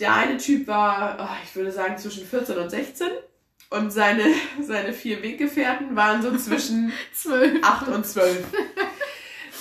der 0.00 0.14
eine 0.14 0.36
Typ 0.38 0.66
war, 0.66 1.16
oh, 1.20 1.36
ich 1.44 1.54
würde 1.54 1.70
sagen, 1.70 1.96
zwischen 1.98 2.26
14 2.26 2.58
und 2.58 2.70
16 2.70 3.08
und 3.70 3.90
seine, 3.92 4.24
seine 4.62 4.92
vier 4.92 5.22
Weggefährten 5.22 5.94
waren 5.94 6.22
so 6.22 6.36
zwischen 6.36 6.92
Zwölf. 7.12 7.62
8 7.62 7.88
und 7.88 8.06
12. 8.06 8.44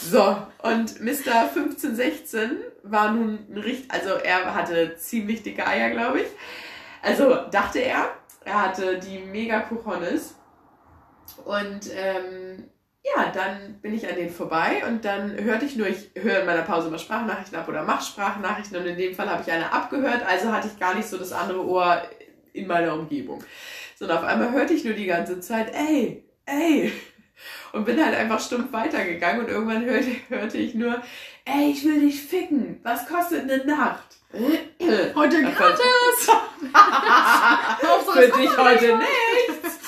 So, 0.02 0.38
und 0.64 1.02
Mr. 1.02 1.50
15, 1.54 1.96
16 1.96 2.58
war 2.84 3.12
nun 3.12 3.40
ein 3.50 3.58
richtig, 3.58 3.92
also 3.92 4.12
er 4.12 4.54
hatte 4.54 4.96
ziemlich 4.96 5.44
dicke 5.44 5.68
Eier, 5.68 5.90
glaube 5.90 6.22
ich. 6.22 6.28
Also 7.02 7.36
dachte 7.52 7.80
er, 7.80 8.10
er 8.46 8.62
hatte 8.64 9.00
die 9.00 9.20
mega 9.20 9.60
Cojones. 9.60 10.36
Und 11.46 11.90
ähm, 11.94 12.70
ja, 13.04 13.32
dann 13.34 13.80
bin 13.82 13.94
ich 13.94 14.08
an 14.10 14.16
denen 14.16 14.30
vorbei 14.30 14.84
und 14.88 15.06
dann 15.06 15.42
hörte 15.44 15.66
ich 15.66 15.76
nur, 15.76 15.88
ich 15.88 16.12
höre 16.16 16.42
in 16.42 16.46
meiner 16.46 16.64
Pause 16.64 16.90
mal 16.90 17.00
Sprachnachrichten 17.00 17.58
ab 17.58 17.68
oder 17.68 17.84
mache 17.84 18.06
Sprachnachrichten 18.06 18.78
und 18.78 18.86
in 18.86 18.98
dem 18.98 19.16
Fall 19.16 19.30
habe 19.30 19.44
ich 19.46 19.52
eine 19.52 19.72
abgehört, 19.72 20.26
also 20.26 20.52
hatte 20.52 20.70
ich 20.72 20.80
gar 20.80 20.96
nicht 20.96 21.08
so 21.08 21.18
das 21.18 21.32
andere 21.32 21.66
Ohr 21.66 22.02
in 22.54 22.68
meiner 22.68 22.94
Umgebung. 22.94 23.44
Sondern 23.96 24.20
auf 24.20 24.24
einmal 24.24 24.52
hörte 24.52 24.74
ich 24.74 24.84
nur 24.84 24.94
die 24.94 25.06
ganze 25.06 25.40
Zeit, 25.40 25.74
ey, 25.74 26.24
ey. 26.46 26.92
Und 27.72 27.86
bin 27.86 28.04
halt 28.04 28.16
einfach 28.16 28.40
stumpf 28.40 28.72
weitergegangen 28.72 29.42
und 29.46 29.50
irgendwann 29.50 29.86
hörte, 29.86 30.12
hörte 30.30 30.58
ich 30.58 30.74
nur, 30.74 31.02
ey, 31.46 31.72
ich 31.72 31.84
will 31.86 32.00
dich 32.00 32.22
ficken. 32.22 32.80
Was 32.84 33.08
kostet 33.08 33.44
eine 33.44 33.66
Nacht? 33.66 34.18
Heute 34.32 35.38
Ach, 35.48 35.58
gratis. 35.58 36.30
Für 38.14 38.24
es 38.24 38.38
dich 38.38 38.58
heute 38.58 38.98
nicht. 38.98 39.00
nicht. 39.00 39.88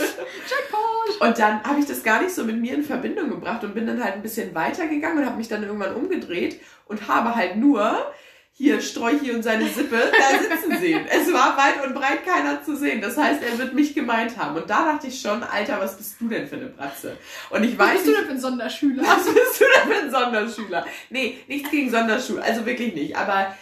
Jackpot. 0.49 1.21
Und 1.21 1.37
dann 1.37 1.63
habe 1.63 1.79
ich 1.79 1.85
das 1.85 2.01
gar 2.01 2.21
nicht 2.21 2.33
so 2.33 2.43
mit 2.43 2.57
mir 2.57 2.73
in 2.73 2.83
Verbindung 2.83 3.29
gebracht 3.29 3.63
und 3.63 3.75
bin 3.75 3.85
dann 3.85 4.03
halt 4.03 4.15
ein 4.15 4.21
bisschen 4.23 4.55
weitergegangen 4.55 5.19
und 5.19 5.25
habe 5.25 5.37
mich 5.37 5.47
dann 5.47 5.63
irgendwann 5.63 5.93
umgedreht 5.93 6.59
und 6.85 7.07
habe 7.07 7.35
halt 7.35 7.57
nur 7.57 8.11
hier 8.53 8.81
Sträuchi 8.81 9.31
und 9.31 9.43
seine 9.43 9.67
Sippe 9.69 9.97
da 10.11 10.39
sitzen 10.39 10.79
sehen. 10.79 11.05
Es 11.09 11.31
war 11.33 11.57
weit 11.57 11.85
und 11.85 11.95
breit 11.95 12.25
keiner 12.25 12.63
zu 12.63 12.75
sehen. 12.75 13.01
Das 13.01 13.17
heißt, 13.17 13.41
er 13.41 13.57
wird 13.57 13.73
mich 13.73 13.95
gemeint 13.95 14.37
haben. 14.37 14.55
Und 14.55 14.69
da 14.69 14.91
dachte 14.91 15.07
ich 15.07 15.19
schon, 15.19 15.41
Alter, 15.41 15.79
was 15.79 15.97
bist 15.97 16.15
du 16.19 16.27
denn 16.27 16.47
für 16.47 16.57
eine 16.57 16.67
Bratze? 16.67 17.17
Und 17.49 17.63
ich 17.63 17.77
Was 17.77 17.87
weiß 17.87 17.93
bist 17.95 18.07
du 18.07 18.11
denn 18.13 18.25
für 18.25 18.31
ein 18.31 18.39
Sonderschüler? 18.39 19.03
was 19.03 19.25
bist 19.25 19.61
du 19.61 19.65
denn 19.65 19.91
für 19.93 20.03
ein 20.03 20.11
Sonderschüler? 20.11 20.85
Nee, 21.09 21.37
nichts 21.47 21.71
gegen 21.71 21.89
Sonderschule, 21.89 22.43
also 22.43 22.65
wirklich 22.65 22.93
nicht. 22.93 23.15
Aber 23.17 23.55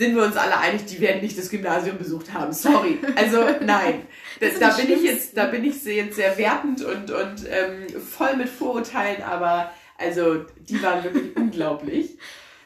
sind 0.00 0.16
wir 0.16 0.22
uns 0.24 0.36
alle 0.36 0.56
einig, 0.56 0.86
die 0.86 1.00
werden 1.00 1.20
nicht 1.20 1.36
das 1.36 1.50
Gymnasium 1.50 1.98
besucht 1.98 2.32
haben. 2.32 2.52
Sorry. 2.52 2.98
Also 3.16 3.44
nein. 3.60 4.06
Da, 4.40 4.46
da 4.58 4.70
bin 4.70 4.92
ich 4.92 5.02
jetzt, 5.02 5.36
da 5.36 5.46
bin 5.46 5.64
ich 5.64 5.84
jetzt 5.84 6.16
sehr 6.16 6.38
wertend 6.38 6.82
und, 6.82 7.10
und 7.10 7.46
ähm, 7.50 8.00
voll 8.00 8.36
mit 8.36 8.48
Vorurteilen, 8.48 9.22
aber 9.22 9.70
also 9.98 10.44
die 10.60 10.82
waren 10.82 11.04
wirklich 11.04 11.36
unglaublich. 11.36 12.16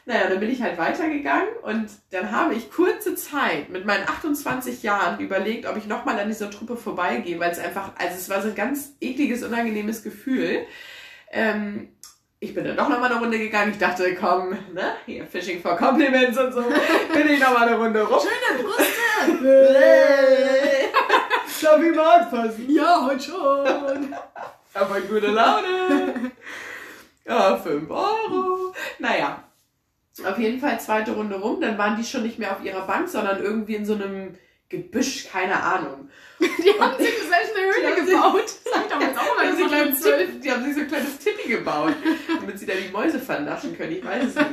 Naja, 0.07 0.27
dann 0.29 0.39
bin 0.39 0.51
ich 0.51 0.61
halt 0.61 0.77
weitergegangen 0.77 1.47
und 1.63 1.89
dann 2.11 2.31
habe 2.31 2.53
ich 2.53 2.69
kurze 2.69 3.15
Zeit 3.15 3.69
mit 3.69 3.85
meinen 3.85 4.07
28 4.07 4.83
Jahren 4.83 5.19
überlegt, 5.19 5.67
ob 5.67 5.77
ich 5.77 5.87
nochmal 5.87 6.19
an 6.19 6.27
dieser 6.27 6.51
Truppe 6.51 6.77
vorbeigehe, 6.77 7.39
weil 7.39 7.49
es 7.51 7.57
einfach, 7.57 7.89
also 7.97 8.15
es 8.15 8.29
war 8.29 8.39
so 8.43 8.49
ein 8.49 8.55
ganz 8.55 8.93
ekliges, 9.01 9.41
unangenehmes 9.41 10.03
Gefühl. 10.03 10.67
Ähm, 11.31 11.89
ich 12.39 12.53
bin 12.53 12.65
dann 12.65 12.77
doch 12.77 12.87
nochmal 12.87 13.11
eine 13.11 13.19
Runde 13.19 13.39
gegangen. 13.39 13.71
Ich 13.71 13.79
dachte, 13.79 14.13
komm, 14.13 14.49
ne, 14.73 14.93
hier 15.07 15.25
Fishing 15.25 15.59
for 15.59 15.75
Compliments 15.75 16.37
und 16.37 16.53
so, 16.53 16.61
bin 17.13 17.27
ich 17.27 17.39
nochmal 17.39 17.67
eine 17.67 17.77
Runde 17.77 18.03
rum. 18.03 18.19
Schöne 18.19 18.63
Brüste. 18.63 19.41
Darf 21.63 21.81
ich 21.81 21.95
mal 21.95 22.19
anfassen? 22.19 22.69
ja, 22.69 23.07
heute 23.07 23.23
schon. 23.23 24.15
Aber 24.75 25.01
gute 25.01 25.27
Laune. 25.27 26.31
Ja, 27.25 27.57
5 27.57 27.89
Euro. 27.89 28.73
Naja, 28.99 29.41
auf 30.23 30.37
jeden 30.39 30.59
Fall 30.59 30.79
zweite 30.79 31.11
Runde 31.11 31.35
rum. 31.35 31.59
Dann 31.61 31.77
waren 31.77 31.97
die 31.97 32.03
schon 32.03 32.23
nicht 32.23 32.39
mehr 32.39 32.51
auf 32.51 32.63
ihrer 32.63 32.85
Bank, 32.87 33.09
sondern 33.09 33.41
irgendwie 33.41 33.75
in 33.75 33.85
so 33.85 33.95
einem 33.95 34.35
Gebüsch, 34.69 35.27
keine 35.31 35.61
Ahnung. 35.61 36.09
Die 36.39 36.79
haben 36.79 36.97
sich 36.97 37.13
selbst 37.17 37.53
eine 37.55 37.65
Die 37.65 37.81
Höhle 37.81 37.87
haben 37.95 38.05
sich- 38.05 38.15
gebaut. 38.15 38.45
Das 38.63 38.73
hab 38.73 38.83
ich 38.83 38.89
damals 38.91 39.17
auch 39.17 39.23
Die 39.57 39.63
mal 39.63 39.79
haben, 39.81 39.91
sich 39.93 40.01
zwölf. 40.01 40.29
Tipp, 40.31 40.41
die 40.41 40.51
haben 40.51 40.63
sich 40.65 40.73
so 40.73 40.79
ein 40.81 40.87
kleines 40.87 41.17
Tippi 41.19 41.49
gebaut, 41.49 41.93
damit 42.39 42.59
sie 42.59 42.65
da 42.65 42.73
die 42.73 42.91
Mäuse 42.91 43.19
vernaschen 43.19 43.77
können. 43.77 43.91
Ich 43.93 44.03
weiß 44.03 44.23
es 44.23 44.35
nicht. 44.35 44.47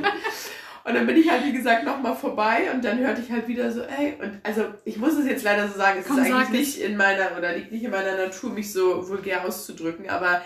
Und 0.85 0.93
dann 0.95 1.05
bin 1.07 1.15
ich 1.17 1.29
halt, 1.29 1.45
wie 1.45 1.53
gesagt, 1.53 1.85
nochmal 1.85 2.13
vorbei 2.15 2.69
und 2.73 2.83
dann 2.83 2.99
hörte 2.99 3.21
ich 3.21 3.31
halt 3.31 3.47
wieder 3.47 3.71
so, 3.71 3.81
ey, 3.83 4.17
und 4.21 4.39
also 4.43 4.65
ich 4.83 4.97
muss 4.97 5.13
es 5.13 5.25
jetzt 5.25 5.43
leider 5.43 5.67
so 5.69 5.77
sagen, 5.77 5.99
es 6.01 6.07
Komm, 6.07 6.19
ist 6.19 6.27
sag 6.27 6.35
eigentlich 6.49 6.59
nicht 6.59 6.81
in 6.81 6.97
meiner, 6.97 7.37
oder 7.37 7.55
liegt 7.55 7.71
nicht 7.71 7.83
in 7.85 7.91
meiner 7.91 8.17
Natur, 8.17 8.49
mich 8.51 8.71
so 8.73 9.07
vulgär 9.07 9.45
auszudrücken, 9.45 10.09
aber 10.09 10.41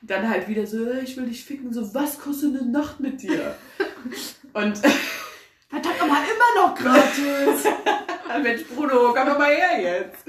dann 0.00 0.28
halt 0.30 0.48
wieder 0.48 0.66
so, 0.66 0.86
ey, 0.90 1.04
ich 1.04 1.16
will 1.18 1.26
dich 1.26 1.44
ficken, 1.44 1.72
so, 1.74 1.94
was 1.94 2.18
kostet 2.18 2.58
eine 2.58 2.70
Nacht 2.70 3.00
mit 3.00 3.22
dir? 3.22 3.54
Und 4.54 4.78
Verdammt 5.68 5.98
nochmal 6.00 6.22
immer 6.24 6.66
noch 6.66 6.74
gratis. 6.74 7.64
Mensch, 8.42 8.64
Bruno, 8.66 9.14
komm 9.14 9.26
doch 9.26 9.38
mal 9.38 9.50
her 9.54 9.80
jetzt. 9.80 10.24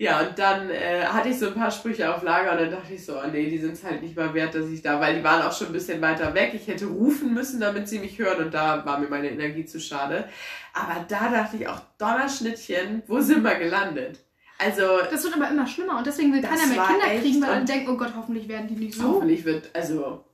Ja, 0.00 0.20
und 0.20 0.38
dann 0.38 0.70
äh, 0.70 1.04
hatte 1.06 1.30
ich 1.30 1.38
so 1.38 1.48
ein 1.48 1.54
paar 1.54 1.70
Sprüche 1.70 2.14
auf 2.14 2.22
Lager 2.22 2.52
und 2.52 2.58
dann 2.60 2.70
dachte 2.70 2.92
ich 2.94 3.04
so, 3.04 3.14
oh 3.18 3.26
nee, 3.32 3.48
die 3.50 3.58
sind 3.58 3.72
es 3.72 3.82
halt 3.82 4.00
nicht 4.02 4.14
mal 4.16 4.32
wert, 4.34 4.54
dass 4.54 4.66
ich 4.68 4.80
da, 4.82 5.00
weil 5.00 5.16
die 5.16 5.24
waren 5.24 5.42
auch 5.42 5.52
schon 5.56 5.68
ein 5.68 5.72
bisschen 5.72 6.00
weiter 6.00 6.34
weg. 6.34 6.52
Ich 6.54 6.68
hätte 6.68 6.84
rufen 6.86 7.34
müssen, 7.34 7.60
damit 7.60 7.88
sie 7.88 7.98
mich 7.98 8.18
hören 8.18 8.44
und 8.44 8.54
da 8.54 8.84
war 8.86 8.98
mir 8.98 9.08
meine 9.08 9.30
Energie 9.30 9.64
zu 9.64 9.80
schade. 9.80 10.28
Aber 10.72 11.04
da 11.08 11.28
dachte 11.30 11.56
ich 11.56 11.66
auch, 11.66 11.80
Donnerschnittchen, 11.98 13.02
wo 13.08 13.20
sind 13.20 13.42
wir 13.42 13.54
gelandet? 13.56 14.20
Also, 14.58 14.82
Das 15.10 15.24
wird 15.24 15.34
aber 15.34 15.48
immer 15.50 15.66
schlimmer 15.66 15.98
und 15.98 16.06
deswegen 16.06 16.32
will 16.32 16.42
keiner 16.42 16.66
mehr 16.66 16.84
Kinder 16.86 17.20
kriegen, 17.20 17.42
weil 17.42 17.50
man 17.50 17.60
und- 17.60 17.68
denkt, 17.68 17.88
oh 17.88 17.96
Gott, 17.96 18.12
hoffentlich 18.16 18.48
werden 18.48 18.68
die 18.68 18.74
nicht 18.74 18.94
so. 18.94 19.04
hoffentlich 19.14 19.44
wird, 19.44 19.70
also, 19.74 20.24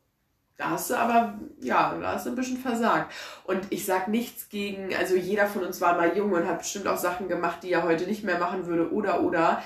da 0.56 0.70
hast 0.70 0.90
du 0.90 0.94
aber, 0.94 1.38
ja, 1.60 1.96
da 2.00 2.12
hast 2.12 2.26
du 2.26 2.30
ein 2.30 2.36
bisschen 2.36 2.58
versagt. 2.58 3.12
Und 3.44 3.60
ich 3.70 3.84
sag 3.84 4.08
nichts 4.08 4.48
gegen, 4.48 4.94
also 4.94 5.16
jeder 5.16 5.46
von 5.46 5.64
uns 5.64 5.80
war 5.80 5.96
mal 5.96 6.16
jung 6.16 6.32
und 6.32 6.46
hat 6.46 6.58
bestimmt 6.58 6.86
auch 6.86 6.98
Sachen 6.98 7.28
gemacht, 7.28 7.62
die 7.62 7.72
er 7.72 7.82
heute 7.82 8.04
nicht 8.06 8.22
mehr 8.22 8.38
machen 8.38 8.66
würde, 8.66 8.92
oder, 8.92 9.22
oder. 9.22 9.62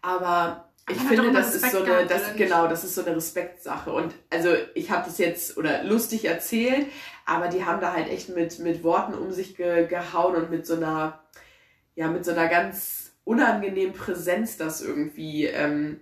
Aber 0.00 0.68
ich 0.90 0.98
finde, 0.98 1.30
das 1.30 1.54
ist 1.54 1.70
so 1.70 1.84
eine, 1.84 2.06
das, 2.06 2.34
genau, 2.34 2.66
das 2.66 2.82
ist 2.82 2.96
so 2.96 3.04
eine 3.04 3.14
Respektsache. 3.14 3.92
Und 3.92 4.12
also 4.30 4.54
ich 4.74 4.90
habe 4.90 5.04
das 5.04 5.18
jetzt 5.18 5.56
oder 5.56 5.84
lustig 5.84 6.24
erzählt, 6.24 6.86
aber 7.24 7.48
die 7.48 7.64
haben 7.64 7.80
da 7.80 7.92
halt 7.92 8.08
echt 8.08 8.28
mit, 8.30 8.58
mit 8.58 8.82
Worten 8.82 9.14
um 9.14 9.30
sich 9.30 9.56
ge, 9.56 9.86
gehauen 9.86 10.34
und 10.34 10.50
mit 10.50 10.66
so 10.66 10.74
einer, 10.74 11.20
ja, 11.94 12.08
mit 12.08 12.24
so 12.24 12.32
einer 12.32 12.48
ganz 12.48 13.12
unangenehmen 13.24 13.94
Präsenz 13.94 14.56
das 14.56 14.82
irgendwie 14.82 15.46
ähm, 15.46 16.00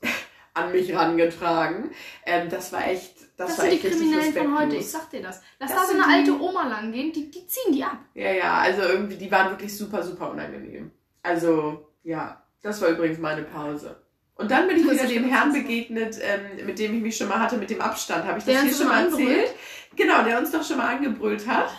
an 0.54 0.70
mich 0.70 0.94
rangetragen. 0.94 1.90
Ähm, 2.24 2.48
das 2.50 2.72
war 2.72 2.86
echt, 2.86 3.17
das, 3.38 3.48
Das, 3.50 3.58
war 3.58 3.70
sind 3.70 3.82
die 3.82 3.88
Kriminellen 3.88 4.34
von 4.34 4.58
heute, 4.58 4.76
ich 4.76 4.90
sag 4.90 5.08
dir 5.10 5.22
das. 5.22 5.40
Lass 5.58 5.70
Das 5.70 5.80
da 5.80 5.86
so 5.86 5.94
eine 5.94 6.06
alte 6.12 6.38
Oma 6.38 6.66
lang 6.68 6.92
gehen, 6.92 7.12
die, 7.12 7.30
die 7.30 7.46
ziehen 7.46 7.72
die 7.72 7.82
ab. 7.84 7.96
Ja, 8.14 8.32
ja, 8.32 8.54
also 8.58 8.82
irgendwie, 8.82 9.16
die 9.16 9.30
waren 9.30 9.50
wirklich 9.50 9.74
super, 9.74 10.02
super 10.02 10.30
unangenehm. 10.32 10.90
Also, 11.22 11.88
ja, 12.02 12.42
das 12.62 12.82
war 12.82 12.88
übrigens 12.90 13.18
meine 13.18 13.42
Pause. 13.42 13.96
Und 14.34 14.50
dann 14.50 14.68
bin 14.68 14.76
ich 14.78 14.90
wieder 14.90 15.06
dem 15.06 15.24
Herrn 15.24 15.52
begegnet, 15.52 16.16
ähm, 16.20 16.66
mit 16.66 16.78
dem 16.78 16.94
ich 16.96 17.02
mich 17.02 17.16
schon 17.16 17.28
mal 17.28 17.40
hatte, 17.40 17.56
mit 17.56 17.70
dem 17.70 17.80
Abstand. 17.80 18.24
Habe 18.24 18.38
ich 18.38 18.44
Der 18.44 18.54
das 18.54 18.62
hier 18.62 18.70
uns 18.72 18.78
schon 18.78 18.88
mal 18.88 19.04
angebrüllt? 19.04 19.30
erzählt? 19.30 19.54
Genau, 19.96 20.22
der 20.22 20.38
uns 20.38 20.50
doch 20.52 20.62
schon 20.64 20.76
mal 20.76 20.94
angebrüllt 20.96 21.46
hat. 21.48 21.70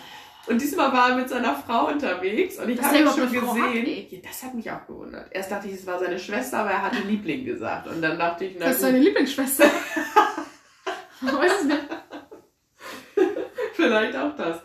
Und 0.46 0.60
diesmal 0.60 0.92
war 0.92 1.10
er 1.10 1.16
mit 1.16 1.28
seiner 1.28 1.54
Frau 1.54 1.88
unterwegs 1.88 2.58
und 2.58 2.68
ich 2.70 2.82
habe 2.82 2.96
der 2.96 3.06
ihn 3.06 3.12
schon 3.12 3.22
hat, 3.22 3.72
gesehen. 3.72 4.06
ja, 4.10 4.18
das 4.26 4.42
hat 4.42 4.54
mich 4.54 4.70
auch 4.70 4.86
gewundert. 4.86 5.28
Erst 5.30 5.50
dachte 5.52 5.68
ich, 5.68 5.74
es 5.74 5.86
war 5.86 5.98
seine 5.98 6.18
Schwester, 6.18 6.58
aber 6.60 6.70
er 6.70 6.82
hatte 6.82 7.00
Liebling 7.02 7.44
gesagt. 7.44 7.86
Und 7.86 8.00
dann 8.02 8.18
dachte 8.18 8.46
ich, 8.46 8.56
na 8.58 8.66
Das 8.66 8.76
ist 8.76 8.82
gut, 8.82 8.88
deine 8.88 8.98
Lieblingsschwester. 8.98 9.64
Weiß 11.20 11.64
nicht. 11.64 11.78
Vielleicht 13.74 14.16
auch 14.16 14.36
das. 14.36 14.60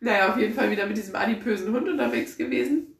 Naja, 0.00 0.30
auf 0.30 0.36
jeden 0.38 0.54
Fall 0.54 0.70
wieder 0.70 0.86
mit 0.86 0.96
diesem 0.96 1.16
adipösen 1.16 1.72
Hund 1.72 1.88
unterwegs 1.88 2.36
gewesen. 2.36 2.96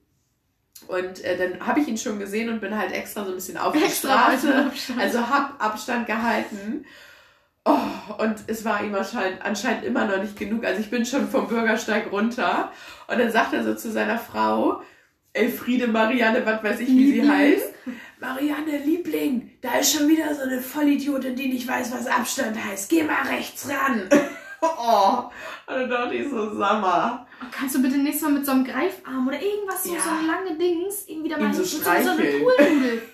Und 0.88 1.24
äh, 1.24 1.36
dann 1.36 1.66
habe 1.66 1.80
ich 1.80 1.88
ihn 1.88 1.98
schon 1.98 2.18
gesehen 2.18 2.48
und 2.48 2.60
bin 2.60 2.76
halt 2.76 2.92
extra 2.92 3.24
so 3.24 3.30
ein 3.30 3.34
bisschen 3.34 3.56
auf 3.56 3.72
die 3.72 3.90
Straße. 3.90 4.70
Also 4.98 5.28
hab 5.28 5.62
Abstand 5.62 6.06
gehalten. 6.06 6.84
Oh, 7.64 8.22
und 8.22 8.36
es 8.46 8.64
war 8.64 8.84
ihm 8.84 8.94
anscheinend, 8.94 9.42
anscheinend 9.44 9.84
immer 9.84 10.04
noch 10.04 10.22
nicht 10.22 10.38
genug. 10.38 10.64
Also 10.64 10.80
ich 10.80 10.90
bin 10.90 11.04
schon 11.04 11.28
vom 11.28 11.48
Bürgersteig 11.48 12.12
runter. 12.12 12.70
Und 13.08 13.18
dann 13.18 13.32
sagt 13.32 13.52
er 13.54 13.64
so 13.64 13.74
zu 13.74 13.90
seiner 13.90 14.18
Frau, 14.18 14.82
Elfriede 15.32 15.88
Marianne, 15.88 16.46
was 16.46 16.62
weiß 16.62 16.80
ich, 16.80 16.88
wie 16.88 17.12
sie 17.12 17.28
heißt. 17.28 17.74
Marianne, 18.20 18.78
Liebling, 18.84 19.50
da 19.60 19.78
ist 19.78 19.92
schon 19.94 20.08
wieder 20.08 20.34
so 20.34 20.42
eine 20.42 20.60
Vollidiotin, 20.60 21.36
die 21.36 21.48
nicht 21.48 21.68
weiß, 21.68 21.92
was 21.92 22.06
Abstand 22.06 22.56
heißt. 22.62 22.88
Geh 22.88 23.02
mal 23.02 23.22
rechts 23.26 23.68
ran. 23.68 24.08
oh, 24.62 25.24
und 25.66 25.74
dann 25.74 25.90
dachte 25.90 26.14
ich 26.14 26.30
so, 26.30 26.54
Sammer. 26.56 27.26
Oh, 27.42 27.46
kannst 27.52 27.74
du 27.74 27.82
bitte 27.82 27.98
nächstes 27.98 28.22
Mal 28.22 28.32
mit 28.32 28.46
so 28.46 28.52
einem 28.52 28.64
Greifarm 28.64 29.28
oder 29.28 29.40
irgendwas, 29.40 29.84
so, 29.84 29.94
Ja. 29.94 30.00
so 30.00 30.08
ein 30.10 30.26
lange 30.26 30.56
Dings, 30.56 31.04
irgendwie 31.06 31.28
da 31.28 31.38
mal 31.38 31.52
so 31.52 31.62
so, 31.62 31.88
eine. 31.88 32.22
Poolnudel. 32.22 33.02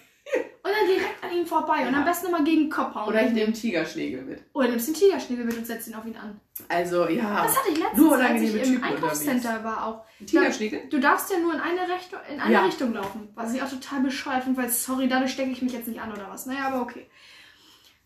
Und 0.65 0.71
dann 0.71 0.87
direkt 0.87 1.25
an 1.25 1.33
ihm 1.37 1.45
vorbei 1.47 1.87
und 1.89 1.95
am 1.95 2.05
besten 2.05 2.27
nochmal 2.27 2.45
gegen 2.45 2.63
den 2.63 2.71
Kopf 2.71 2.95
hauen. 2.95 3.09
Oder 3.09 3.27
ich 3.27 3.33
nehme 3.33 3.53
Tigerschlägel 3.53 4.23
mit. 4.23 4.45
Oder 4.53 4.69
nimmst 4.69 4.87
den 4.87 4.95
Tigerschnäbel 4.95 5.45
mit 5.45 5.59
und 5.59 5.67
setzt 5.67 5.89
ihn 5.89 5.95
auf 5.95 6.07
ihn 6.07 6.17
an. 6.17 6.41
Also, 6.69 7.09
ja. 7.09 7.43
Das 7.43 7.59
hatte 7.59 7.71
ich 7.73 7.79
letztens, 7.79 7.99
Nur 7.99 8.17
als 8.17 8.41
ich 8.41 8.55
im 8.63 8.83
Einkaufscenter 8.85 9.65
war 9.65 9.87
auch. 9.87 10.05
Tigerschlägel? 10.25 10.83
Du 10.89 11.01
darfst 11.01 11.33
ja 11.33 11.39
nur 11.41 11.55
in 11.55 11.61
eine, 11.61 11.93
Richtung, 11.93 12.21
in 12.33 12.41
eine 12.41 12.53
Ja. 12.53 12.65
Richtung 12.65 12.93
laufen. 12.95 13.29
Was 13.35 13.53
ich 13.53 13.63
auch 13.63 13.69
total 13.69 14.03
bescheuert 14.03 14.45
finde, 14.45 14.63
weil, 14.63 14.69
sorry, 14.71 15.09
dadurch 15.09 15.33
stecke 15.33 15.51
ich 15.51 15.63
mich 15.63 15.73
jetzt 15.73 15.89
nicht 15.89 16.01
an 16.01 16.13
oder 16.13 16.29
was. 16.31 16.47
Naja, 16.47 16.69
aber 16.69 16.83
okay. 16.83 17.07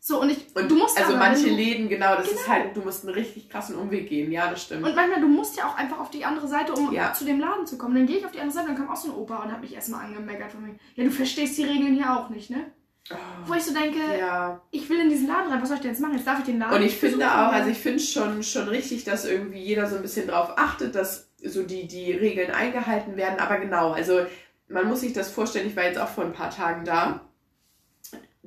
So, 0.08 0.20
und 0.20 0.30
ich, 0.30 0.46
Und 0.54 0.70
du 0.70 0.76
musst 0.76 0.96
also 0.96 1.16
manche 1.16 1.48
du, 1.48 1.56
Läden, 1.56 1.88
genau, 1.88 2.14
das 2.14 2.28
ist 2.28 2.44
Genau. 2.44 2.48
halt, 2.56 2.76
du 2.76 2.80
musst 2.82 3.04
einen 3.04 3.12
richtig 3.14 3.48
krassen 3.50 3.74
Umweg 3.74 4.08
gehen. 4.08 4.30
Ja, 4.30 4.48
das 4.48 4.62
stimmt. 4.62 4.84
Und 4.86 4.94
manchmal, 4.94 5.20
du 5.20 5.26
musst 5.26 5.56
ja 5.58 5.66
auch 5.66 5.76
einfach 5.76 5.98
auf 5.98 6.10
die 6.10 6.24
andere 6.24 6.46
Seite, 6.46 6.74
um 6.74 6.92
Ja. 6.92 7.12
zu 7.12 7.24
dem 7.24 7.40
Laden 7.40 7.66
zu 7.66 7.76
kommen. 7.76 7.96
Dann 7.96 8.06
gehe 8.06 8.18
ich 8.18 8.24
auf 8.24 8.30
die 8.30 8.38
andere 8.38 8.54
Seite, 8.54 8.68
dann 8.68 8.76
kam 8.76 8.88
auch 8.88 8.94
so 8.94 9.08
ein 9.10 9.16
Opa 9.16 9.42
und 9.42 9.50
hat 9.50 9.60
mich 9.62 9.74
erstmal 9.74 10.04
angemeckert 10.04 10.52
von 10.52 10.62
mir. 10.62 10.76
Ja, 10.94 11.02
du 11.02 11.10
verstehst 11.10 11.58
die 11.58 11.64
Regeln 11.64 11.94
hier 11.94 12.16
auch 12.16 12.28
nicht, 12.28 12.50
ne? 12.50 12.70
Wo 13.46 13.54
ich 13.54 13.64
so 13.64 13.74
denke, 13.74 13.98
ja. 14.16 14.62
ich 14.70 14.88
will 14.88 15.00
in 15.00 15.10
diesen 15.10 15.26
Laden 15.26 15.50
rein, 15.50 15.60
was 15.60 15.70
soll 15.70 15.78
ich 15.78 15.82
denn 15.82 15.90
jetzt 15.90 16.00
machen? 16.00 16.14
Jetzt 16.14 16.26
darf 16.28 16.38
ich 16.38 16.44
den 16.44 16.60
Laden 16.60 16.76
Und 16.76 16.82
ich 16.84 16.96
finde 16.96 17.26
auch, 17.28 17.52
also 17.52 17.68
ich 17.68 17.78
finde 17.78 17.98
schon, 17.98 18.44
schon 18.44 18.68
richtig, 18.68 19.02
dass 19.02 19.24
irgendwie 19.24 19.58
jeder 19.58 19.88
so 19.88 19.96
ein 19.96 20.02
bisschen 20.02 20.28
drauf 20.28 20.52
achtet, 20.56 20.94
dass 20.94 21.32
so 21.42 21.64
die, 21.64 21.88
die 21.88 22.12
Regeln 22.12 22.52
eingehalten 22.52 23.16
werden. 23.16 23.40
Aber 23.40 23.58
genau, 23.58 23.90
also 23.90 24.20
man 24.68 24.86
muss 24.86 25.00
sich 25.00 25.12
das 25.12 25.32
vorstellen, 25.32 25.66
ich 25.66 25.74
war 25.74 25.82
jetzt 25.82 25.98
auch 25.98 26.08
vor 26.08 26.24
ein 26.24 26.32
paar 26.32 26.50
Tagen 26.50 26.84
da. 26.84 27.25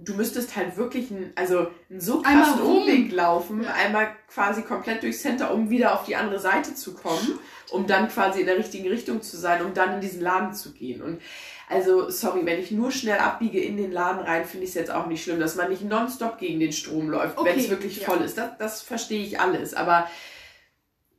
Du 0.01 0.13
müsstest 0.13 0.55
halt 0.55 0.77
wirklich 0.77 1.11
einen, 1.11 1.31
also 1.35 1.67
einen 1.89 1.99
so 1.99 2.21
krassen. 2.21 2.61
Umweg 2.61 3.11
laufen, 3.11 3.63
Ja. 3.63 3.73
einmal 3.73 4.07
quasi 4.27 4.61
komplett 4.61 5.03
durchs 5.03 5.21
Center, 5.21 5.53
um 5.53 5.69
wieder 5.69 5.93
auf 5.93 6.05
die 6.05 6.15
andere 6.15 6.39
Seite 6.39 6.73
zu 6.73 6.93
kommen, 6.93 7.39
um 7.71 7.85
dann 7.85 8.07
quasi 8.07 8.39
in 8.41 8.45
der 8.45 8.57
richtigen 8.57 8.87
Richtung 8.87 9.21
zu 9.21 9.35
sein, 9.37 9.63
um 9.63 9.73
dann 9.73 9.95
in 9.95 10.01
diesen 10.01 10.21
Laden 10.21 10.53
zu 10.53 10.71
gehen. 10.73 11.01
Und 11.01 11.21
also, 11.67 12.09
sorry, 12.09 12.45
wenn 12.45 12.59
ich 12.59 12.71
nur 12.71 12.91
schnell 12.91 13.19
abbiege 13.19 13.59
in 13.59 13.77
den 13.77 13.91
Laden 13.91 14.21
rein, 14.25 14.45
finde 14.45 14.63
ich 14.63 14.69
es 14.71 14.75
jetzt 14.75 14.89
auch 14.89 15.05
nicht 15.05 15.23
schlimm, 15.23 15.39
dass 15.39 15.55
man 15.55 15.69
nicht 15.69 15.83
nonstop 15.83 16.39
gegen 16.39 16.59
den 16.59 16.71
Strom 16.71 17.09
läuft, 17.09 17.35
wenn 17.37 17.41
Okay, 17.51 17.59
es 17.59 17.69
wirklich 17.69 17.97
ja. 18.01 18.05
voll 18.05 18.21
ist. 18.21 18.37
Das, 18.37 18.57
das 18.57 18.81
verstehe 18.81 19.23
ich 19.23 19.39
alles. 19.39 19.73
Aber 19.75 20.09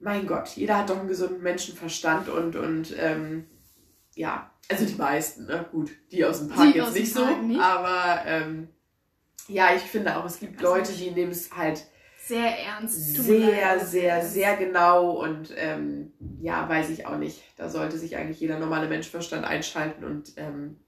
mein 0.00 0.26
Gott, 0.26 0.48
jeder 0.56 0.78
hat 0.78 0.90
doch 0.90 0.98
einen 0.98 1.08
gesunden 1.08 1.42
Menschenverstand 1.42 2.28
und, 2.28 2.56
und 2.56 2.94
ähm, 2.98 3.44
ja, 4.14 4.50
also 4.68 4.84
die 4.84 4.94
meisten, 4.94 5.46
ne? 5.46 5.66
Gut, 5.70 5.90
die 6.12 6.24
aus 6.24 6.38
dem 6.38 6.48
Park 6.48 6.72
Die 6.72 6.78
jetzt 6.78 6.94
nicht 6.94 7.12
so, 7.12 7.24
Park 7.24 7.42
nicht. 7.42 7.60
aber 7.60 8.22
ähm, 8.26 8.68
ja, 9.48 9.74
ich 9.74 9.82
finde 9.82 10.16
auch, 10.16 10.24
es 10.24 10.38
gibt 10.38 10.58
Also 10.60 10.74
Leute, 10.74 10.92
die 10.92 11.10
nehmen 11.10 11.32
es 11.32 11.50
halt 11.54 11.86
sehr 12.18 12.58
ernst. 12.60 13.14
Sehr, 13.16 13.80
sehr, 13.80 14.24
sehr 14.24 14.56
genau 14.56 15.10
und 15.22 15.52
ähm, 15.56 16.12
ja, 16.40 16.68
weiß 16.68 16.90
ich 16.90 17.06
auch 17.06 17.18
nicht. 17.18 17.42
Da 17.56 17.68
sollte 17.68 17.98
sich 17.98 18.16
eigentlich 18.16 18.38
jeder 18.40 18.58
normale 18.58 18.88
Menschenverstand 18.88 19.44
einschalten 19.44 20.04
und 20.04 20.32
ähm, 20.36 20.78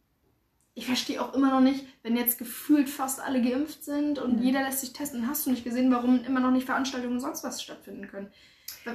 Ich 0.74 0.86
verstehe 0.86 1.20
auch 1.20 1.34
immer 1.34 1.50
noch 1.50 1.60
nicht, 1.60 1.84
wenn 2.02 2.16
jetzt 2.16 2.38
gefühlt 2.38 2.88
fast 2.88 3.20
alle 3.20 3.42
geimpft 3.42 3.82
sind 3.84 4.18
und 4.20 4.36
Mhm. 4.38 4.42
jeder 4.42 4.62
lässt 4.62 4.80
sich 4.80 4.92
testen, 4.92 5.26
hast 5.28 5.44
du 5.46 5.50
nicht 5.50 5.64
gesehen, 5.64 5.90
warum 5.90 6.22
immer 6.24 6.40
noch 6.40 6.52
nicht 6.52 6.66
Veranstaltungen 6.66 7.14
und 7.14 7.20
sonst 7.20 7.42
was 7.44 7.60
stattfinden 7.62 8.06
können. 8.08 8.30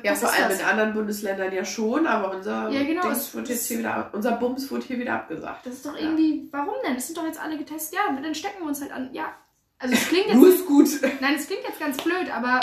Ja, 0.04 0.12
was 0.12 0.19
vor 0.19 0.32
allem 0.34 0.50
das? 0.50 0.60
in 0.60 0.65
anderen 0.65 0.93
Bundesländern 0.93 1.54
ja 1.54 1.63
schon, 1.65 2.06
aber 2.08 2.36
unser 2.36 2.69
Ja, 2.69 2.84
genau, 2.84 3.04
Dings 3.04 3.34
wird 3.34 3.50
jetzt 3.50 3.67
hier 3.67 3.80
wieder, 3.80 4.10
unser 4.13 4.34
Bums 4.34 4.69
wird 4.69 4.84
hier 4.84 5.00
wieder 5.00 5.13
abgesagt. 5.13 5.65
Das 5.65 5.73
ist 5.76 5.86
doch 5.86 5.95
Ja. 5.95 6.02
irgendwie, 6.02 6.47
warum 6.52 6.73
denn? 6.86 6.95
Es 6.97 7.08
sind 7.08 7.17
doch 7.17 7.26
jetzt 7.26 7.39
alle 7.41 7.58
getestet. 7.58 7.97
Ja, 7.97 8.13
dann 8.21 8.36
stecken 8.36 8.60
wir 8.62 8.67
uns 8.67 8.82
halt 8.82 8.91
an. 8.91 9.10
Ja, 9.13 9.34
also 9.80 9.93
es 9.93 10.08
klingt 10.08 10.28
jetzt, 10.28 10.43
ist 10.43 10.65
gut. 10.65 10.88
nein, 11.21 11.36
es 11.36 11.47
klingt 11.47 11.63
jetzt 11.67 11.80
ganz 11.80 11.97
blöd, 11.97 12.30
aber 12.34 12.60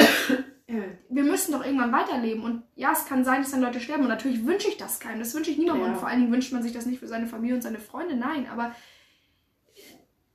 wir 0.66 1.24
müssen 1.24 1.52
doch 1.52 1.64
irgendwann 1.64 1.92
weiterleben. 1.92 2.42
Und 2.42 2.62
ja, 2.74 2.92
es 2.92 3.04
kann 3.06 3.24
sein, 3.24 3.42
dass 3.42 3.50
dann 3.50 3.60
Leute 3.60 3.80
sterben. 3.80 4.02
Und 4.02 4.08
natürlich 4.08 4.44
wünsche 4.46 4.68
ich 4.68 4.76
das 4.78 4.98
keinem. 4.98 5.18
Das 5.20 5.34
wünsche 5.34 5.50
ich 5.50 5.58
niemandem. 5.58 5.86
Ja. 5.86 5.92
Und 5.92 5.98
vor 5.98 6.08
allen 6.08 6.20
Dingen 6.20 6.32
wünscht 6.32 6.52
man 6.52 6.62
sich 6.62 6.72
das 6.72 6.86
nicht 6.86 7.00
für 7.00 7.06
seine 7.06 7.26
Familie 7.26 7.54
und 7.56 7.62
seine 7.62 7.78
Freunde. 7.78 8.16
Nein, 8.16 8.48
aber 8.50 8.74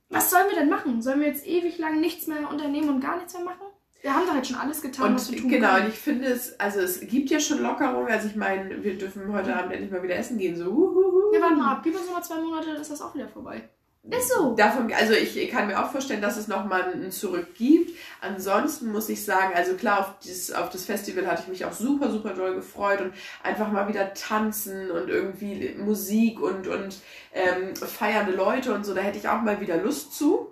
was 0.08 0.30
sollen 0.30 0.48
wir 0.48 0.56
denn 0.56 0.68
machen? 0.68 1.02
Sollen 1.02 1.20
wir 1.20 1.26
jetzt 1.28 1.46
ewig 1.46 1.78
lang 1.78 2.00
nichts 2.00 2.26
mehr 2.26 2.48
unternehmen 2.50 2.88
und 2.88 3.00
gar 3.00 3.16
nichts 3.16 3.34
mehr 3.34 3.44
machen? 3.44 3.66
Wir 4.02 4.14
haben 4.14 4.26
doch 4.26 4.34
jetzt 4.34 4.48
schon 4.48 4.56
alles 4.56 4.80
getan, 4.80 5.14
was 5.14 5.30
wir 5.30 5.36
Und 5.36 5.42
tun 5.42 5.50
genau, 5.50 5.70
und 5.70 5.76
können. 5.76 5.88
ich 5.90 5.98
finde 5.98 6.26
es, 6.28 6.58
also 6.58 6.80
es 6.80 7.00
gibt 7.00 7.30
ja 7.30 7.38
schon 7.38 7.62
Lockerungen. 7.62 8.10
Also 8.10 8.28
ich 8.28 8.36
meine, 8.36 8.82
wir 8.82 8.96
dürfen 8.96 9.32
heute 9.32 9.54
Abend 9.54 9.72
endlich 9.72 9.90
mal 9.90 10.02
wieder 10.02 10.16
essen 10.16 10.38
gehen. 10.38 10.56
So, 10.56 10.66
uhuhu. 10.70 11.32
Wir 11.32 11.40
warten 11.40 11.58
mal 11.58 11.72
ab. 11.72 11.80
Gib 11.84 11.94
uns 11.94 12.06
noch 12.06 12.14
mal 12.14 12.22
zwei 12.22 12.40
Monate, 12.40 12.72
dann 12.72 12.80
ist 12.80 12.90
das 12.90 13.02
auch 13.02 13.14
wieder 13.14 13.28
vorbei. 13.28 13.68
Ist 14.08 14.30
so. 14.30 14.54
Davon, 14.54 14.90
also 14.94 15.12
ich 15.12 15.50
kann 15.50 15.66
mir 15.66 15.78
auch 15.78 15.90
vorstellen, 15.90 16.22
dass 16.22 16.38
es 16.38 16.48
nochmal 16.48 16.90
ein 16.94 17.10
Zurück 17.10 17.54
gibt. 17.54 17.94
Ansonsten 18.22 18.90
muss 18.90 19.10
ich 19.10 19.22
sagen, 19.22 19.52
also 19.54 19.74
klar, 19.74 20.00
auf, 20.00 20.18
dieses, 20.24 20.52
auf 20.52 20.70
das 20.70 20.86
Festival 20.86 21.26
hatte 21.26 21.42
ich 21.42 21.48
mich 21.48 21.64
auch 21.66 21.72
super, 21.72 22.10
super 22.10 22.30
doll 22.30 22.54
gefreut 22.54 23.02
und 23.02 23.12
einfach 23.42 23.70
mal 23.70 23.88
wieder 23.88 24.14
tanzen 24.14 24.90
und 24.90 25.10
irgendwie 25.10 25.74
Musik 25.76 26.40
und, 26.40 26.66
und 26.66 26.96
ähm, 27.34 27.76
feiernde 27.76 28.32
Leute 28.32 28.72
und 28.72 28.86
so, 28.86 28.94
da 28.94 29.02
hätte 29.02 29.18
ich 29.18 29.28
auch 29.28 29.42
mal 29.42 29.60
wieder 29.60 29.76
Lust 29.76 30.16
zu. 30.16 30.49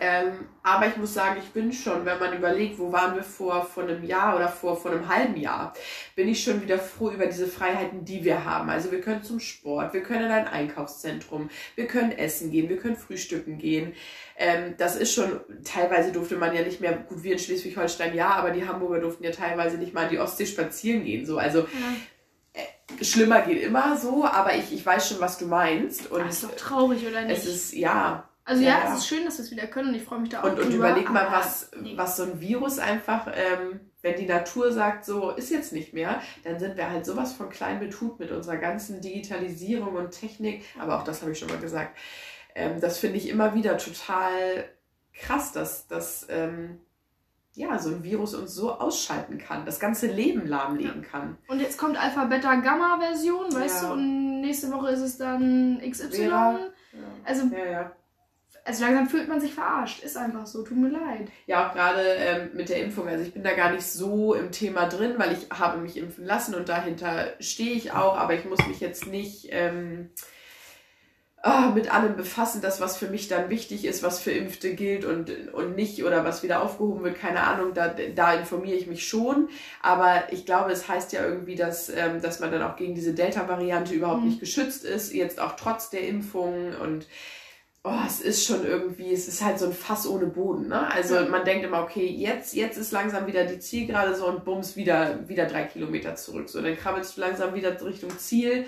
Ähm, 0.00 0.46
aber 0.62 0.86
ich 0.86 0.96
muss 0.96 1.14
sagen, 1.14 1.40
ich 1.42 1.50
bin 1.50 1.72
schon, 1.72 2.04
wenn 2.04 2.18
man 2.20 2.36
überlegt, 2.36 2.78
wo 2.78 2.92
waren 2.92 3.16
wir 3.16 3.24
vor, 3.24 3.64
vor 3.64 3.82
einem 3.82 4.04
Jahr 4.04 4.36
oder 4.36 4.48
vor, 4.48 4.76
vor 4.76 4.92
einem 4.92 5.08
halben 5.08 5.36
Jahr, 5.36 5.74
bin 6.14 6.28
ich 6.28 6.44
schon 6.44 6.62
wieder 6.62 6.78
froh 6.78 7.10
über 7.10 7.26
diese 7.26 7.48
Freiheiten, 7.48 8.04
die 8.04 8.22
wir 8.22 8.44
haben. 8.44 8.70
Also 8.70 8.92
wir 8.92 9.00
können 9.00 9.24
zum 9.24 9.40
Sport, 9.40 9.92
wir 9.92 10.02
können 10.02 10.26
in 10.26 10.30
ein 10.30 10.46
Einkaufszentrum, 10.46 11.50
wir 11.74 11.86
können 11.88 12.12
essen 12.12 12.52
gehen, 12.52 12.68
wir 12.68 12.76
können 12.76 12.94
frühstücken 12.96 13.58
gehen. 13.58 13.94
Ähm, 14.36 14.74
das 14.78 14.94
ist 14.94 15.12
schon, 15.12 15.40
teilweise 15.64 16.12
durfte 16.12 16.36
man 16.36 16.54
ja 16.54 16.62
nicht 16.62 16.80
mehr, 16.80 16.92
gut, 16.92 17.24
wir 17.24 17.32
in 17.32 17.38
Schleswig-Holstein 17.40 18.14
ja, 18.14 18.28
aber 18.30 18.52
die 18.52 18.66
Hamburger 18.68 19.00
durften 19.00 19.24
ja 19.24 19.32
teilweise 19.32 19.76
nicht 19.76 19.92
mal 19.92 20.04
an 20.04 20.10
die 20.10 20.20
Ostsee 20.20 20.46
spazieren 20.46 21.04
gehen. 21.04 21.26
So. 21.26 21.38
Also 21.38 21.60
Ja. 21.60 22.64
schlimmer 23.02 23.40
geht 23.42 23.62
immer 23.62 23.96
so, 23.96 24.24
aber 24.24 24.54
ich, 24.54 24.72
ich 24.72 24.86
weiß 24.86 25.08
schon, 25.08 25.20
was 25.20 25.36
du 25.38 25.46
meinst. 25.46 26.10
Und 26.12 26.20
Das 26.20 26.36
ist 26.36 26.44
doch 26.44 26.54
traurig, 26.56 27.04
oder 27.06 27.22
nicht? 27.22 27.38
es 27.38 27.46
ist, 27.46 27.72
ja, 27.74 28.29
also 28.50 28.62
ja, 28.62 28.70
ja, 28.70 28.84
ja. 28.84 28.92
es 28.92 28.98
ist 28.98 29.06
schön, 29.06 29.24
dass 29.24 29.38
wir 29.38 29.44
es 29.44 29.50
wieder 29.50 29.66
können 29.66 29.90
und 29.90 29.94
ich 29.94 30.02
freue 30.02 30.18
mich 30.18 30.30
da 30.30 30.40
auch 30.40 30.44
und, 30.44 30.58
und 30.58 30.72
drüber, 30.72 30.90
überleg 30.90 31.08
mal, 31.10 31.30
was, 31.30 31.70
nee. 31.80 31.96
was 31.96 32.16
so 32.16 32.24
ein 32.24 32.40
Virus 32.40 32.78
einfach, 32.78 33.28
ähm, 33.32 33.80
wenn 34.02 34.16
die 34.16 34.26
Natur 34.26 34.72
sagt, 34.72 35.04
so 35.04 35.30
ist 35.30 35.50
jetzt 35.50 35.72
nicht 35.72 35.92
mehr, 35.92 36.20
dann 36.42 36.58
sind 36.58 36.76
wir 36.76 36.90
halt 36.90 37.06
sowas 37.06 37.32
von 37.32 37.48
klein 37.48 37.78
betut 37.78 38.18
mit 38.18 38.30
unserer 38.30 38.56
ganzen 38.56 39.00
Digitalisierung 39.00 39.94
und 39.94 40.10
Technik. 40.10 40.64
Aber 40.78 40.98
auch 40.98 41.04
das 41.04 41.20
habe 41.22 41.32
ich 41.32 41.38
schon 41.38 41.48
mal 41.48 41.58
gesagt. 41.58 41.96
Ähm, 42.54 42.80
das 42.80 42.98
finde 42.98 43.18
ich 43.18 43.28
immer 43.28 43.54
wieder 43.54 43.78
total 43.78 44.64
krass, 45.12 45.52
dass, 45.52 45.86
dass 45.86 46.26
ähm, 46.30 46.80
ja, 47.54 47.78
so 47.78 47.90
ein 47.90 48.02
Virus 48.02 48.34
uns 48.34 48.54
so 48.54 48.72
ausschalten 48.72 49.38
kann, 49.38 49.66
das 49.66 49.80
ganze 49.80 50.06
Leben 50.06 50.46
lahmlegen 50.46 51.02
kann. 51.02 51.36
Und 51.48 51.60
jetzt 51.60 51.78
kommt 51.78 51.96
Alpha, 52.02 52.24
Beta, 52.24 52.54
Gamma 52.56 52.98
Version, 52.98 53.52
weißt 53.52 53.82
Ja. 53.82 53.88
du, 53.88 53.94
und 53.94 54.40
nächste 54.40 54.72
Woche 54.72 54.90
ist 54.90 55.00
es 55.00 55.18
dann 55.18 55.80
XY. 55.88 56.10
Vera. 56.10 56.58
Also, 57.24 57.46
Ja, 57.46 57.70
ja. 57.70 57.92
Also 58.64 58.84
langsam 58.84 59.08
fühlt 59.08 59.28
man 59.28 59.40
sich 59.40 59.54
verarscht. 59.54 60.02
Ist 60.02 60.16
einfach 60.16 60.46
so, 60.46 60.62
tut 60.62 60.76
mir 60.76 60.90
leid. 60.90 61.28
Ja, 61.46 61.68
auch 61.68 61.72
gerade 61.74 62.02
ähm, 62.02 62.50
mit 62.54 62.68
der 62.68 62.82
Impfung. 62.82 63.08
Also 63.08 63.24
ich 63.24 63.32
bin 63.32 63.42
da 63.42 63.54
gar 63.54 63.72
nicht 63.72 63.84
so 63.86 64.34
im 64.34 64.52
Thema 64.52 64.86
drin, 64.88 65.14
weil 65.18 65.32
ich 65.32 65.48
habe 65.50 65.78
mich 65.78 65.96
impfen 65.96 66.24
lassen 66.24 66.54
und 66.54 66.68
dahinter 66.68 67.34
stehe 67.40 67.72
ich 67.72 67.92
auch, 67.92 68.16
aber 68.16 68.34
ich 68.34 68.44
muss 68.44 68.66
mich 68.66 68.80
jetzt 68.80 69.06
nicht 69.06 69.48
ähm, 69.50 70.10
ah, 71.42 71.70
mit 71.74 71.92
allem 71.92 72.16
befassen, 72.16 72.60
das, 72.60 72.80
was 72.80 72.96
für 72.98 73.08
mich 73.08 73.28
dann 73.28 73.48
wichtig 73.48 73.84
ist, 73.86 74.02
was 74.02 74.20
für 74.20 74.30
Impfte 74.30 74.74
gilt 74.74 75.04
und, 75.04 75.30
und 75.54 75.74
nicht 75.74 76.04
oder 76.04 76.24
was 76.24 76.42
wieder 76.42 76.62
aufgehoben 76.62 77.02
wird, 77.02 77.18
keine 77.18 77.42
Ahnung, 77.44 77.72
da, 77.74 77.94
da 78.14 78.34
informiere 78.34 78.76
ich 78.76 78.86
mich 78.86 79.08
schon. 79.08 79.48
Aber 79.82 80.24
ich 80.30 80.44
glaube, 80.44 80.70
es 80.70 80.86
heißt 80.88 81.12
ja 81.12 81.24
irgendwie, 81.24 81.56
dass, 81.56 81.88
ähm, 81.88 82.20
dass 82.20 82.40
man 82.40 82.52
dann 82.52 82.62
auch 82.62 82.76
gegen 82.76 82.94
diese 82.94 83.14
Delta-Variante 83.14 83.94
überhaupt 83.94 84.22
Mhm. 84.22 84.28
nicht 84.28 84.40
geschützt 84.40 84.84
ist, 84.84 85.12
jetzt 85.14 85.40
auch 85.40 85.56
trotz 85.56 85.88
der 85.90 86.06
Impfung 86.06 86.74
und 86.76 87.06
Oh, 87.82 88.00
es 88.06 88.20
ist 88.20 88.44
schon 88.44 88.66
irgendwie, 88.66 89.10
es 89.12 89.26
ist 89.26 89.42
halt 89.42 89.58
so 89.58 89.64
ein 89.66 89.72
Fass 89.72 90.06
ohne 90.06 90.26
Boden, 90.26 90.68
ne? 90.68 90.86
Also 90.92 91.14
Ja. 91.14 91.28
man 91.28 91.46
denkt 91.46 91.64
immer, 91.64 91.82
okay, 91.82 92.06
jetzt, 92.06 92.54
jetzt 92.54 92.76
ist 92.76 92.92
langsam 92.92 93.26
wieder 93.26 93.46
die 93.46 93.58
Zielgerade 93.58 94.14
so 94.14 94.26
und 94.26 94.44
bums, 94.44 94.76
wieder, 94.76 95.26
wieder 95.28 95.46
drei 95.46 95.64
Kilometer 95.64 96.14
zurück. 96.14 96.50
So, 96.50 96.60
dann 96.60 96.76
krabbelst 96.76 97.16
du 97.16 97.22
langsam 97.22 97.54
wieder 97.54 97.82
Richtung 97.82 98.10
Ziel 98.18 98.66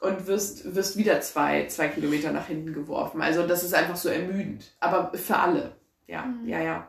und 0.00 0.28
wirst, 0.28 0.72
wirst 0.76 0.96
wieder 0.96 1.20
zwei, 1.20 1.66
zwei 1.66 1.88
Kilometer 1.88 2.30
nach 2.30 2.46
hinten 2.46 2.72
geworfen. 2.72 3.20
Also 3.22 3.44
das 3.44 3.64
ist 3.64 3.74
einfach 3.74 3.96
so 3.96 4.08
ermüdend. 4.08 4.72
Aber 4.78 5.10
für 5.18 5.36
alle. 5.36 5.72
Ja, 6.06 6.22
Mhm. 6.22 6.46
ja, 6.48 6.60
ja. 6.60 6.88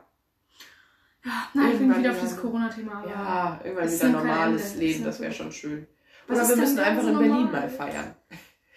Ja, 1.26 1.32
nein, 1.56 1.66
ich 1.66 1.72
bin 1.80 1.82
Irgendwann 1.82 2.00
wieder 2.04 2.12
auf 2.12 2.20
dieses 2.22 2.38
Corona-Thema. 2.38 3.04
Ja, 3.10 3.60
irgendwann 3.64 3.92
wieder 3.92 4.10
normales 4.10 4.76
Leben, 4.76 5.04
das 5.04 5.20
wäre 5.20 5.34
schon 5.34 5.52
schön. 5.52 5.88
Oder 6.30 6.48
wir 6.48 6.56
müssen 6.58 6.78
einfach 6.80 7.04
in 7.08 7.14
normal? 7.14 7.28
Berlin 7.30 7.52
mal 7.52 7.70
feiern. 7.70 8.16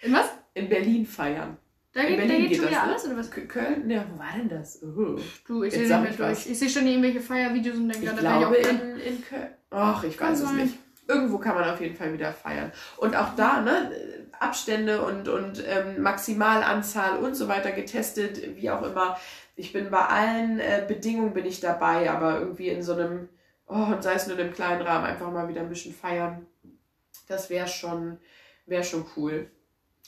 In 0.01 0.11
was? 0.13 0.25
in 0.55 0.69
Berlin 0.69 1.05
feiern. 1.05 1.57
Da 1.93 2.03
geht, 2.05 2.19
da 2.19 2.23
geht 2.25 2.49
geht 2.49 2.57
schon 2.57 2.67
wieder 2.67 2.85
ne? 2.85 2.91
alles, 2.91 3.05
oder 3.05 3.17
was? 3.17 3.29
Köln? 3.29 3.89
Ja, 3.89 4.03
wo 4.11 4.17
war 4.17 4.33
denn 4.35 4.49
das? 4.49 4.81
Oh. 4.81 5.15
Du, 5.47 5.63
ich 5.63 5.73
sehe 5.73 6.01
nicht 6.01 6.19
was. 6.19 6.43
durch. 6.43 6.51
Ich 6.51 6.59
sehe 6.59 6.69
schon 6.69 6.87
irgendwelche 6.87 7.21
Feiervideos 7.21 7.77
und 7.77 7.89
denke, 7.89 8.05
Ich 8.05 8.09
da 8.11 8.21
wäre 8.21 8.55
ich 8.55 8.63
glaube 8.63 8.79
auch 8.79 8.81
in, 8.81 8.99
in 8.99 9.23
Köln. 9.23 9.49
Ach, 9.69 10.03
ich 10.03 10.19
weiß 10.19 10.39
es 10.39 10.51
nicht. 10.53 10.79
Irgendwo 11.07 11.37
kann 11.37 11.55
man 11.55 11.69
auf 11.69 11.79
jeden 11.81 11.95
Fall 11.95 12.13
wieder 12.13 12.33
feiern. 12.33 12.71
Und 12.97 13.15
auch 13.15 13.35
da, 13.35 13.61
ne, 13.61 13.91
Abstände 14.39 15.03
und, 15.05 15.27
und 15.27 15.63
ähm, 15.67 16.01
Maximalanzahl 16.01 17.17
und 17.17 17.35
so 17.35 17.47
weiter 17.47 17.71
getestet, 17.71 18.55
wie 18.55 18.69
auch 18.69 18.81
immer. 18.83 19.17
Ich 19.55 19.71
bin 19.73 19.91
bei 19.91 20.05
allen 20.05 20.59
äh, 20.59 20.83
Bedingungen 20.87 21.33
bin 21.33 21.45
ich 21.45 21.59
dabei, 21.59 22.09
aber 22.09 22.39
irgendwie 22.39 22.69
in 22.69 22.81
so 22.81 22.93
einem, 22.93 23.29
oh, 23.67 23.75
und 23.75 24.01
sei 24.01 24.15
es 24.15 24.25
nur 24.25 24.37
in 24.37 24.45
einem 24.45 24.53
kleinen 24.53 24.81
Rahmen, 24.81 25.05
einfach 25.05 25.31
mal 25.31 25.47
wieder 25.47 25.61
ein 25.61 25.69
bisschen 25.69 25.93
feiern. 25.93 26.47
Das 27.27 27.49
wäre 27.49 27.67
schon, 27.67 28.17
wäre 28.65 28.83
schon 28.83 29.05
cool. 29.15 29.51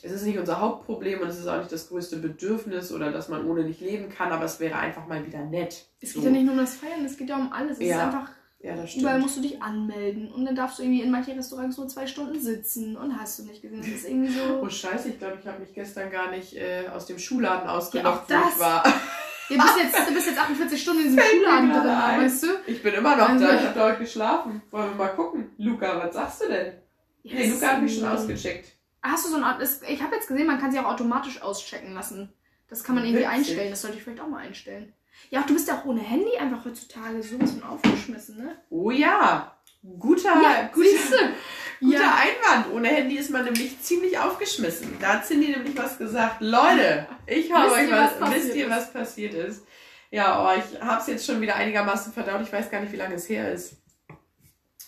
Es 0.03 0.11
ist 0.11 0.23
nicht 0.25 0.37
unser 0.37 0.59
Hauptproblem 0.59 1.21
und 1.21 1.27
es 1.29 1.39
ist 1.39 1.47
auch 1.47 1.57
nicht 1.57 1.71
das 1.71 1.89
größte 1.89 2.17
Bedürfnis 2.17 2.91
oder 2.91 3.11
dass 3.11 3.29
man 3.29 3.45
ohne 3.47 3.63
nicht 3.63 3.81
leben 3.81 4.09
kann, 4.09 4.31
aber 4.31 4.45
es 4.45 4.59
wäre 4.59 4.75
einfach 4.77 5.07
mal 5.07 5.25
wieder 5.25 5.39
nett. 5.39 5.85
Es 6.01 6.13
So. 6.13 6.19
geht 6.19 6.25
ja 6.25 6.31
nicht 6.31 6.43
nur 6.43 6.53
um 6.53 6.59
das 6.59 6.75
Feiern, 6.75 7.05
es 7.05 7.17
geht 7.17 7.29
ja 7.29 7.37
um 7.37 7.51
alles. 7.51 7.77
Es 7.79 7.85
Ja, 7.87 7.97
ist 7.97 8.03
einfach, 8.15 8.29
Ja, 8.59 8.75
das 8.75 8.93
überall 8.95 9.13
stimmt. 9.13 9.21
musst 9.21 9.37
du 9.37 9.41
dich 9.41 9.61
anmelden 9.61 10.31
und 10.31 10.45
dann 10.45 10.55
darfst 10.55 10.77
du 10.79 10.83
irgendwie 10.83 11.01
in 11.01 11.11
manchen 11.11 11.35
Restaurants 11.37 11.77
nur 11.77 11.87
zwei 11.87 12.05
Stunden 12.07 12.39
sitzen 12.39 12.97
und 12.97 13.19
hast 13.19 13.39
du 13.39 13.43
nicht 13.43 13.61
gesehen. 13.61 13.79
Das 13.79 13.87
ist 13.87 14.07
irgendwie 14.07 14.33
Oh 14.61 14.63
so. 14.65 14.69
scheiße, 14.69 15.09
ich 15.09 15.17
glaube, 15.19 15.37
ich 15.41 15.47
habe 15.47 15.59
mich 15.59 15.73
gestern 15.73 16.11
gar 16.11 16.29
nicht 16.29 16.55
äh, 16.55 16.87
aus 16.93 17.05
dem 17.05 17.17
Schuhladen 17.17 17.65
Ja, 17.67 17.75
ausgelockt, 17.75 18.31
auch 18.31 18.43
wo 18.43 18.49
ich 18.49 18.59
war. 18.59 18.83
Ja, 19.47 19.61
bist 19.61 19.77
jetzt, 19.77 20.09
du 20.09 20.13
bist 20.15 20.27
jetzt 20.27 20.39
48 20.39 20.81
Stunden 20.81 21.01
in 21.01 21.07
diesem 21.09 21.19
Fällt 21.19 21.33
mir 21.39 21.45
Schuhladen 21.45 21.69
drin, 21.71 21.81
ein. 21.87 22.21
weißt 22.21 22.43
du? 22.43 22.47
Ich 22.65 22.81
bin 22.81 22.95
immer 22.95 23.15
noch 23.15 23.29
Also- 23.29 23.45
da, 23.45 23.53
ich 23.55 23.61
habe 23.61 23.73
da 23.79 23.85
heute 23.89 23.99
geschlafen. 23.99 24.61
Wollen 24.71 24.89
wir 24.89 24.95
mal 24.95 25.09
gucken. 25.09 25.51
Luca, 25.59 26.03
was 26.03 26.15
sagst 26.15 26.41
du 26.41 26.47
denn? 26.47 26.73
Ja, 27.21 27.35
Nee, 27.37 27.49
Luca 27.51 27.67
hat 27.67 27.81
mich 27.83 27.95
schon 27.95 28.07
ausgecheckt. 28.07 28.71
Hast 29.11 29.25
du 29.25 29.29
so 29.29 29.37
eine 29.37 29.61
es- 29.61 29.81
Ich 29.87 30.01
habe 30.01 30.15
jetzt 30.15 30.27
gesehen, 30.27 30.47
man 30.47 30.59
kann 30.59 30.71
sie 30.71 30.79
auch 30.79 30.85
automatisch 30.85 31.41
auschecken 31.41 31.93
lassen. 31.93 32.33
Das 32.67 32.83
kann 32.83 32.95
man 32.95 33.05
irgendwie 33.05 33.25
einstellen. 33.25 33.69
Das 33.69 33.81
sollte 33.81 33.97
ich 33.97 34.03
vielleicht 34.03 34.21
auch 34.21 34.27
mal 34.27 34.39
einstellen. 34.39 34.93
Ja, 35.29 35.41
du 35.47 35.53
bist 35.53 35.67
ja 35.67 35.79
auch 35.79 35.85
ohne 35.85 36.01
Handy 36.01 36.35
einfach 36.37 36.65
heutzutage 36.65 37.21
sowas 37.23 37.51
von 37.51 37.63
aufgeschmissen, 37.63 38.37
ne? 38.37 38.57
Oh 38.69 38.91
ja, 38.91 39.55
guter, 39.81 40.69
guter, 40.73 40.83
siehste. 40.89 41.17
guter 41.79 41.99
Ja. 42.01 42.17
Einwand. 42.17 42.73
Ohne 42.73 42.87
Handy 42.89 43.17
ist 43.17 43.29
man 43.29 43.45
nämlich 43.45 43.79
ziemlich 43.81 44.17
aufgeschmissen. 44.17 44.97
Da 44.99 45.13
hat 45.13 45.25
Cindy 45.25 45.49
nämlich 45.51 45.77
was 45.77 45.97
gesagt. 45.97 46.41
Leute, 46.41 47.07
ich 47.27 47.51
habe 47.51 47.71
euch 47.71 47.89
was, 47.91 48.19
was 48.19 48.33
wisst 48.33 48.55
ihr, 48.55 48.69
was 48.69 48.91
passiert 48.91 49.33
ist? 49.35 49.63
Ja, 50.11 50.43
oh, 50.53 50.57
ich 50.59 50.81
habe 50.81 51.01
es 51.01 51.07
jetzt 51.07 51.25
schon 51.25 51.39
wieder 51.41 51.55
einigermaßen 51.55 52.11
verdaut. 52.13 52.41
Ich 52.41 52.51
weiß 52.51 52.69
gar 52.69 52.79
nicht, 52.81 52.91
wie 52.91 52.97
lange 52.97 53.15
es 53.15 53.29
her 53.29 53.51
ist. 53.53 53.73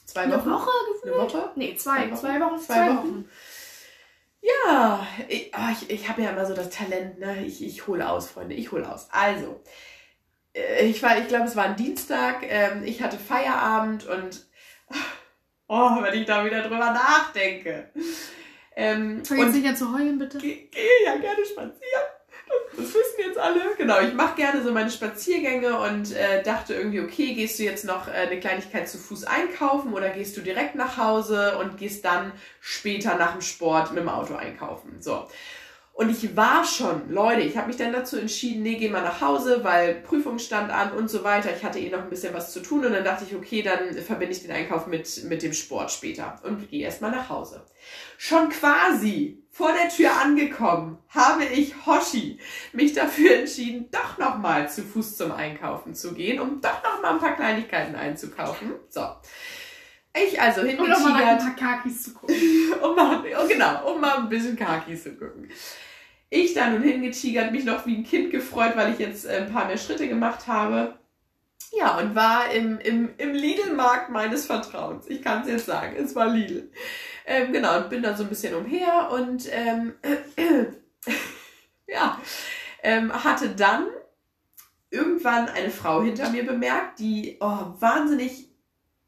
Zwei 0.06 0.22
Eine 0.24 0.38
Wochen? 0.38 0.52
Woche 0.52 0.72
Eine 1.04 1.16
Woche? 1.18 1.52
Nee, 1.56 1.76
zwei. 1.76 2.10
Zwei 2.12 2.12
Wochen? 2.12 2.18
Zwei 2.20 2.40
Wochen. 2.42 2.60
Zwei 2.60 2.74
Zwei 2.76 2.96
Wochen? 2.96 3.30
Ja, 4.48 5.06
ich, 5.28 5.52
oh, 5.56 5.72
ich, 5.72 5.90
ich 5.90 6.10
habe 6.10 6.22
ja 6.22 6.30
immer 6.30 6.46
so 6.46 6.54
das 6.54 6.70
Talent, 6.70 7.20
ne? 7.20 7.46
Ich, 7.46 7.64
ich 7.64 7.88
hole 7.88 8.08
aus, 8.08 8.30
Freunde, 8.30 8.56
ich 8.56 8.72
hole 8.72 8.90
aus. 8.90 9.08
Also, 9.12 9.62
äh, 10.54 10.86
ich 10.86 11.02
war, 11.04 11.18
ich 11.18 11.28
glaube, 11.28 11.46
es 11.46 11.56
war 11.56 11.66
ein 11.66 11.76
Dienstag, 11.76 12.44
ähm, 12.44 12.84
ich 12.86 13.02
hatte 13.02 13.18
Feierabend 13.18 14.08
und 14.08 14.46
oh, 15.68 16.02
wenn 16.02 16.20
ich 16.20 16.26
da 16.26 16.46
wieder 16.46 16.62
drüber 16.62 16.92
nachdenke. 16.92 17.90
Ähm, 18.76 19.24
und 19.30 19.54
nicht 19.54 19.68
an 19.68 19.76
zu 19.76 19.92
heulen, 19.94 20.20
bitte. 20.20 20.38
gehe 20.38 20.70
ja 21.04 21.16
gerne 21.18 21.46
spazieren. 21.46 22.04
Das 22.78 22.86
wissen 22.86 23.20
jetzt 23.20 23.38
alle. 23.40 23.62
Genau, 23.78 24.00
ich 24.02 24.14
mache 24.14 24.36
gerne 24.36 24.62
so 24.62 24.72
meine 24.72 24.92
Spaziergänge 24.92 25.80
und 25.80 26.16
äh, 26.16 26.44
dachte 26.44 26.76
irgendwie, 26.76 27.02
okay, 27.02 27.34
gehst 27.34 27.58
du 27.58 27.64
jetzt 27.64 27.86
noch 27.86 28.08
äh, 28.08 28.12
eine 28.12 28.40
Kleinigkeit 28.40 28.88
zu 28.88 28.98
Fuß 29.00 29.24
einkaufen 29.24 29.94
oder 29.94 30.10
gehst 30.10 30.38
du 30.38 30.42
direkt 30.42 30.76
nach 30.76 30.98
Hause 30.98 31.58
und 31.58 31.78
gehst 31.78 32.06
dann 32.06 32.34
später 32.60 33.16
nach 33.16 33.32
dem 33.32 33.42
Sport 33.42 33.94
mit 33.94 34.04
dem 34.04 34.10
Auto 34.10 34.36
einkaufen. 34.36 35.02
So. 35.02 35.28
Und 35.98 36.12
ich 36.12 36.36
war 36.38 36.64
schon, 36.64 37.10
Leute, 37.10 37.42
ich 37.42 37.58
habe 37.58 37.70
mich 37.70 37.78
dann 37.78 37.92
dazu 37.92 38.18
entschieden, 38.18 38.62
nee, 38.62 38.76
geh 38.76 38.88
mal 38.88 39.02
nach 39.02 39.20
Hause, 39.20 39.64
weil 39.64 39.96
Prüfung 39.96 40.38
stand 40.38 40.70
an 40.70 40.92
und 40.92 41.10
so 41.10 41.24
weiter. 41.24 41.50
Ich 41.58 41.64
hatte 41.64 41.80
eh 41.80 41.90
noch 41.90 42.04
ein 42.04 42.12
bisschen 42.12 42.36
was 42.36 42.54
zu 42.54 42.60
tun 42.60 42.86
und 42.86 42.94
dann 42.94 43.04
dachte 43.04 43.26
ich, 43.28 43.36
okay, 43.36 43.64
dann 43.64 43.96
verbinde 44.04 44.36
ich 44.36 44.44
den 44.44 44.52
Einkauf 44.52 44.86
mit, 44.86 45.24
mit 45.24 45.42
dem 45.42 45.54
Sport 45.54 45.92
später 45.92 46.40
und 46.44 46.70
gehe 46.70 46.84
erstmal 46.84 47.10
nach 47.10 47.30
Hause. 47.30 47.66
Schon 48.20 48.50
quasi 48.50 49.42
vor 49.58 49.74
der 49.74 49.90
Tür 49.90 50.12
angekommen, 50.22 51.00
habe 51.10 51.44
ich 51.46 51.74
Hoshi 51.88 52.38
mich 52.74 52.94
dafür 52.94 53.38
entschieden, 53.38 53.90
doch 53.92 54.20
nochmal 54.20 54.70
zu 54.70 54.84
Fuß 54.84 55.18
zum 55.18 55.32
Einkaufen 55.32 55.96
zu 55.96 56.14
gehen, 56.14 56.40
um 56.40 56.62
doch 56.62 56.84
nochmal 56.84 57.14
ein 57.14 57.20
paar 57.20 57.36
Kleinigkeiten 57.36 57.96
einzukaufen. 57.96 58.74
So. 58.90 59.02
Ich 60.16 60.40
also 60.40 60.62
Und 60.62 60.78
nochmal 60.78 60.88
nach 60.88 61.00
hingetigert 61.00 61.28
ein 61.28 61.56
paar 61.56 61.56
Kakis 61.56 62.04
zu 62.04 62.14
gucken. 62.14 62.36
um 62.84 62.96
mal, 62.96 63.24
oh, 63.24 63.48
genau, 63.48 63.92
um 63.92 64.00
mal 64.00 64.18
ein 64.18 64.30
bisschen 64.30 64.56
Kakis 64.56 65.04
zu 65.04 65.16
gucken. 65.16 65.50
Ich 66.30 66.54
da 66.54 66.70
nun 66.70 66.84
hingetigert, 66.84 67.52
mich 67.52 67.66
noch 67.66 67.88
wie 67.88 67.96
ein 67.96 68.04
Kind 68.04 68.30
gefreut, 68.30 68.74
weil 68.76 68.94
ich 68.94 69.00
jetzt 69.00 69.26
äh, 69.26 69.38
ein 69.38 69.52
paar 69.52 69.66
mehr 69.66 69.78
Schritte 69.78 70.08
gemacht 70.08 70.46
habe. 70.46 71.00
Ja, 71.72 71.98
und 71.98 72.16
war 72.16 72.52
im, 72.52 72.80
im, 72.80 73.10
im 73.18 73.34
Lidl-Markt 73.34 74.10
meines 74.12 74.46
Vertrauens. 74.46 75.08
Ich 75.08 75.24
kann 75.24 75.42
es 75.42 75.48
jetzt 75.50 75.66
sagen, 75.66 75.96
es 75.98 76.16
war 76.16 76.28
Lidl. 76.28 76.70
Ähm, 77.30 77.52
genau, 77.52 77.78
und 77.78 77.90
bin 77.90 78.02
da 78.02 78.16
so 78.16 78.24
ein 78.24 78.30
bisschen 78.30 78.56
umher 78.56 79.10
und 79.12 79.48
ähm, 79.52 79.96
ja, 81.88 82.22
ähm, 82.82 83.12
hatte 83.14 83.50
dann 83.50 83.88
irgendwann 84.90 85.50
eine 85.50 85.70
Frau 85.70 86.02
hinter 86.02 86.30
mir 86.30 86.46
bemerkt, 86.46 87.00
die 87.00 87.36
oh, 87.42 87.74
wahnsinnig 87.80 88.48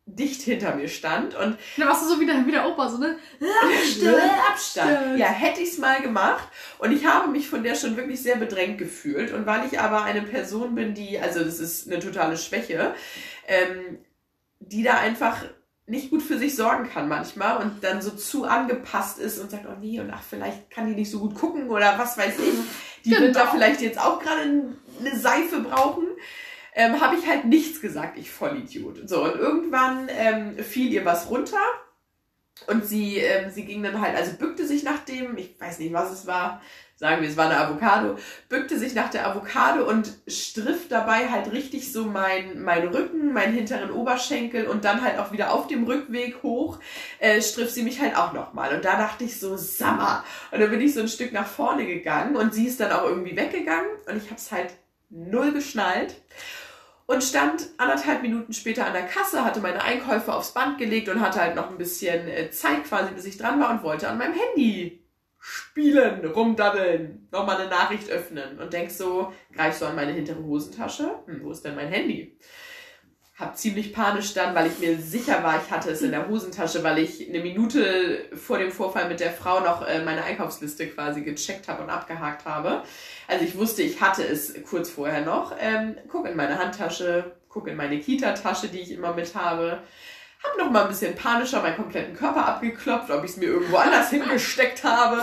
dicht 0.05 0.41
hinter 0.41 0.76
mir 0.76 0.89
stand 0.89 1.36
und 1.36 1.57
Da 1.78 1.88
warst 1.88 2.03
du 2.03 2.09
so 2.09 2.20
wieder, 2.20 2.45
wieder 2.45 2.67
Opa, 2.67 2.89
so, 2.89 2.97
ne? 2.97 3.17
Abstand, 3.39 4.17
Abstand. 4.49 4.97
Abstand. 4.97 5.20
Ja, 5.20 5.28
hätte 5.28 5.61
ich 5.61 5.70
es 5.70 5.78
mal 5.78 6.01
gemacht. 6.01 6.47
Und 6.80 6.91
ich 6.91 7.05
habe 7.05 7.30
mich 7.30 7.47
von 7.47 7.63
der 7.63 7.76
schon 7.76 7.95
wirklich 7.95 8.22
sehr 8.22 8.36
bedrängt 8.36 8.80
gefühlt. 8.80 9.32
Und 9.32 9.45
weil 9.45 9.65
ich 9.67 9.80
aber 9.80 10.03
eine 10.03 10.24
Person 10.24 10.76
bin, 10.76 10.93
die, 10.93 11.20
also 11.20 11.43
das 11.43 11.59
ist 11.59 11.88
eine 11.88 11.99
totale 11.99 12.38
Schwäche, 12.38 12.93
ähm, 13.47 13.99
die 14.59 14.84
da 14.84 14.97
einfach 14.97 15.45
nicht 15.90 16.10
gut 16.12 16.22
für 16.22 16.38
sich 16.38 16.56
sorgen 16.56 16.90
kann 16.90 17.08
manchmal 17.08 17.58
und 17.58 17.84
dann 17.84 18.02
so 18.02 18.12
zu 18.12 18.46
angepasst 18.46 19.20
ist 19.20 19.40
und 19.40 19.50
sagt, 19.52 19.66
oh 19.68 19.76
nee, 19.80 20.00
und 20.00 20.12
ach, 20.12 20.22
vielleicht 20.22 20.70
kann 20.70 20.88
die 20.88 20.96
nicht 20.96 21.10
so 21.12 21.20
gut 21.20 21.36
gucken 21.36 21.70
oder 21.70 21.98
was 21.98 22.18
weiß 22.18 22.36
ich. 22.40 23.04
Die 23.06 23.12
wird 23.12 23.36
da 23.36 23.42
Genau. 23.42 23.54
vielleicht 23.54 23.82
jetzt 23.82 24.00
auch 24.00 24.20
gerade 24.20 24.42
eine 25.00 25.16
Seife 25.18 25.62
brauchen. 25.62 26.06
Ähm, 26.76 27.02
habe 27.02 27.16
ich 27.16 27.28
halt 27.28 27.46
nichts 27.46 27.82
gesagt, 27.82 28.18
ich 28.18 28.30
Vollidiot. 28.32 29.10
So, 29.10 29.24
und 29.24 29.36
irgendwann 29.36 30.08
ähm, 30.10 30.58
fiel 30.60 30.92
ihr 30.92 31.04
was 31.06 31.30
runter 31.30 31.58
und 32.68 32.86
sie, 32.86 33.18
ähm, 33.18 33.50
sie 33.50 33.66
ging 33.66 33.82
dann 33.84 34.00
halt, 34.02 34.16
also 34.16 34.34
bückte 34.38 34.68
sich 34.68 34.84
nach 34.84 35.00
dem, 35.00 35.38
ich 35.38 35.60
weiß 35.60 35.80
nicht, 35.80 35.94
was 35.94 36.12
es 36.12 36.28
war, 36.28 36.62
sagen 37.00 37.22
wir, 37.22 37.30
es 37.30 37.38
war 37.38 37.45
eine 37.45 37.58
Avocado, 37.58 38.18
bückte 38.50 38.78
sich 38.78 38.93
nach 38.93 39.10
der 39.10 39.26
Avocado 39.26 39.88
und 39.88 40.12
striff 40.28 40.89
dabei 40.89 41.30
halt 41.30 41.54
richtig 41.54 41.93
so 41.93 42.04
mein, 42.04 42.62
mein 42.62 42.89
Rücken, 42.89 43.32
meinen 43.32 43.54
hinteren 43.54 43.89
Oberschenkel 43.89 44.68
und 44.68 44.84
dann 44.84 45.02
halt 45.02 45.18
auch 45.18 45.32
wieder 45.32 45.54
auf 45.54 45.68
dem 45.68 45.86
Rückweg 45.86 46.43
hoch, 46.43 46.78
äh, 47.20 47.41
striff 47.41 47.70
sie 47.70 47.84
mich 47.84 48.02
halt 48.02 48.18
auch 48.18 48.34
nochmal. 48.34 48.76
Und 48.76 48.84
da 48.84 48.97
dachte 48.97 49.24
ich 49.24 49.39
so, 49.39 49.56
Sammer. 49.56 50.26
Und 50.52 50.60
dann 50.60 50.70
bin 50.70 50.82
ich 50.82 50.93
so 50.93 51.00
ein 51.00 51.08
Stück 51.08 51.32
nach 51.32 51.47
vorne 51.47 51.86
gegangen 51.86 52.36
und 52.36 52.54
sie 52.54 52.68
ist 52.68 52.82
dann 52.82 52.91
auch 52.91 53.06
irgendwie 53.06 53.38
weggegangen 53.38 53.91
und 54.06 54.18
ich 54.18 54.26
habe 54.26 54.36
es 54.36 54.52
halt 54.52 54.74
null 55.10 55.54
geschnallt 55.54 56.16
und 57.06 57.24
stand 57.24 57.70
anderthalb 57.78 58.24
Minuten 58.24 58.52
später 58.52 58.86
an 58.86 58.93
der 58.93 59.06
Kasse, 59.06 59.45
hatte 59.45 59.62
meine 59.62 59.82
Einkäufe 59.82 60.34
aufs 60.34 60.52
Band 60.52 60.78
gelegt 60.78 61.08
und 61.08 61.22
hatte 61.22 61.39
halt 61.39 61.56
noch 61.56 61.70
ein 61.70 61.78
bisschen 61.78 62.28
äh, 62.28 62.52
Zeit 62.52 62.84
quasi, 62.84 63.14
bis 63.14 63.24
ich 63.24 63.38
dran 63.38 63.58
war 63.62 63.70
und 63.70 63.84
wollte 63.84 64.10
an 64.10 64.18
meinem 64.18 64.34
Handy 64.34 64.99
spielen, 65.40 66.26
rumdaddeln, 66.26 67.28
nochmal 67.32 67.58
eine 67.58 67.70
Nachricht 67.70 68.10
öffnen 68.10 68.60
und 68.60 68.74
denk 68.74 68.92
so, 68.92 69.34
greif 69.54 69.76
so 69.76 69.86
an 69.86 69.96
meine 69.96 70.12
hintere 70.12 70.44
Hosentasche, 70.44 71.20
hm, 71.26 71.42
wo 71.44 71.52
ist 71.52 71.64
denn 71.64 71.76
mein 71.76 71.88
Handy? 71.88 72.38
Hab 73.38 73.58
ziemlich 73.58 73.94
panisch 73.94 74.34
dann, 74.34 74.54
weil 74.54 74.68
ich 74.68 74.80
mir 74.80 74.98
sicher 74.98 75.42
war, 75.44 75.62
ich 75.64 75.72
hatte 75.72 75.90
es 75.92 76.02
in 76.02 76.12
der 76.12 76.28
Hosentasche, 76.28 76.84
weil 76.84 76.98
ich 76.98 77.30
eine 77.30 77.40
Minute 77.40 78.26
vor 78.34 78.58
dem 78.58 78.70
Vorfall 78.70 79.08
mit 79.08 79.22
der 79.22 79.32
Frau 79.32 79.62
noch 79.62 79.88
äh, 79.88 80.04
meine 80.04 80.26
Einkaufsliste 80.26 80.88
quasi 80.88 81.22
gecheckt 81.22 81.70
habe 81.70 81.84
und 81.84 81.90
abgehakt 81.90 82.44
habe. 82.44 82.84
Also 83.30 83.46
ich 83.46 83.58
wusste, 83.58 83.82
ich 83.82 84.02
hatte 84.02 84.28
es 84.28 84.62
kurz 84.70 84.90
vorher 84.90 85.22
noch. 85.22 85.56
Ähm, 85.58 85.96
guck 86.10 86.28
in 86.28 86.36
meine 86.36 86.60
Handtasche, 86.60 87.38
guck 87.48 87.70
in 87.70 87.78
meine 87.78 88.02
Kita-Tasche, 88.02 88.68
die 88.68 88.80
ich 88.80 88.92
immer 88.92 89.14
mit 89.14 89.34
habe. 89.36 89.84
Hab 90.44 90.58
noch 90.58 90.72
mal 90.72 90.84
ein 90.84 90.88
bisschen 90.90 91.16
panischer 91.16 91.62
meinen 91.62 91.76
kompletten 91.76 92.16
Körper 92.16 92.46
abgeklopft, 92.46 93.12
ob 93.12 93.24
ich 93.24 93.32
es 93.32 93.38
mir 93.38 93.48
irgendwo 93.48 93.78
anders 93.78 94.10
hingesteckt 94.12 94.84
habe. 94.84 95.22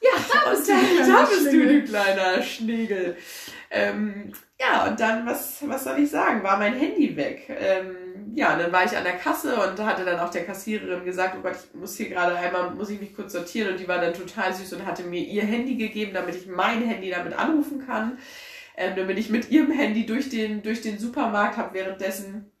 Ja, 0.00 0.10
da 0.32 0.50
bist 0.50 0.68
und 0.68 0.76
du, 0.76 1.12
da, 1.12 1.24
bist 1.24 1.52
du, 1.52 1.80
du 1.80 1.84
kleiner 1.84 2.42
Schnegel. 2.42 3.16
Ähm, 3.70 4.32
ja, 4.60 4.86
und 4.86 5.00
dann, 5.00 5.26
was, 5.26 5.66
was 5.66 5.84
soll 5.84 5.98
ich 5.98 6.10
sagen, 6.10 6.42
war 6.42 6.58
mein 6.58 6.74
Handy 6.74 7.16
weg. 7.16 7.48
Ähm, 7.48 8.34
ja, 8.34 8.52
und 8.52 8.60
dann 8.60 8.72
war 8.72 8.84
ich 8.84 8.96
an 8.96 9.04
der 9.04 9.16
Kasse 9.16 9.54
und 9.56 9.78
hatte 9.84 10.04
dann 10.04 10.20
auch 10.20 10.30
der 10.30 10.44
Kassiererin 10.44 11.04
gesagt, 11.04 11.36
oh 11.38 11.42
Gott, 11.42 11.56
ich 11.56 11.74
muss 11.74 11.96
hier 11.96 12.08
gerade 12.08 12.36
einmal, 12.36 12.70
muss 12.70 12.90
ich 12.90 13.00
mich 13.00 13.14
kurz 13.14 13.32
sortieren. 13.32 13.72
Und 13.72 13.80
die 13.80 13.88
war 13.88 14.00
dann 14.00 14.14
total 14.14 14.54
süß 14.54 14.74
und 14.74 14.86
hatte 14.86 15.02
mir 15.02 15.20
ihr 15.20 15.42
Handy 15.42 15.74
gegeben, 15.74 16.12
damit 16.14 16.36
ich 16.36 16.46
mein 16.46 16.82
Handy 16.82 17.10
damit 17.10 17.32
anrufen 17.36 17.84
kann. 17.84 18.18
Ähm, 18.76 18.94
dann 18.96 19.06
bin 19.06 19.16
ich 19.16 19.30
mit 19.30 19.50
ihrem 19.50 19.72
Handy 19.72 20.06
durch 20.06 20.28
den, 20.28 20.62
durch 20.62 20.80
den 20.80 20.98
Supermarkt, 20.98 21.56
habe 21.56 21.74
währenddessen 21.74 22.51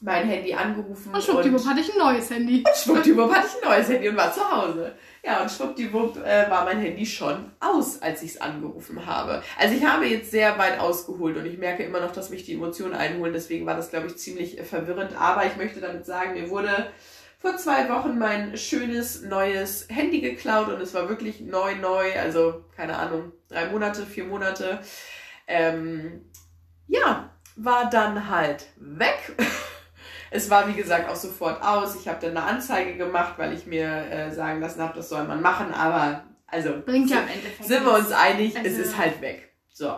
mein 0.00 0.26
Handy 0.26 0.52
angerufen. 0.52 1.14
Und 1.14 1.22
schwuppdiwupp 1.22 1.66
hatte 1.66 1.80
ich 1.80 1.92
ein 1.92 1.98
neues 1.98 2.30
Handy. 2.30 2.58
Und 2.66 2.76
schwuppdiwupp 2.76 3.32
hatte 3.32 3.46
ich 3.46 3.64
ein 3.64 3.70
neues 3.70 3.88
Handy 3.88 4.08
und 4.08 4.16
war 4.16 4.32
zu 4.32 4.50
Hause. 4.50 4.94
Ja, 5.24 5.42
und 5.42 5.50
schwuppdiwupp 5.50 6.18
äh, 6.18 6.48
war 6.50 6.64
mein 6.64 6.78
Handy 6.78 7.04
schon 7.04 7.50
aus, 7.58 8.00
als 8.00 8.22
ich 8.22 8.32
es 8.32 8.40
angerufen 8.40 9.06
habe. 9.06 9.42
Also 9.58 9.74
ich 9.74 9.84
habe 9.84 10.06
jetzt 10.06 10.30
sehr 10.30 10.56
weit 10.58 10.78
ausgeholt 10.78 11.36
und 11.36 11.46
ich 11.46 11.58
merke 11.58 11.82
immer 11.82 12.00
noch, 12.00 12.12
dass 12.12 12.30
mich 12.30 12.44
die 12.44 12.54
Emotionen 12.54 12.94
einholen. 12.94 13.32
Deswegen 13.32 13.66
war 13.66 13.74
das, 13.74 13.90
glaube 13.90 14.06
ich, 14.06 14.16
ziemlich 14.16 14.58
äh, 14.58 14.64
verwirrend. 14.64 15.20
Aber 15.20 15.46
ich 15.46 15.56
möchte 15.56 15.80
damit 15.80 16.06
sagen, 16.06 16.34
mir 16.34 16.50
wurde 16.50 16.92
vor 17.38 17.56
zwei 17.56 17.88
Wochen 17.88 18.18
mein 18.18 18.56
schönes 18.56 19.22
neues 19.22 19.86
Handy 19.88 20.20
geklaut 20.20 20.68
und 20.68 20.80
es 20.80 20.94
war 20.94 21.08
wirklich 21.08 21.40
neu, 21.40 21.74
neu. 21.76 22.12
Also 22.18 22.64
keine 22.76 22.96
Ahnung, 22.96 23.32
drei 23.48 23.66
Monate, 23.70 24.06
vier 24.06 24.24
Monate. 24.24 24.80
Ähm, 25.46 26.30
ja, 26.86 27.30
war 27.56 27.90
dann 27.90 28.28
halt 28.28 28.66
weg. 28.76 29.36
Es 30.30 30.50
war, 30.50 30.68
wie 30.68 30.74
gesagt, 30.74 31.08
auch 31.08 31.16
sofort 31.16 31.62
aus. 31.62 31.94
Ich 31.96 32.08
habe 32.08 32.18
dann 32.20 32.36
eine 32.36 32.46
Anzeige 32.46 32.96
gemacht, 32.96 33.34
weil 33.36 33.52
ich 33.52 33.66
mir 33.66 33.86
äh, 34.10 34.30
sagen 34.30 34.60
lassen 34.60 34.82
habe, 34.82 34.94
das 34.96 35.08
soll 35.08 35.24
man 35.24 35.40
machen. 35.40 35.72
Aber 35.72 36.24
also 36.48 36.74
Bringt 36.84 37.10
ja 37.10 37.18
am 37.18 37.28
Endeffekt 37.28 37.64
sind 37.64 37.84
wir 37.84 37.94
uns 37.94 38.12
einig, 38.12 38.56
Also- 38.56 38.68
es 38.68 38.78
ist 38.78 38.96
halt 38.98 39.20
weg. 39.20 39.52
So. 39.72 39.94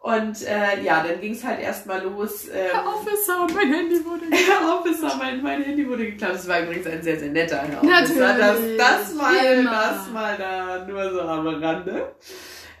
Und 0.00 0.42
äh, 0.46 0.82
ja, 0.82 1.02
dann 1.02 1.18
ging 1.20 1.32
es 1.32 1.42
halt 1.42 1.60
erstmal 1.60 2.02
los. 2.02 2.46
Ähm, 2.48 2.66
Herr 2.72 2.86
Officer, 2.86 3.46
mein 3.54 3.72
Handy 3.72 4.04
wurde 4.04 4.24
Herr 4.30 4.78
Officer, 4.78 5.16
mein, 5.16 5.42
mein 5.42 5.62
Handy 5.62 5.88
wurde 5.88 6.04
geklaut. 6.04 6.34
Das 6.34 6.46
war 6.46 6.60
übrigens 6.60 6.86
ein 6.86 7.02
sehr, 7.02 7.18
sehr 7.18 7.30
netter 7.30 7.62
Herr 7.62 7.78
Officer. 7.78 8.36
Natürlich, 8.36 8.76
Das, 8.76 9.06
das, 9.06 9.14
mal, 9.14 9.34
immer. 9.36 9.70
das 9.70 10.10
mal 10.10 10.36
da 10.36 10.84
nur 10.86 11.10
so 11.10 11.20
am 11.22 11.46
Rande. 11.46 12.14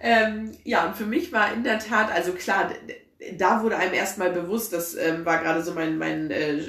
Ähm, 0.02 0.52
ja, 0.64 0.84
und 0.84 0.96
für 0.96 1.06
mich 1.06 1.32
war 1.32 1.50
in 1.54 1.64
der 1.64 1.78
Tat, 1.78 2.12
also 2.12 2.32
klar, 2.32 2.68
da 3.36 3.62
wurde 3.62 3.76
einem 3.76 3.94
erstmal 3.94 4.30
bewusst, 4.30 4.72
das 4.72 4.94
ähm, 4.94 5.24
war 5.24 5.38
gerade 5.38 5.62
so 5.62 5.72
mein, 5.72 5.98
mein, 5.98 6.30
äh, 6.30 6.60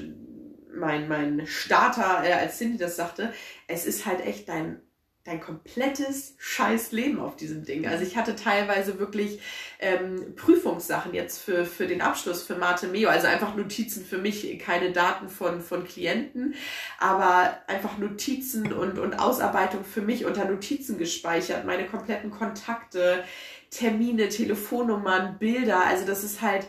mein, 0.73 1.07
mein 1.07 1.47
Starter, 1.47 2.23
äh, 2.23 2.33
als 2.33 2.57
Cindy 2.57 2.77
das 2.77 2.95
sagte, 2.95 3.33
es 3.67 3.85
ist 3.85 4.05
halt 4.05 4.25
echt 4.25 4.49
dein, 4.49 4.81
dein 5.23 5.41
komplettes 5.41 6.35
scheiß 6.37 6.91
Leben 6.91 7.19
auf 7.19 7.35
diesem 7.35 7.63
Ding. 7.65 7.87
Also 7.87 8.03
ich 8.03 8.15
hatte 8.15 8.35
teilweise 8.35 8.99
wirklich 8.99 9.39
ähm, 9.79 10.35
Prüfungssachen 10.35 11.15
jetzt 11.15 11.39
für, 11.39 11.65
für 11.65 11.87
den 11.87 12.01
Abschluss 12.01 12.43
für 12.43 12.55
Mate 12.55 12.87
Meo, 12.87 13.09
also 13.09 13.25
einfach 13.25 13.55
Notizen 13.55 14.05
für 14.05 14.19
mich, 14.19 14.59
keine 14.59 14.91
Daten 14.91 15.29
von, 15.29 15.61
von 15.61 15.83
Klienten, 15.83 16.53
aber 16.99 17.57
einfach 17.65 17.97
Notizen 17.97 18.71
und, 18.71 18.99
und 18.99 19.15
Ausarbeitung 19.15 19.83
für 19.83 20.01
mich 20.01 20.25
unter 20.25 20.45
Notizen 20.45 20.99
gespeichert, 20.99 21.65
meine 21.65 21.87
kompletten 21.87 22.29
Kontakte, 22.29 23.23
Termine, 23.71 24.29
Telefonnummern, 24.29 25.37
Bilder, 25.39 25.85
also 25.85 26.05
das 26.05 26.23
ist 26.23 26.41
halt 26.41 26.67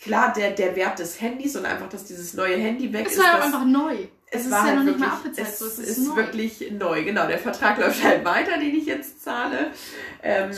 klar 0.00 0.32
der, 0.32 0.50
der 0.52 0.76
Wert 0.76 0.98
des 0.98 1.20
Handys 1.20 1.56
und 1.56 1.64
einfach, 1.66 1.88
dass 1.88 2.04
dieses 2.04 2.34
neue 2.34 2.56
Handy 2.56 2.92
weg 2.92 3.06
Es 3.06 3.12
ist. 3.14 3.18
war 3.18 3.26
ja 3.26 3.36
das- 3.36 3.46
einfach 3.46 3.64
neu. 3.64 3.96
es 4.30 4.44
ist 4.44 4.50
war 4.50 4.58
ja 4.60 4.64
halt 4.66 4.76
noch 4.76 4.82
nicht 4.84 4.94
wirklich, 4.94 5.08
mal 5.08 5.16
abbezahlt, 5.16 5.48
es 5.48 5.58
so, 5.58 5.66
es 5.66 5.78
ist, 5.78 5.98
ist 5.98 6.08
neu. 6.08 6.16
wirklich 6.16 6.70
neu. 6.72 7.04
Genau, 7.04 7.26
der 7.26 7.38
Vertrag 7.38 7.78
läuft 7.80 8.04
halt 8.04 8.24
weiter, 8.24 8.58
den 8.58 8.74
ich 8.74 8.86
jetzt 8.86 9.22
zahle, 9.22 9.70
ähm, 10.22 10.50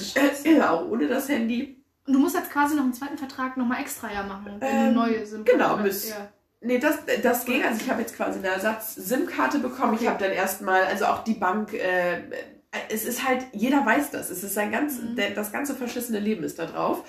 äh, 0.45 0.61
auch 0.63 0.87
ohne 0.89 1.07
das 1.09 1.29
Handy. 1.29 1.77
Und 2.07 2.15
du 2.15 2.19
musst 2.21 2.35
jetzt 2.35 2.51
quasi 2.51 2.75
noch 2.75 2.85
einen 2.85 2.95
zweiten 2.95 3.19
Vertrag 3.19 3.57
nochmal 3.57 3.81
extra 3.83 4.11
ja 4.13 4.23
machen, 4.23 4.57
wenn 4.59 4.69
Ähm, 4.69 4.95
du 4.95 5.01
neue 5.01 5.27
SIM 5.27 5.45
genau, 5.45 5.77
müsst- 5.77 6.09
ja. 6.11 6.29
Nee, 6.61 6.79
das, 6.79 6.97
das 7.23 7.45
ging. 7.45 7.63
Also 7.63 7.81
ich 7.85 7.89
habe 7.89 8.01
jetzt 8.01 8.17
quasi 8.17 8.41
eine 8.41 8.49
Ersatz-SIM-Karte 8.49 9.61
bekommen. 9.61 9.95
Ich 9.95 10.01
Okay. 10.01 10.09
habe 10.09 10.25
dann 10.25 10.33
erstmal, 10.33 10.83
also 10.87 11.05
auch 11.05 11.23
die 11.23 11.35
Bank, 11.35 11.73
äh, 11.73 12.23
es 12.89 13.05
ist 13.05 13.27
halt, 13.27 13.47
jeder 13.53 13.85
weiß 13.85 14.11
das. 14.11 14.31
Es 14.31 14.43
ist 14.45 14.55
sein 14.55 14.71
ganz, 14.73 14.99
Mhm. 15.01 15.17
das 15.35 15.53
ganze 15.53 15.75
verschissene 15.75 16.19
Leben 16.19 16.45
ist 16.45 16.59
da 16.59 16.67
drauf. 16.67 17.05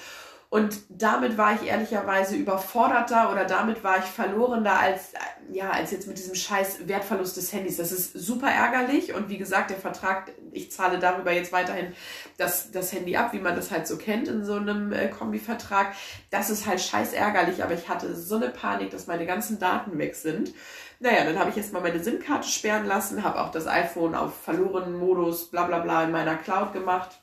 Und 0.51 0.79
damit 0.89 1.37
war 1.37 1.53
ich 1.53 1.67
ehrlicherweise 1.69 2.35
überforderter 2.35 3.31
oder 3.31 3.45
damit 3.45 3.83
war 3.83 3.99
ich 3.99 4.05
verlorener 4.05 4.79
als, 4.79 5.11
ja, 5.51 5.69
als 5.69 5.91
jetzt 5.91 6.07
mit 6.07 6.17
diesem 6.17 6.33
scheiß 6.33 6.87
Wertverlust 6.87 7.37
des 7.37 7.53
Handys. 7.53 7.77
Das 7.77 7.91
ist 7.91 8.13
super 8.13 8.49
ärgerlich 8.49 9.13
und 9.13 9.29
wie 9.29 9.37
gesagt, 9.37 9.69
der 9.69 9.77
Vertrag, 9.77 10.31
ich 10.51 10.71
zahle 10.71 10.97
darüber 10.97 11.31
jetzt 11.31 11.51
weiterhin 11.51 11.93
das, 12.37 12.71
das 12.71 12.91
Handy 12.93 13.15
ab, 13.15 13.31
wie 13.33 13.39
man 13.39 13.55
das 13.55 13.69
halt 13.69 13.85
so 13.85 13.97
kennt 13.97 14.27
in 14.27 14.43
so 14.43 14.55
einem 14.55 14.91
äh, 14.91 15.09
Kombivertrag. 15.09 15.93
Das 16.31 16.49
ist 16.49 16.65
halt 16.65 16.81
scheiß 16.81 17.13
ärgerlich, 17.13 17.63
aber 17.63 17.75
ich 17.75 17.87
hatte 17.87 18.15
so 18.15 18.37
eine 18.37 18.49
Panik, 18.49 18.89
dass 18.89 19.05
meine 19.05 19.27
ganzen 19.27 19.59
Daten 19.59 19.99
weg 19.99 20.15
sind. 20.15 20.51
Naja, 20.99 21.23
dann 21.23 21.39
habe 21.39 21.49
ich 21.49 21.57
erstmal 21.57 21.81
meine 21.81 22.03
SIM-Karte 22.03 22.47
sperren 22.47 22.85
lassen, 22.85 23.23
habe 23.23 23.41
auch 23.41 23.51
das 23.51 23.67
iPhone 23.67 24.15
auf 24.15 24.35
verlorenen 24.35 24.99
Modus, 24.99 25.49
bla 25.49 25.63
bla 25.65 25.79
bla 25.79 26.03
in 26.03 26.11
meiner 26.11 26.35
Cloud 26.35 26.73
gemacht 26.73 27.21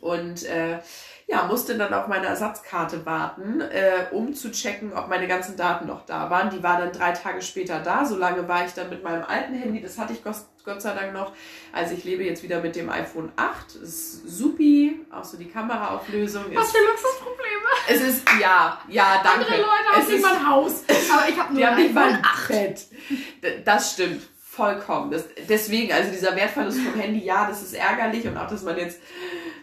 und 0.00 0.44
äh, 0.44 0.78
ja, 1.26 1.44
musste 1.44 1.78
dann 1.78 1.94
auf 1.94 2.06
meine 2.06 2.26
Ersatzkarte 2.26 3.06
warten, 3.06 3.60
äh, 3.60 4.06
um 4.12 4.34
zu 4.34 4.50
checken, 4.50 4.92
ob 4.92 5.08
meine 5.08 5.26
ganzen 5.26 5.56
Daten 5.56 5.86
noch 5.86 6.04
da 6.04 6.28
waren. 6.28 6.50
Die 6.50 6.62
war 6.62 6.78
dann 6.78 6.92
drei 6.92 7.12
Tage 7.12 7.40
später 7.40 7.80
da. 7.80 8.04
So 8.04 8.16
lange 8.16 8.46
war 8.46 8.66
ich 8.66 8.72
dann 8.72 8.90
mit 8.90 9.02
meinem 9.02 9.24
alten 9.24 9.54
Handy, 9.54 9.80
das 9.80 9.98
hatte 9.98 10.12
ich 10.12 10.22
Gott, 10.22 10.82
sei 10.82 10.94
Dank 10.94 11.14
noch. 11.14 11.32
Also 11.72 11.94
ich 11.94 12.04
lebe 12.04 12.24
jetzt 12.24 12.42
wieder 12.42 12.60
mit 12.60 12.76
dem 12.76 12.90
iPhone 12.90 13.32
8. 13.36 13.76
Ist 13.76 14.28
supi, 14.28 15.06
auch 15.10 15.24
so 15.24 15.38
die 15.38 15.48
Kameraauflösung 15.48 16.44
Was 16.54 16.66
ist. 16.66 16.76
für 16.76 16.84
Luxusprobleme. 16.84 17.64
Es 17.88 18.00
ist, 18.00 18.28
ja, 18.44 18.80
ja, 18.88 19.20
danke. 19.24 19.40
Andere 19.46 19.56
Leute 19.58 19.68
haben 19.92 20.00
Es 20.02 20.08
nicht 20.08 20.16
ist- 20.16 20.22
mal 20.22 20.36
ein 20.36 20.48
Haus. 20.48 20.84
Aber 21.12 21.28
ich 21.28 21.38
habe 21.38 21.52
nur 21.52 21.60
die 21.60 21.66
haben 21.66 21.76
ein 21.76 21.82
nicht 21.82 21.94
mal 21.94 22.04
iPhone 22.08 22.16
ein 22.16 22.24
8. 22.24 22.48
Bett. 22.48 23.66
Das 23.66 23.92
stimmt. 23.92 24.22
Vollkommen. 24.50 25.10
Das, 25.10 25.24
deswegen, 25.48 25.92
also 25.92 26.12
dieser 26.12 26.36
Wertverlust 26.36 26.78
vom 26.78 26.94
Handy, 26.94 27.24
ja, 27.24 27.48
das 27.48 27.60
ist 27.62 27.74
ärgerlich 27.74 28.24
und 28.28 28.36
auch, 28.36 28.46
dass 28.48 28.62
man 28.62 28.78
jetzt 28.78 29.00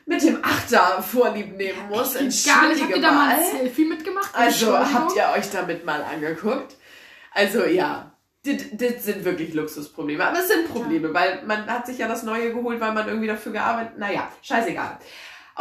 mit 0.05 0.21
dem 0.21 0.43
Achter 0.43 1.01
Vorlieb 1.01 1.55
nehmen 1.55 1.87
muss. 1.87 2.13
Gar 2.15 2.67
nicht. 2.67 2.81
Habt 2.83 2.89
ihr 2.95 3.01
da 3.01 3.11
mal 3.13 3.29
ein. 3.37 3.57
Selfie 3.57 3.85
mitgemacht? 3.85 4.31
Also 4.33 4.77
habt 4.77 5.15
ihr 5.15 5.29
euch 5.37 5.49
damit 5.49 5.85
mal 5.85 6.03
angeguckt? 6.03 6.75
Also 7.33 7.63
ja, 7.63 8.11
das, 8.43 8.55
das 8.73 9.05
sind 9.05 9.23
wirklich 9.23 9.53
Luxusprobleme. 9.53 10.25
Aber 10.25 10.39
es 10.39 10.49
sind 10.49 10.67
Probleme, 10.69 11.13
weil 11.13 11.41
man 11.45 11.65
hat 11.67 11.85
sich 11.85 11.97
ja 11.99 12.09
das 12.09 12.23
Neue 12.23 12.51
geholt, 12.53 12.81
weil 12.81 12.91
man 12.91 13.07
irgendwie 13.07 13.27
dafür 13.27 13.53
gearbeitet. 13.53 13.97
Naja, 13.97 14.29
scheißegal. 14.41 14.97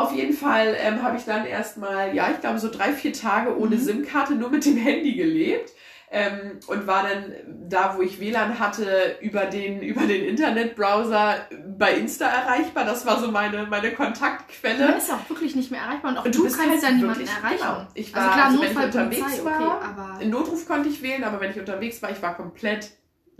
Auf 0.01 0.12
jeden 0.14 0.32
Fall 0.34 0.76
ähm, 0.80 1.03
habe 1.03 1.16
ich 1.16 1.24
dann 1.24 1.44
erstmal, 1.46 2.14
ja, 2.14 2.30
ich 2.30 2.40
glaube 2.40 2.59
so 2.59 2.70
drei, 2.70 2.92
vier 2.92 3.12
Tage 3.12 3.57
ohne 3.59 3.76
Mhm. 3.76 3.80
SIM-Karte 3.80 4.34
nur 4.34 4.51
mit 4.51 4.64
dem 4.64 4.76
Handy 4.76 5.14
gelebt. 5.14 5.70
Ähm, 6.12 6.59
und 6.66 6.88
war 6.88 7.05
dann 7.05 7.32
da, 7.68 7.94
wo 7.96 8.03
ich 8.03 8.18
WLAN 8.18 8.59
hatte, 8.59 9.16
über 9.20 9.46
den, 9.46 9.80
über 9.80 10.07
den 10.07 10.24
Internetbrowser 10.24 11.36
bei 11.78 11.92
Insta 11.94 12.26
erreichbar. 12.26 12.84
Das 12.84 13.07
war 13.07 13.20
so 13.20 13.30
meine, 13.30 13.64
meine 13.68 13.92
Kontaktquelle. 13.92 14.88
Man 14.88 14.96
ist 14.96 15.09
ja 15.09 15.14
auch 15.14 15.30
wirklich 15.30 15.55
nicht 15.55 15.70
mehr 15.70 15.80
erreichbar 15.82 16.11
und 16.11 16.18
auch 16.18 16.24
du, 16.24 16.42
bist 16.42 16.59
kannst 16.59 16.82
ja 16.82 16.90
niemanden 16.90 17.28
erreichen. 17.28 17.59
Genau. 17.59 17.86
Ich 17.94 18.12
war, 18.12 18.22
also 18.22 18.32
klar, 18.34 18.46
also 18.46 18.61
wenn 18.61 18.68
ich 18.68 18.74
Notfall, 18.74 18.86
unterwegs 18.86 19.20
Polizei, 19.22 19.44
war, 19.44 20.14
okay, 20.16 20.26
Notruf 20.26 20.66
konnte 20.66 20.88
ich 20.88 21.01
wählen, 21.01 21.22
aber 21.22 21.40
wenn 21.40 21.53
ich 21.53 21.61
unterwegs 21.61 22.03
war, 22.03 22.11
ich 22.11 22.20
war 22.20 22.34
komplett 22.34 22.90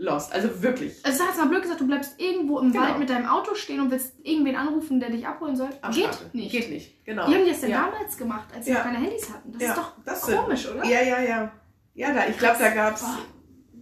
lost. 0.01 0.33
Also 0.33 0.61
wirklich. 0.63 0.99
Also 1.05 1.19
sag 1.19 1.27
jetzt 1.27 1.37
mal 1.37 1.47
blöd 1.47 1.61
gesagt, 1.61 1.79
du 1.79 1.87
bleibst 1.87 2.19
irgendwo 2.19 2.59
im 2.59 2.71
Genau. 2.71 2.83
Wald 2.83 2.99
mit 2.99 3.09
deinem 3.09 3.27
Auto 3.27 3.53
stehen 3.55 3.79
und 3.79 3.91
willst 3.91 4.13
irgendwen 4.23 4.55
anrufen, 4.55 4.99
der 4.99 5.09
dich 5.11 5.25
abholen 5.27 5.55
soll. 5.55 5.69
Arschkarte. 5.81 6.17
Geht 6.25 6.33
nicht. 6.33 6.51
Geht 6.51 6.69
nicht, 6.71 7.05
genau. 7.05 7.27
Wie 7.27 7.35
haben 7.35 7.45
die 7.45 7.51
das 7.51 7.61
denn 7.61 7.69
ja. 7.71 7.89
damals 7.91 8.17
gemacht, 8.17 8.47
als 8.55 8.65
sie 8.65 8.71
Ja. 8.71 8.77
noch 8.79 8.85
keine 8.85 8.97
Handys 8.97 9.29
hatten? 9.31 9.51
Das 9.53 9.61
Ja, 9.61 9.69
ist 9.69 9.77
doch 9.77 9.91
das 10.03 10.25
sind- 10.25 10.37
komisch, 10.37 10.67
oder? 10.69 10.83
Ja, 10.85 11.01
ja, 11.01 11.21
ja. 11.21 11.51
Ja, 11.93 12.13
da, 12.13 12.27
ich 12.27 12.37
glaube, 12.37 12.57
da 12.59 12.69
gab's 12.69 13.01
Boah. 13.03 13.17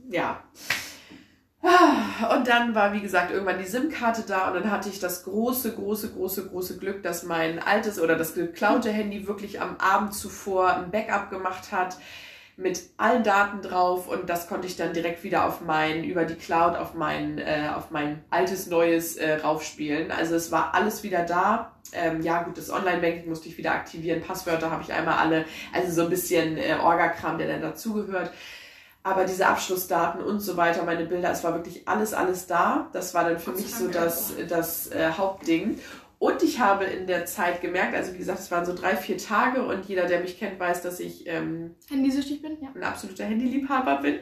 ja. 0.09 0.43
Und 2.33 2.47
dann 2.47 2.73
war, 2.73 2.93
wie 2.93 3.01
gesagt, 3.01 3.31
irgendwann 3.31 3.59
die 3.59 3.65
SIM-Karte 3.65 4.23
da 4.25 4.47
und 4.47 4.55
dann 4.55 4.71
hatte 4.71 4.87
ich 4.89 4.99
das 4.99 5.25
große, 5.25 5.73
große, 5.75 6.11
große, 6.13 6.47
große 6.47 6.77
Glück, 6.77 7.03
dass 7.03 7.23
mein 7.23 7.59
altes 7.61 7.99
oder 7.99 8.15
das 8.15 8.33
geklaute 8.33 8.89
Handy 8.91 9.27
wirklich 9.27 9.59
am 9.59 9.75
Abend 9.77 10.13
zuvor 10.13 10.73
ein 10.73 10.89
Backup 10.89 11.29
gemacht 11.29 11.71
hat 11.73 11.97
mit 12.59 12.81
allen 12.97 13.23
Daten 13.23 13.61
drauf 13.61 14.07
und 14.07 14.29
das 14.29 14.49
konnte 14.49 14.67
ich 14.67 14.75
dann 14.75 14.91
direkt 14.91 15.23
wieder 15.23 15.45
auf 15.45 15.61
mein, 15.61 16.03
über 16.03 16.25
die 16.25 16.35
Cloud 16.35 16.75
auf 16.75 16.93
mein, 16.93 17.37
äh, 17.37 17.69
auf 17.73 17.89
mein 17.89 18.21
altes, 18.29 18.67
neues 18.67 19.15
äh, 19.15 19.35
raufspielen. 19.37 20.11
Also 20.11 20.35
es 20.35 20.51
war 20.51 20.75
alles 20.75 21.01
wieder 21.01 21.23
da. 21.23 21.71
Ähm, 21.93 22.21
ja 22.21 22.43
gut, 22.43 22.57
das 22.57 22.69
Online-Banking 22.69 23.29
musste 23.29 23.47
ich 23.47 23.57
wieder 23.57 23.71
aktivieren, 23.71 24.21
Passwörter 24.21 24.69
habe 24.69 24.83
ich 24.83 24.91
einmal 24.91 25.17
alle, 25.17 25.45
also 25.73 25.91
so 25.91 26.03
ein 26.03 26.09
bisschen 26.09 26.57
äh, 26.57 26.75
Orga-Kram, 26.81 27.37
der 27.37 27.47
dann 27.47 27.61
dazugehört. 27.61 28.31
Aber 29.03 29.23
diese 29.23 29.47
Abschlussdaten 29.47 30.21
und 30.21 30.41
so 30.41 30.57
weiter, 30.57 30.83
meine 30.83 31.05
Bilder, 31.05 31.31
es 31.31 31.43
war 31.45 31.53
wirklich 31.53 31.87
alles, 31.87 32.13
alles 32.13 32.45
da. 32.45 32.89
Das 32.91 33.13
war 33.13 33.23
dann 33.23 33.39
für 33.39 33.51
Gott 33.51 33.61
mich 33.61 33.73
so 33.73 33.87
das, 33.87 34.33
das 34.49 34.91
äh, 34.91 35.11
Hauptding. 35.17 35.79
Und 36.19 36.43
ich 36.43 36.59
habe 36.59 36.83
in 36.83 37.07
der 37.07 37.25
Zeit 37.25 37.61
gemerkt, 37.61 37.95
also 37.95 38.13
wie 38.13 38.17
gesagt, 38.17 38.39
es 38.39 38.51
waren 38.51 38.65
so 38.65 38.75
drei, 38.75 38.97
vier 38.97 39.17
Tage 39.17 39.65
und 39.65 39.85
jeder, 39.85 40.05
der 40.05 40.19
mich 40.19 40.37
kennt, 40.37 40.59
weiß, 40.59 40.81
dass 40.81 40.99
ich 40.99 41.25
ähm, 41.25 41.75
Handysüchtig 41.89 42.41
bin, 42.41 42.57
ja. 42.61 42.69
ein 42.75 42.83
absoluter 42.83 43.23
Handyliebhaber 43.23 44.01
bin. 44.01 44.19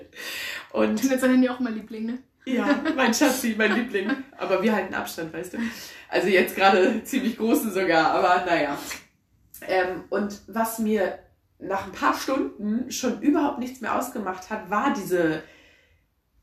Und 0.72 0.96
Ich 0.96 1.02
bin 1.02 1.12
jetzt 1.12 1.24
dein 1.24 1.32
Handy 1.32 1.50
auch 1.50 1.60
mein 1.60 1.74
Liebling, 1.74 2.06
ne? 2.06 2.20
ja, 2.46 2.84
mein 2.96 3.14
Schatzi, 3.14 3.56
mein 3.58 3.74
Liebling. 3.74 4.12
Aber 4.38 4.62
wir 4.62 4.74
halten 4.74 4.94
Abstand, 4.94 5.34
weißt 5.34 5.54
du. 5.54 5.58
Also 6.10 6.28
jetzt 6.28 6.56
gerade 6.56 7.04
ziemlich 7.04 7.38
großen 7.38 7.72
sogar, 7.72 8.12
aber 8.12 8.46
naja. 8.46 8.78
Ähm, 9.68 10.04
und 10.10 10.42
was 10.48 10.80
mir 10.80 11.20
nach 11.60 11.86
ein 11.86 11.92
paar 11.92 12.14
Stunden 12.14 12.92
schon 12.92 13.22
überhaupt 13.22 13.60
nichts 13.60 13.82
mehr 13.82 13.98
ausgemacht 13.98 14.50
hat, 14.50 14.70
war 14.70 14.94
diese 14.94 15.42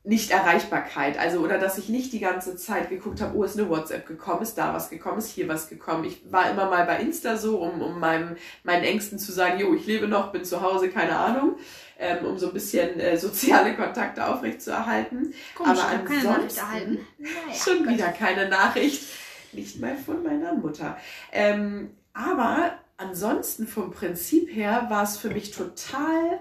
Nicht-Erreichbarkeit. 0.05 1.19
Also, 1.19 1.41
oder 1.41 1.59
dass 1.59 1.79
ich 1.79 1.89
nicht 1.89 2.13
die 2.13 2.21
ganze 2.21 2.57
Zeit 2.57 2.91
geguckt 2.91 3.21
habe, 3.21 3.37
oh, 3.37 3.43
ist 3.45 3.59
eine 3.59 3.69
WhatsApp 3.69 4.07
gekommen, 4.07 4.43
ist 4.43 4.57
da 4.57 4.73
was 4.75 4.91
gekommen, 4.91 5.19
ist 5.19 5.31
hier 5.31 5.49
was 5.49 5.69
gekommen. 5.69 6.05
Ich 6.05 6.21
war 6.31 6.51
immer 6.51 6.69
mal 6.69 6.85
bei 6.87 6.99
Insta 7.01 7.37
so, 7.37 7.59
um, 7.59 7.81
um 7.83 7.99
meinem, 7.99 8.37
meinen 8.63 8.85
Ängsten 8.85 9.19
zu 9.19 9.33
sagen, 9.33 9.59
jo, 9.59 9.75
ich 9.75 9.87
lebe 9.87 10.07
noch, 10.07 10.31
bin 10.33 10.45
zu 10.45 10.61
Hause, 10.63 10.89
keine 10.91 11.17
Ahnung. 11.17 11.57
ähm, 11.99 12.25
um 12.27 12.39
so 12.39 12.49
ein 12.49 12.53
bisschen 12.53 12.99
äh, 13.01 13.17
soziale 13.17 13.75
Kontakte 13.77 14.27
aufrechtzuerhalten. 14.27 15.33
Komisch, 15.55 15.79
Aber 15.81 15.89
ich 15.93 15.97
habe 15.99 16.05
keine 16.05 16.23
Nachricht 16.25 16.59
ansonsten- 16.59 16.61
erhalten. 16.61 16.99
Naja, 17.19 17.35
Schon 17.55 17.79
Gott. 17.85 17.95
wieder 17.95 18.09
keine 18.09 18.49
Nachricht. 18.49 19.03
Nicht 19.53 19.81
mal 19.81 19.97
von 19.97 20.23
meiner 20.25 20.55
Mutter. 20.55 20.97
Ähm, 21.33 21.91
aber 22.13 22.73
ansonsten 22.97 23.67
vom 23.69 23.91
Prinzip 23.93 24.49
her 24.55 24.87
war 24.91 25.05
es 25.05 25.17
für 25.17 25.31
mich 25.31 25.53
total 25.53 26.41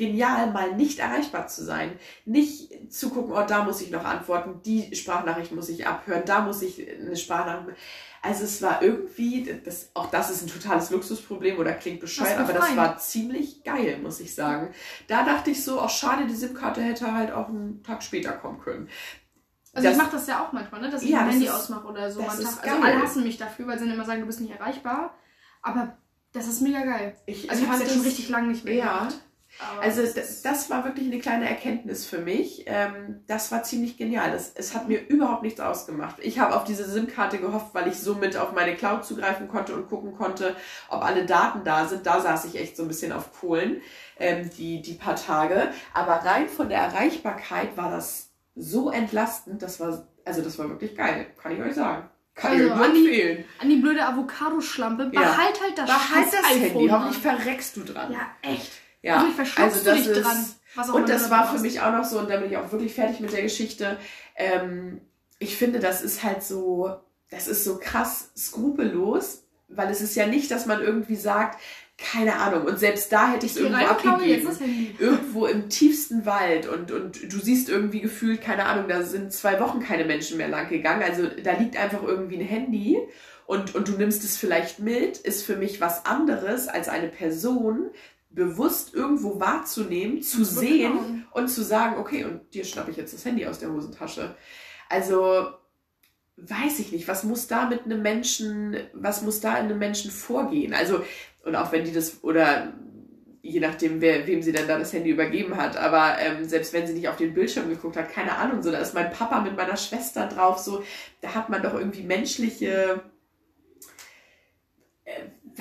genial, 0.00 0.50
mal 0.50 0.74
nicht 0.74 0.98
erreichbar 0.98 1.46
zu 1.46 1.62
sein. 1.64 1.92
Nicht 2.24 2.92
zu 2.92 3.10
gucken, 3.10 3.32
oh, 3.32 3.44
da 3.46 3.62
muss 3.64 3.80
ich 3.80 3.90
noch 3.90 4.04
antworten, 4.04 4.60
die 4.64 4.94
Sprachnachricht 4.96 5.52
muss 5.52 5.68
ich 5.68 5.86
abhören, 5.86 6.22
da 6.26 6.40
muss 6.40 6.62
ich 6.62 6.84
eine 7.00 7.14
Sprachnachricht. 7.16 7.78
Also 8.22 8.44
es 8.44 8.60
war 8.60 8.82
irgendwie, 8.82 9.50
das, 9.64 9.90
auch 9.94 10.10
das 10.10 10.30
ist 10.30 10.42
ein 10.42 10.48
totales 10.48 10.90
Luxusproblem 10.90 11.58
oder 11.58 11.72
klingt 11.72 12.00
bescheuert, 12.00 12.38
Das 12.38 12.50
aber 12.50 12.52
das 12.58 12.76
war 12.76 12.98
ziemlich 12.98 13.62
geil, 13.64 13.98
muss 14.02 14.20
ich 14.20 14.34
sagen. 14.34 14.74
Da 15.06 15.24
dachte 15.24 15.50
ich 15.50 15.64
so, 15.64 15.80
auch 15.80 15.88
schade, 15.90 16.26
die 16.26 16.34
SIM-Karte 16.34 16.82
hätte 16.82 17.14
halt 17.14 17.30
auch 17.32 17.48
einen 17.48 17.82
Tag 17.82 18.02
später 18.02 18.32
kommen 18.32 18.60
können. 18.60 18.88
Also 19.72 19.86
Das- 19.88 19.96
ich 19.96 20.02
mache 20.02 20.12
das 20.16 20.26
ja 20.26 20.44
auch 20.44 20.52
manchmal, 20.52 20.80
ne? 20.80 20.90
dass 20.90 21.02
ich 21.02 21.10
Ja, 21.10 21.20
mein 21.20 21.30
Handy 21.30 21.48
ausmache 21.48 21.86
oder 21.86 22.10
so. 22.10 22.20
das 22.22 22.40
ist. 22.40 22.62
Also 22.62 22.80
geil. 22.80 22.92
alle 22.92 23.02
hassen 23.02 23.22
mich 23.22 23.36
dafür, 23.38 23.66
weil 23.68 23.78
sie 23.78 23.84
dann 23.86 23.94
immer 23.94 24.04
sagen, 24.04 24.20
du 24.20 24.26
bist 24.26 24.40
nicht 24.40 24.52
erreichbar. 24.52 25.14
Aber 25.62 25.96
das 26.32 26.46
ist 26.46 26.60
mega 26.60 26.80
geil. 26.84 27.16
Ich 27.26 27.48
Also 27.50 27.62
ich 27.62 27.68
habe 27.70 27.82
es 27.84 27.92
schon 27.92 28.02
richtig 28.02 28.28
lange 28.28 28.48
nicht 28.48 28.64
mehr 28.64 28.74
Ja. 28.74 28.98
gemacht. 28.98 29.20
Aber 29.72 29.82
Also 29.82 30.02
das, 30.02 30.42
das 30.42 30.70
war 30.70 30.84
wirklich 30.84 31.06
eine 31.06 31.18
kleine 31.18 31.48
Erkenntnis 31.48 32.06
für 32.06 32.18
mich. 32.18 32.64
Ähm, 32.66 33.20
das 33.26 33.52
war 33.52 33.62
ziemlich 33.62 33.96
genial. 33.96 34.30
Das, 34.32 34.52
es 34.54 34.74
hat 34.74 34.88
mir 34.88 35.06
überhaupt 35.08 35.42
nichts 35.42 35.60
ausgemacht. 35.60 36.16
Ich 36.20 36.38
habe 36.38 36.54
auf 36.56 36.64
diese 36.64 36.84
SIM-Karte 36.88 37.38
gehofft, 37.38 37.74
weil 37.74 37.88
ich 37.88 37.98
somit 37.98 38.36
auf 38.36 38.52
meine 38.52 38.74
Cloud 38.74 39.04
zugreifen 39.04 39.48
konnte 39.48 39.74
und 39.74 39.88
gucken 39.88 40.16
konnte, 40.16 40.56
ob 40.88 41.02
alle 41.04 41.26
Daten 41.26 41.64
da 41.64 41.86
sind. 41.86 42.06
Da 42.06 42.20
saß 42.20 42.46
ich 42.46 42.58
echt 42.58 42.76
so 42.76 42.82
ein 42.84 42.88
bisschen 42.88 43.12
auf 43.12 43.38
Kohlen, 43.38 43.82
ähm, 44.18 44.48
die, 44.56 44.80
die 44.82 44.94
paar 44.94 45.16
Tage. 45.16 45.68
Aber 45.92 46.14
rein 46.24 46.48
von 46.48 46.68
der 46.68 46.78
Erreichbarkeit 46.80 47.76
war 47.76 47.90
das 47.90 48.30
so 48.56 48.90
entlastend. 48.90 49.62
Das 49.62 49.78
war, 49.80 50.06
also 50.24 50.42
das 50.42 50.58
war 50.58 50.68
wirklich 50.70 50.96
geil, 50.96 51.26
kann 51.40 51.52
ich 51.52 51.60
euch 51.60 51.74
sagen. 51.74 52.08
Kann 52.34 52.52
Also, 52.52 52.64
ich 52.68 52.74
nur 52.74 52.84
Andi, 52.84 53.06
empfehlen. 53.06 53.44
An 53.60 53.68
die 53.68 53.76
blöde 53.76 54.06
Avocado-Schlampe. 54.06 55.10
Ja. 55.12 55.20
Behalt 55.20 55.60
halt 55.62 55.76
das 55.78 55.86
Behalt 55.86 56.26
das 56.32 56.48
Handy, 56.50 56.66
iPhone. 56.66 56.92
hoffentlich 56.92 57.24
Mann. 57.24 57.36
verreckst 57.38 57.76
du 57.76 57.84
dran. 57.84 58.12
Ja, 58.12 58.20
echt. 58.42 58.70
Ja, 59.02 59.22
also 59.62 59.78
du 59.78 59.84
das 59.84 59.98
ist- 60.18 60.24
dran. 60.24 60.44
Und 60.94 61.08
das 61.08 61.30
war 61.30 61.52
für 61.52 61.60
mich 61.62 61.80
auch 61.80 61.92
noch 61.92 62.04
so, 62.04 62.18
und 62.18 62.30
da 62.30 62.36
bin 62.36 62.50
ich 62.50 62.56
auch 62.56 62.70
wirklich 62.70 62.94
fertig 62.94 63.18
mit 63.20 63.32
der 63.32 63.42
Geschichte. 63.42 63.96
Ähm, 64.36 65.00
ich 65.40 65.56
finde, 65.56 65.80
das 65.80 66.02
ist 66.02 66.22
halt 66.22 66.42
so, 66.44 66.94
das 67.30 67.48
ist 67.48 67.64
so 67.64 67.78
krass 67.78 68.30
skrupellos, 68.36 69.44
weil 69.68 69.90
es 69.90 70.00
ist 70.00 70.14
ja 70.14 70.26
nicht, 70.26 70.50
dass 70.50 70.66
man 70.66 70.80
irgendwie 70.80 71.16
sagt, 71.16 71.60
keine 71.98 72.36
Ahnung, 72.36 72.64
und 72.66 72.78
selbst 72.78 73.12
da 73.12 73.32
hätte 73.32 73.46
ich 73.46 73.52
es 73.52 73.58
irgendwo 73.58 73.78
abgegeben. 74.14 74.46
Irgendwo 74.98 75.46
im 75.46 75.68
tiefsten 75.68 76.24
Wald 76.24 76.66
und, 76.66 76.90
und 76.92 77.32
du 77.32 77.38
siehst 77.38 77.68
irgendwie 77.68 78.00
gefühlt, 78.00 78.40
keine 78.40 78.64
Ahnung, 78.64 78.86
da 78.88 79.02
sind 79.02 79.32
zwei 79.32 79.60
Wochen 79.60 79.80
keine 79.80 80.04
Menschen 80.04 80.38
mehr 80.38 80.48
lang 80.48 80.68
gegangen. 80.68 81.02
Also 81.02 81.26
da 81.42 81.52
liegt 81.52 81.76
einfach 81.76 82.02
irgendwie 82.02 82.36
ein 82.38 82.46
Handy 82.46 82.98
und, 83.46 83.74
und 83.74 83.88
du 83.88 83.92
nimmst 83.92 84.24
es 84.24 84.36
vielleicht 84.38 84.78
mit, 84.78 85.18
ist 85.18 85.44
für 85.44 85.56
mich 85.56 85.80
was 85.80 86.06
anderes 86.06 86.68
als 86.68 86.88
eine 86.88 87.08
Person 87.08 87.90
bewusst 88.30 88.94
irgendwo 88.94 89.40
wahrzunehmen, 89.40 90.22
zu 90.22 90.38
Und 90.38 90.44
sehen 90.44 90.92
beklauen. 90.92 91.26
und 91.32 91.48
zu 91.48 91.62
sagen, 91.62 91.96
okay, 91.98 92.24
und 92.24 92.54
dir 92.54 92.64
schnappe 92.64 92.90
ich 92.90 92.96
jetzt 92.96 93.12
das 93.12 93.24
Handy 93.24 93.44
aus 93.46 93.58
der 93.58 93.72
Hosentasche. 93.72 94.36
Also 94.88 95.48
weiß 96.36 96.78
ich 96.78 96.92
nicht, 96.92 97.08
was 97.08 97.24
muss 97.24 97.48
da 97.48 97.66
mit 97.66 97.84
einem 97.84 98.02
Menschen, 98.02 98.76
was 98.94 99.22
muss 99.22 99.40
da 99.40 99.58
in 99.58 99.66
einem 99.66 99.78
Menschen 99.78 100.10
vorgehen? 100.10 100.72
Also, 100.74 101.04
und 101.44 101.56
auch 101.56 101.72
wenn 101.72 101.84
die 101.84 101.92
das, 101.92 102.22
oder 102.22 102.72
je 103.42 103.60
nachdem, 103.60 104.00
wer, 104.00 104.26
wem 104.26 104.42
sie 104.42 104.52
denn 104.52 104.68
da 104.68 104.78
das 104.78 104.92
Handy 104.92 105.10
übergeben 105.10 105.56
hat, 105.56 105.76
aber 105.76 106.18
ähm, 106.18 106.44
selbst 106.44 106.72
wenn 106.72 106.86
sie 106.86 106.92
nicht 106.92 107.08
auf 107.08 107.16
den 107.16 107.34
Bildschirm 107.34 107.68
geguckt 107.68 107.96
hat, 107.96 108.12
keine 108.12 108.36
Ahnung, 108.36 108.62
so, 108.62 108.70
da 108.70 108.78
ist 108.78 108.94
mein 108.94 109.10
Papa 109.10 109.40
mit 109.40 109.56
meiner 109.56 109.76
Schwester 109.76 110.26
drauf, 110.26 110.58
so, 110.58 110.82
da 111.20 111.34
hat 111.34 111.48
man 111.48 111.62
doch 111.62 111.74
irgendwie 111.74 112.02
menschliche, 112.02 113.02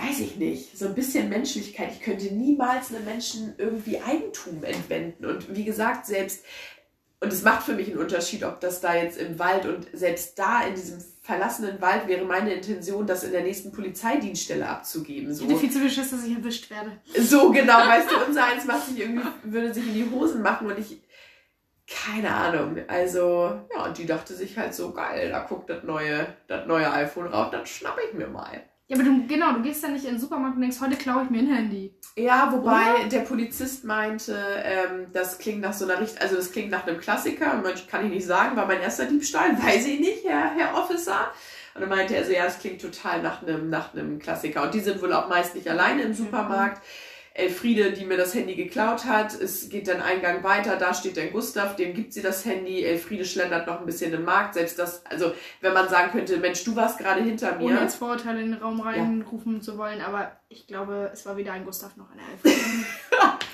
weiß 0.01 0.19
ich 0.19 0.35
nicht, 0.37 0.77
so 0.77 0.85
ein 0.87 0.95
bisschen 0.95 1.29
Menschlichkeit. 1.29 1.91
Ich 1.91 2.01
könnte 2.01 2.33
niemals 2.33 2.93
einem 2.93 3.05
Menschen 3.05 3.53
irgendwie 3.57 3.99
Eigentum 4.01 4.63
entwenden. 4.63 5.25
Und 5.25 5.55
wie 5.55 5.65
gesagt, 5.65 6.05
selbst, 6.05 6.43
und 7.19 7.33
es 7.33 7.43
macht 7.43 7.63
für 7.63 7.73
mich 7.73 7.89
einen 7.89 7.99
Unterschied, 7.99 8.43
ob 8.43 8.59
das 8.61 8.81
da 8.81 8.95
jetzt 8.95 9.17
im 9.17 9.39
Wald 9.39 9.65
und 9.65 9.87
selbst 9.93 10.39
da 10.39 10.63
in 10.63 10.75
diesem 10.75 11.03
verlassenen 11.21 11.79
Wald 11.81 12.07
wäre 12.07 12.25
meine 12.25 12.53
Intention, 12.53 13.05
das 13.05 13.23
in 13.23 13.31
der 13.31 13.43
nächsten 13.43 13.71
Polizeidienststelle 13.71 14.67
abzugeben. 14.67 15.31
Ich 15.31 15.37
So, 15.37 15.45
hätte 15.45 15.57
viel 15.57 15.71
zu 15.71 15.79
viel 15.79 15.89
Schiss, 15.91 16.11
dass 16.11 16.23
ich 16.25 16.35
erwischt 16.35 16.69
werde. 16.71 16.91
so 17.19 17.51
genau, 17.51 17.77
weißt 17.77 18.09
du, 18.11 18.25
unser 18.25 18.45
eins 18.45 18.65
macht 18.65 18.87
sich 18.87 18.99
irgendwie, 18.99 19.27
würde 19.43 19.73
sich 19.73 19.85
in 19.85 19.93
die 19.93 20.09
Hosen 20.09 20.41
machen 20.41 20.67
und 20.71 20.79
ich, 20.79 21.01
keine 21.87 22.33
Ahnung. 22.33 22.77
Also, 22.87 23.61
ja, 23.75 23.85
und 23.85 23.97
die 23.97 24.05
dachte 24.05 24.33
sich 24.33 24.57
halt 24.57 24.73
so, 24.73 24.91
geil, 24.91 25.29
da 25.29 25.39
guckt 25.41 25.69
das 25.69 25.83
neue, 25.83 26.27
das 26.47 26.65
neue 26.67 26.91
iPhone 26.91 27.27
rauf, 27.27 27.51
dann 27.51 27.65
schnapp 27.65 27.97
ich 28.07 28.17
mir 28.17 28.27
mal. 28.27 28.63
Ja, 28.89 28.97
aber 28.97 29.03
du, 29.03 29.27
genau, 29.27 29.53
du 29.53 29.61
gehst 29.61 29.83
dann 29.83 29.93
nicht 29.93 30.05
in 30.05 30.15
den 30.15 30.19
Supermarkt 30.19 30.55
und 30.55 30.61
denkst, 30.61 30.81
heute 30.81 30.95
klaue 30.95 31.23
ich 31.23 31.29
mir 31.29 31.39
ein 31.39 31.53
Handy. 31.53 31.93
Ja, 32.15 32.51
wobei 32.51 33.03
der 33.07 33.19
Polizist 33.19 33.83
meinte, 33.83 34.35
ähm, 34.63 35.05
das 35.13 35.37
klingt 35.37 35.61
nach 35.61 35.73
so 35.73 35.85
einer 35.85 36.01
Richt 36.01 36.19
also 36.19 36.35
das 36.35 36.51
klingt 36.51 36.71
nach 36.71 36.87
einem 36.87 36.99
Klassiker. 36.99 37.53
Und 37.53 37.61
manch 37.61 37.87
kann 37.87 38.03
ich 38.03 38.11
nicht 38.11 38.25
sagen, 38.25 38.57
war 38.57 38.65
mein 38.65 38.81
erster 38.81 39.05
Diebstahl, 39.05 39.55
weiß 39.63 39.85
ich 39.85 39.99
nicht, 39.99 40.25
Herr, 40.25 40.55
Herr 40.55 40.73
Officer. 40.73 41.31
Und 41.75 41.81
dann 41.81 41.89
meinte 41.89 42.15
er 42.15 42.25
so, 42.25 42.31
ja, 42.31 42.45
das 42.45 42.57
klingt 42.57 42.81
total 42.81 43.21
nach 43.21 43.43
einem, 43.43 43.69
nach 43.69 43.93
einem 43.93 44.17
Klassiker. 44.17 44.63
Und 44.63 44.73
die 44.73 44.79
sind 44.79 44.99
wohl 45.03 45.13
auch 45.13 45.29
meist 45.29 45.53
nicht 45.53 45.69
alleine 45.69 46.01
im 46.01 46.15
Supermarkt. 46.15 46.81
Elfriede, 47.39 47.91
die 47.91 48.05
mir 48.05 48.17
das 48.17 48.33
Handy 48.33 48.55
geklaut 48.55 49.05
hat, 49.05 49.33
es 49.33 49.69
geht 49.69 49.87
dann 49.87 50.01
einen 50.01 50.21
Gang 50.21 50.43
weiter, 50.43 50.75
da 50.75 50.93
steht 50.93 51.17
der 51.17 51.27
Gustav, 51.27 51.75
dem 51.75 51.93
gibt 51.93 52.13
sie 52.13 52.21
das 52.21 52.45
Handy. 52.45 52.83
Elfriede 52.83 53.25
schlendert 53.25 53.67
noch 53.67 53.79
ein 53.79 53.85
bisschen 53.85 54.13
im 54.13 54.23
Markt. 54.25 54.53
Selbst 54.53 54.77
das, 54.77 55.05
also 55.05 55.33
wenn 55.61 55.73
man 55.73 55.89
sagen 55.89 56.11
könnte, 56.11 56.37
Mensch, 56.37 56.63
du 56.63 56.75
warst 56.75 56.99
gerade 56.99 57.21
hinter 57.21 57.55
mir. 57.55 57.65
Ohne 57.65 57.81
jetzt 57.81 57.95
Vorurteile 57.95 58.41
in 58.41 58.51
den 58.51 58.61
Raum 58.61 58.81
reinrufen 58.81 59.61
zu 59.61 59.77
wollen, 59.77 60.01
aber 60.01 60.31
ich 60.49 60.67
glaube, 60.67 61.09
es 61.13 61.25
war 61.25 61.37
weder 61.37 61.53
ein 61.53 61.65
Gustav 61.65 61.95
noch 61.95 62.11
eine 62.11 62.21
Elfriede. 62.31 62.85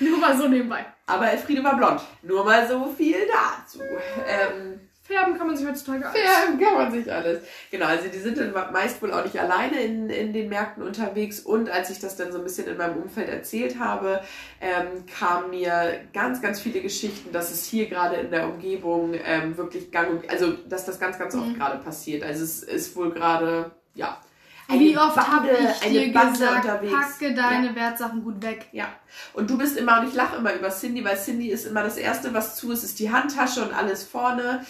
Nur 0.00 0.18
mal 0.18 0.36
so 0.36 0.48
nebenbei. 0.48 0.84
Aber 1.06 1.30
Elfriede 1.30 1.62
war 1.64 1.76
blond. 1.76 2.00
Nur 2.22 2.44
mal 2.44 2.66
so 2.68 2.92
viel 2.96 3.16
dazu. 3.26 3.80
Ähm, 4.26 4.80
Färben 5.06 5.38
kann 5.38 5.46
man 5.46 5.56
sich 5.56 5.66
heutzutage 5.66 6.04
alles. 6.06 6.18
Ja, 6.20 6.66
kann 6.66 6.74
man 6.74 6.92
sich 6.92 7.12
alles. 7.12 7.42
Genau, 7.70 7.86
also 7.86 8.08
die 8.08 8.18
sind 8.18 8.38
dann 8.38 8.52
meist 8.72 9.00
wohl 9.02 9.12
auch 9.12 9.22
nicht 9.24 9.38
alleine 9.38 9.80
in, 9.80 10.10
in 10.10 10.32
den 10.32 10.48
Märkten 10.48 10.82
unterwegs. 10.82 11.40
Und 11.40 11.70
als 11.70 11.90
ich 11.90 11.98
das 12.00 12.16
dann 12.16 12.32
so 12.32 12.38
ein 12.38 12.44
bisschen 12.44 12.66
in 12.66 12.76
meinem 12.76 12.96
Umfeld 13.02 13.28
erzählt 13.28 13.78
habe, 13.78 14.20
ähm, 14.60 15.04
kamen 15.18 15.50
mir 15.50 16.00
ganz, 16.12 16.42
ganz 16.42 16.60
viele 16.60 16.80
Geschichten, 16.80 17.32
dass 17.32 17.50
es 17.52 17.64
hier 17.64 17.88
gerade 17.88 18.16
in 18.16 18.30
der 18.30 18.48
Umgebung 18.48 19.14
ähm, 19.24 19.56
wirklich 19.56 19.92
gang 19.92 20.10
und, 20.10 20.30
also 20.30 20.52
dass 20.52 20.84
das 20.84 20.98
ganz, 20.98 21.18
ganz 21.18 21.34
oft 21.34 21.46
Mhm. 21.46 21.54
gerade 21.58 21.78
passiert. 21.78 22.24
Also 22.24 22.42
es 22.42 22.62
ist 22.62 22.96
wohl 22.96 23.12
gerade, 23.12 23.70
ja. 23.94 24.20
Wie 24.68 24.98
oft 24.98 25.16
habe 25.16 25.48
ich 25.50 25.88
dir 25.88 26.00
eine 26.02 26.12
Bande 26.12 26.32
gesagt, 26.32 26.64
unterwegs. 26.64 26.92
packe 26.92 27.34
deine 27.34 27.76
Wertsachen 27.76 28.24
gut 28.24 28.42
weg. 28.42 28.66
Ja, 28.72 28.88
und 29.32 29.48
du 29.48 29.56
bist 29.56 29.76
immer, 29.76 30.00
und 30.00 30.08
ich 30.08 30.14
lache 30.14 30.38
immer 30.38 30.52
über 30.54 30.70
Cindy, 30.70 31.04
weil 31.04 31.16
Cindy 31.16 31.50
ist 31.50 31.66
immer 31.66 31.84
das 31.84 31.96
Erste, 31.96 32.34
was 32.34 32.56
zu 32.56 32.72
ist, 32.72 32.82
ist 32.82 32.98
die 32.98 33.12
Handtasche 33.12 33.62
und 33.62 33.72
alles 33.72 34.02
vorne. 34.02 34.66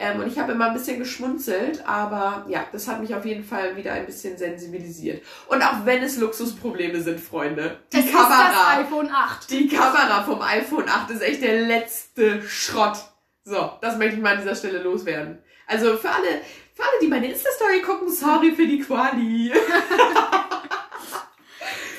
Ähm, 0.00 0.20
und 0.20 0.28
ich 0.28 0.38
habe 0.38 0.52
immer 0.52 0.66
ein 0.68 0.74
bisschen 0.74 0.98
geschmunzelt, 1.00 1.84
aber 1.86 2.46
ja, 2.48 2.64
das 2.70 2.86
hat 2.86 3.00
mich 3.00 3.14
auf 3.16 3.24
jeden 3.24 3.42
Fall 3.42 3.76
wieder 3.76 3.92
ein 3.92 4.06
bisschen 4.06 4.38
sensibilisiert. 4.38 5.24
Und 5.48 5.60
auch 5.60 5.84
wenn 5.84 6.02
es 6.04 6.18
Luxusprobleme 6.18 7.00
sind, 7.00 7.18
Freunde, 7.20 7.80
die 7.92 7.98
es 7.98 8.12
Kamera, 8.12 8.50
das 8.76 8.86
iPhone 8.86 9.10
8. 9.10 9.50
die 9.50 9.66
Kamera 9.68 10.22
vom 10.22 10.40
iPhone 10.40 10.88
8 10.88 11.10
ist 11.10 11.22
echt 11.22 11.42
der 11.42 11.62
letzte 11.62 12.40
Schrott. 12.42 12.96
So, 13.44 13.72
das 13.80 13.96
möchte 13.98 14.14
ich 14.16 14.22
mal 14.22 14.34
an 14.36 14.40
dieser 14.42 14.54
Stelle 14.54 14.82
loswerden. 14.82 15.38
Also 15.66 15.96
für 15.96 16.10
alle, 16.10 16.28
für 16.74 16.82
alle, 16.82 17.00
die 17.02 17.08
meine 17.08 17.28
Insta-Story 17.30 17.82
gucken, 17.82 18.08
sorry 18.08 18.52
für 18.52 18.66
die 18.66 18.78
Quali. 18.78 19.52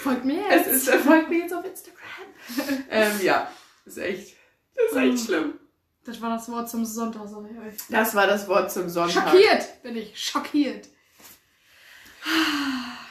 Folgt 0.04 0.24
mir 0.26 0.42
Es 0.50 0.66
jetzt. 0.66 0.76
ist, 0.76 0.88
er 0.88 1.00
folgt 1.00 1.30
mir 1.30 1.40
jetzt 1.40 1.54
auf 1.54 1.66
Instagram. 1.66 2.86
ähm, 2.90 3.12
ja, 3.22 3.52
ist 3.86 3.98
echt, 3.98 4.38
ist 4.76 4.96
echt 4.96 5.12
Mhm. 5.14 5.18
schlimm. 5.18 5.54
Das 6.10 6.22
war 6.22 6.32
das 6.32 6.50
Wort 6.50 6.68
zum 6.68 6.86
Sonntag, 6.86 7.28
sag 7.28 7.44
ich 7.52 7.58
euch. 7.60 7.76
Das 7.90 8.16
war 8.16 8.26
das 8.26 8.48
Wort 8.48 8.72
zum 8.72 8.90
Sonntag. 8.90 9.30
Schockiert 9.30 9.84
bin 9.84 9.96
ich. 9.96 10.20
Schockiert. 10.20 10.90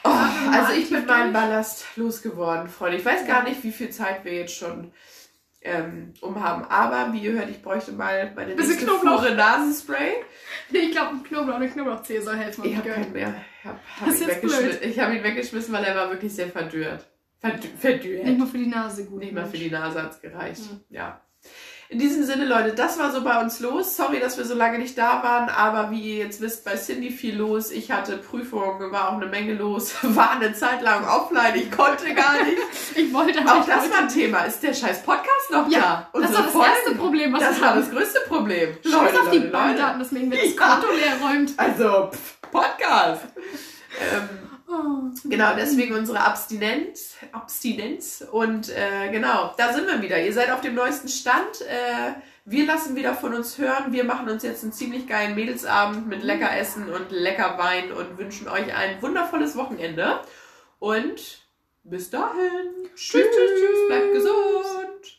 Oh, 0.03 0.09
also 0.53 0.72
ich 0.72 0.90
bin 0.90 1.07
durch. 1.07 1.32
Ballast 1.32 1.84
losgeworden, 1.94 2.68
Freunde. 2.68 2.96
Ich 2.96 3.05
weiß 3.05 3.24
gar 3.24 3.44
nicht, 3.44 3.62
wie 3.62 3.70
viel 3.70 3.90
Zeit 3.90 4.24
wir 4.24 4.34
jetzt 4.34 4.57
schon 4.57 4.92
ähm, 5.62 6.12
um 6.20 6.42
haben. 6.42 6.64
Aber 6.64 7.12
wie 7.12 7.20
ihr 7.20 7.32
hört, 7.32 7.51
ich 7.51 7.62
bräuchte 7.62 7.92
mal 7.92 8.32
meine 8.34 8.57
Bisschen 8.57 8.72
nächste 8.72 8.86
Knoblauch. 8.86 9.20
Fuhre 9.20 9.34
Nasenspray. 9.36 10.14
Ich 10.72 10.90
glaube, 10.90 11.11
ein 11.11 11.22
Knoblauch, 11.22 11.55
eine 11.55 11.68
Knoblauchzehe 11.68 12.20
soll 12.20 12.36
helfen. 12.36 12.64
Ich 12.64 12.76
habe 12.76 12.90
keinen 12.90 13.12
mehr. 13.12 13.32
Ich 13.61 13.64
habe 13.64 13.78
hab 14.01 14.09
ihn, 14.09 14.26
weggeschmissen. 14.26 14.82
Ich 14.82 14.99
hab 14.99 15.12
ihn 15.12 15.22
weggeschmissen, 15.22 15.72
weil 15.72 15.84
er 15.84 15.94
war 15.94 16.11
wirklich 16.11 16.34
sehr 16.34 16.49
verdürrt. 16.49 17.07
Verdü 17.38 17.68
verdürrt. 17.78 18.24
Nicht 18.24 18.38
mal 18.38 18.49
für 18.49 18.59
die 18.59 18.66
Nase 18.66 19.05
gut. 19.05 19.20
Nicht 19.20 19.32
mal 19.32 19.46
für 19.46 19.57
die 19.57 19.70
Nase 19.70 20.03
hat's 20.03 20.20
gereicht. 20.20 20.62
Mhm. 20.62 20.80
Ja. 20.90 21.20
In 21.91 21.99
diesem 21.99 22.22
Sinne, 22.24 22.45
Leute, 22.45 22.74
das 22.74 22.99
war 22.99 23.11
so 23.12 23.22
bei 23.24 23.41
uns 23.41 23.61
los. 23.61 23.97
Sorry, 23.97 24.20
dass 24.20 24.36
wir 24.36 24.45
so 24.45 24.55
lange 24.55 24.78
nicht 24.78 24.99
da 24.99 25.22
waren, 25.22 25.49
aber 25.49 25.91
wie 25.91 26.01
ihr 26.18 26.24
jetzt 26.24 26.43
wisst, 26.43 26.62
bei 26.64 26.76
Cindy 26.76 27.11
viel 27.11 27.34
los. 27.36 27.70
Ich 27.70 27.91
hatte 27.91 28.18
Prüfungen, 28.18 28.93
war 28.93 29.09
auch 29.09 29.14
eine 29.16 29.24
Menge 29.24 29.55
los, 29.55 29.95
war 30.03 30.32
eine 30.32 30.53
Zeit 30.53 30.82
lang 30.82 31.07
offline, 31.09 31.55
ich 31.55 31.70
konnte 31.70 32.12
gar 32.14 32.34
nicht. 32.45 32.59
Ich 32.95 33.12
wollte 33.14 33.39
aber 33.41 33.53
Auch 33.55 33.61
ich 33.61 33.66
das 33.66 33.82
wollte 33.82 33.93
war 33.95 34.01
ein 34.01 34.09
Thema. 34.09 34.39
Ist 34.41 34.61
der 34.62 34.74
scheiß 34.74 35.03
Podcast 35.03 35.51
noch 35.53 35.68
Ja, 35.70 36.09
da? 36.12 36.20
das 36.20 36.22
Unsere 36.22 36.34
war 36.39 36.43
das 36.45 36.53
Folgen? 36.53 36.70
erste 36.74 36.95
Problem, 36.97 37.32
was 37.32 37.41
Das 37.41 37.61
war 37.61 37.74
das 37.76 37.91
größte 37.91 38.20
Problem. 38.28 38.76
Scheiß 38.84 39.18
auf 39.20 39.30
die 39.30 39.39
Bankdaten, 39.39 40.01
deswegen 40.01 40.30
wird 40.30 40.43
das. 40.45 40.57
Konto 40.57 40.89
leer 40.95 41.16
räumt. 41.22 41.53
Also, 41.57 42.11
pff, 42.11 42.41
Podcast. 42.51 43.22
ähm, 44.01 44.47
Oh. 44.70 45.10
Genau, 45.24 45.54
deswegen 45.56 45.94
unsere 45.94 46.20
Abstinenz. 46.20 47.16
Abstinenz. 47.32 48.24
Und 48.30 48.68
äh, 48.68 49.10
genau, 49.10 49.54
da 49.56 49.72
sind 49.72 49.86
wir 49.86 50.02
wieder. 50.02 50.22
Ihr 50.22 50.32
seid 50.32 50.50
auf 50.50 50.60
dem 50.60 50.74
neuesten 50.74 51.08
Stand. 51.08 51.62
Äh, 51.62 52.12
wir 52.44 52.66
lassen 52.66 52.94
wieder 52.94 53.14
von 53.14 53.34
uns 53.34 53.56
hören. 53.56 53.92
Wir 53.92 54.04
machen 54.04 54.28
uns 54.28 54.42
jetzt 54.42 54.62
einen 54.62 54.72
ziemlich 54.72 55.06
geilen 55.06 55.34
Mädelsabend 55.34 56.06
mit 56.06 56.22
lecker 56.22 56.54
Essen 56.56 56.90
und 56.90 57.10
lecker 57.10 57.56
Wein 57.58 57.92
und 57.92 58.18
wünschen 58.18 58.48
euch 58.48 58.74
ein 58.74 59.00
wundervolles 59.00 59.56
Wochenende. 59.56 60.20
Und 60.78 61.46
bis 61.84 62.10
dahin. 62.10 62.88
Tschüss, 62.94 63.24
tschüss, 63.24 63.50
tschüss. 63.60 63.86
Bleibt 63.88 64.12
gesund. 64.12 65.17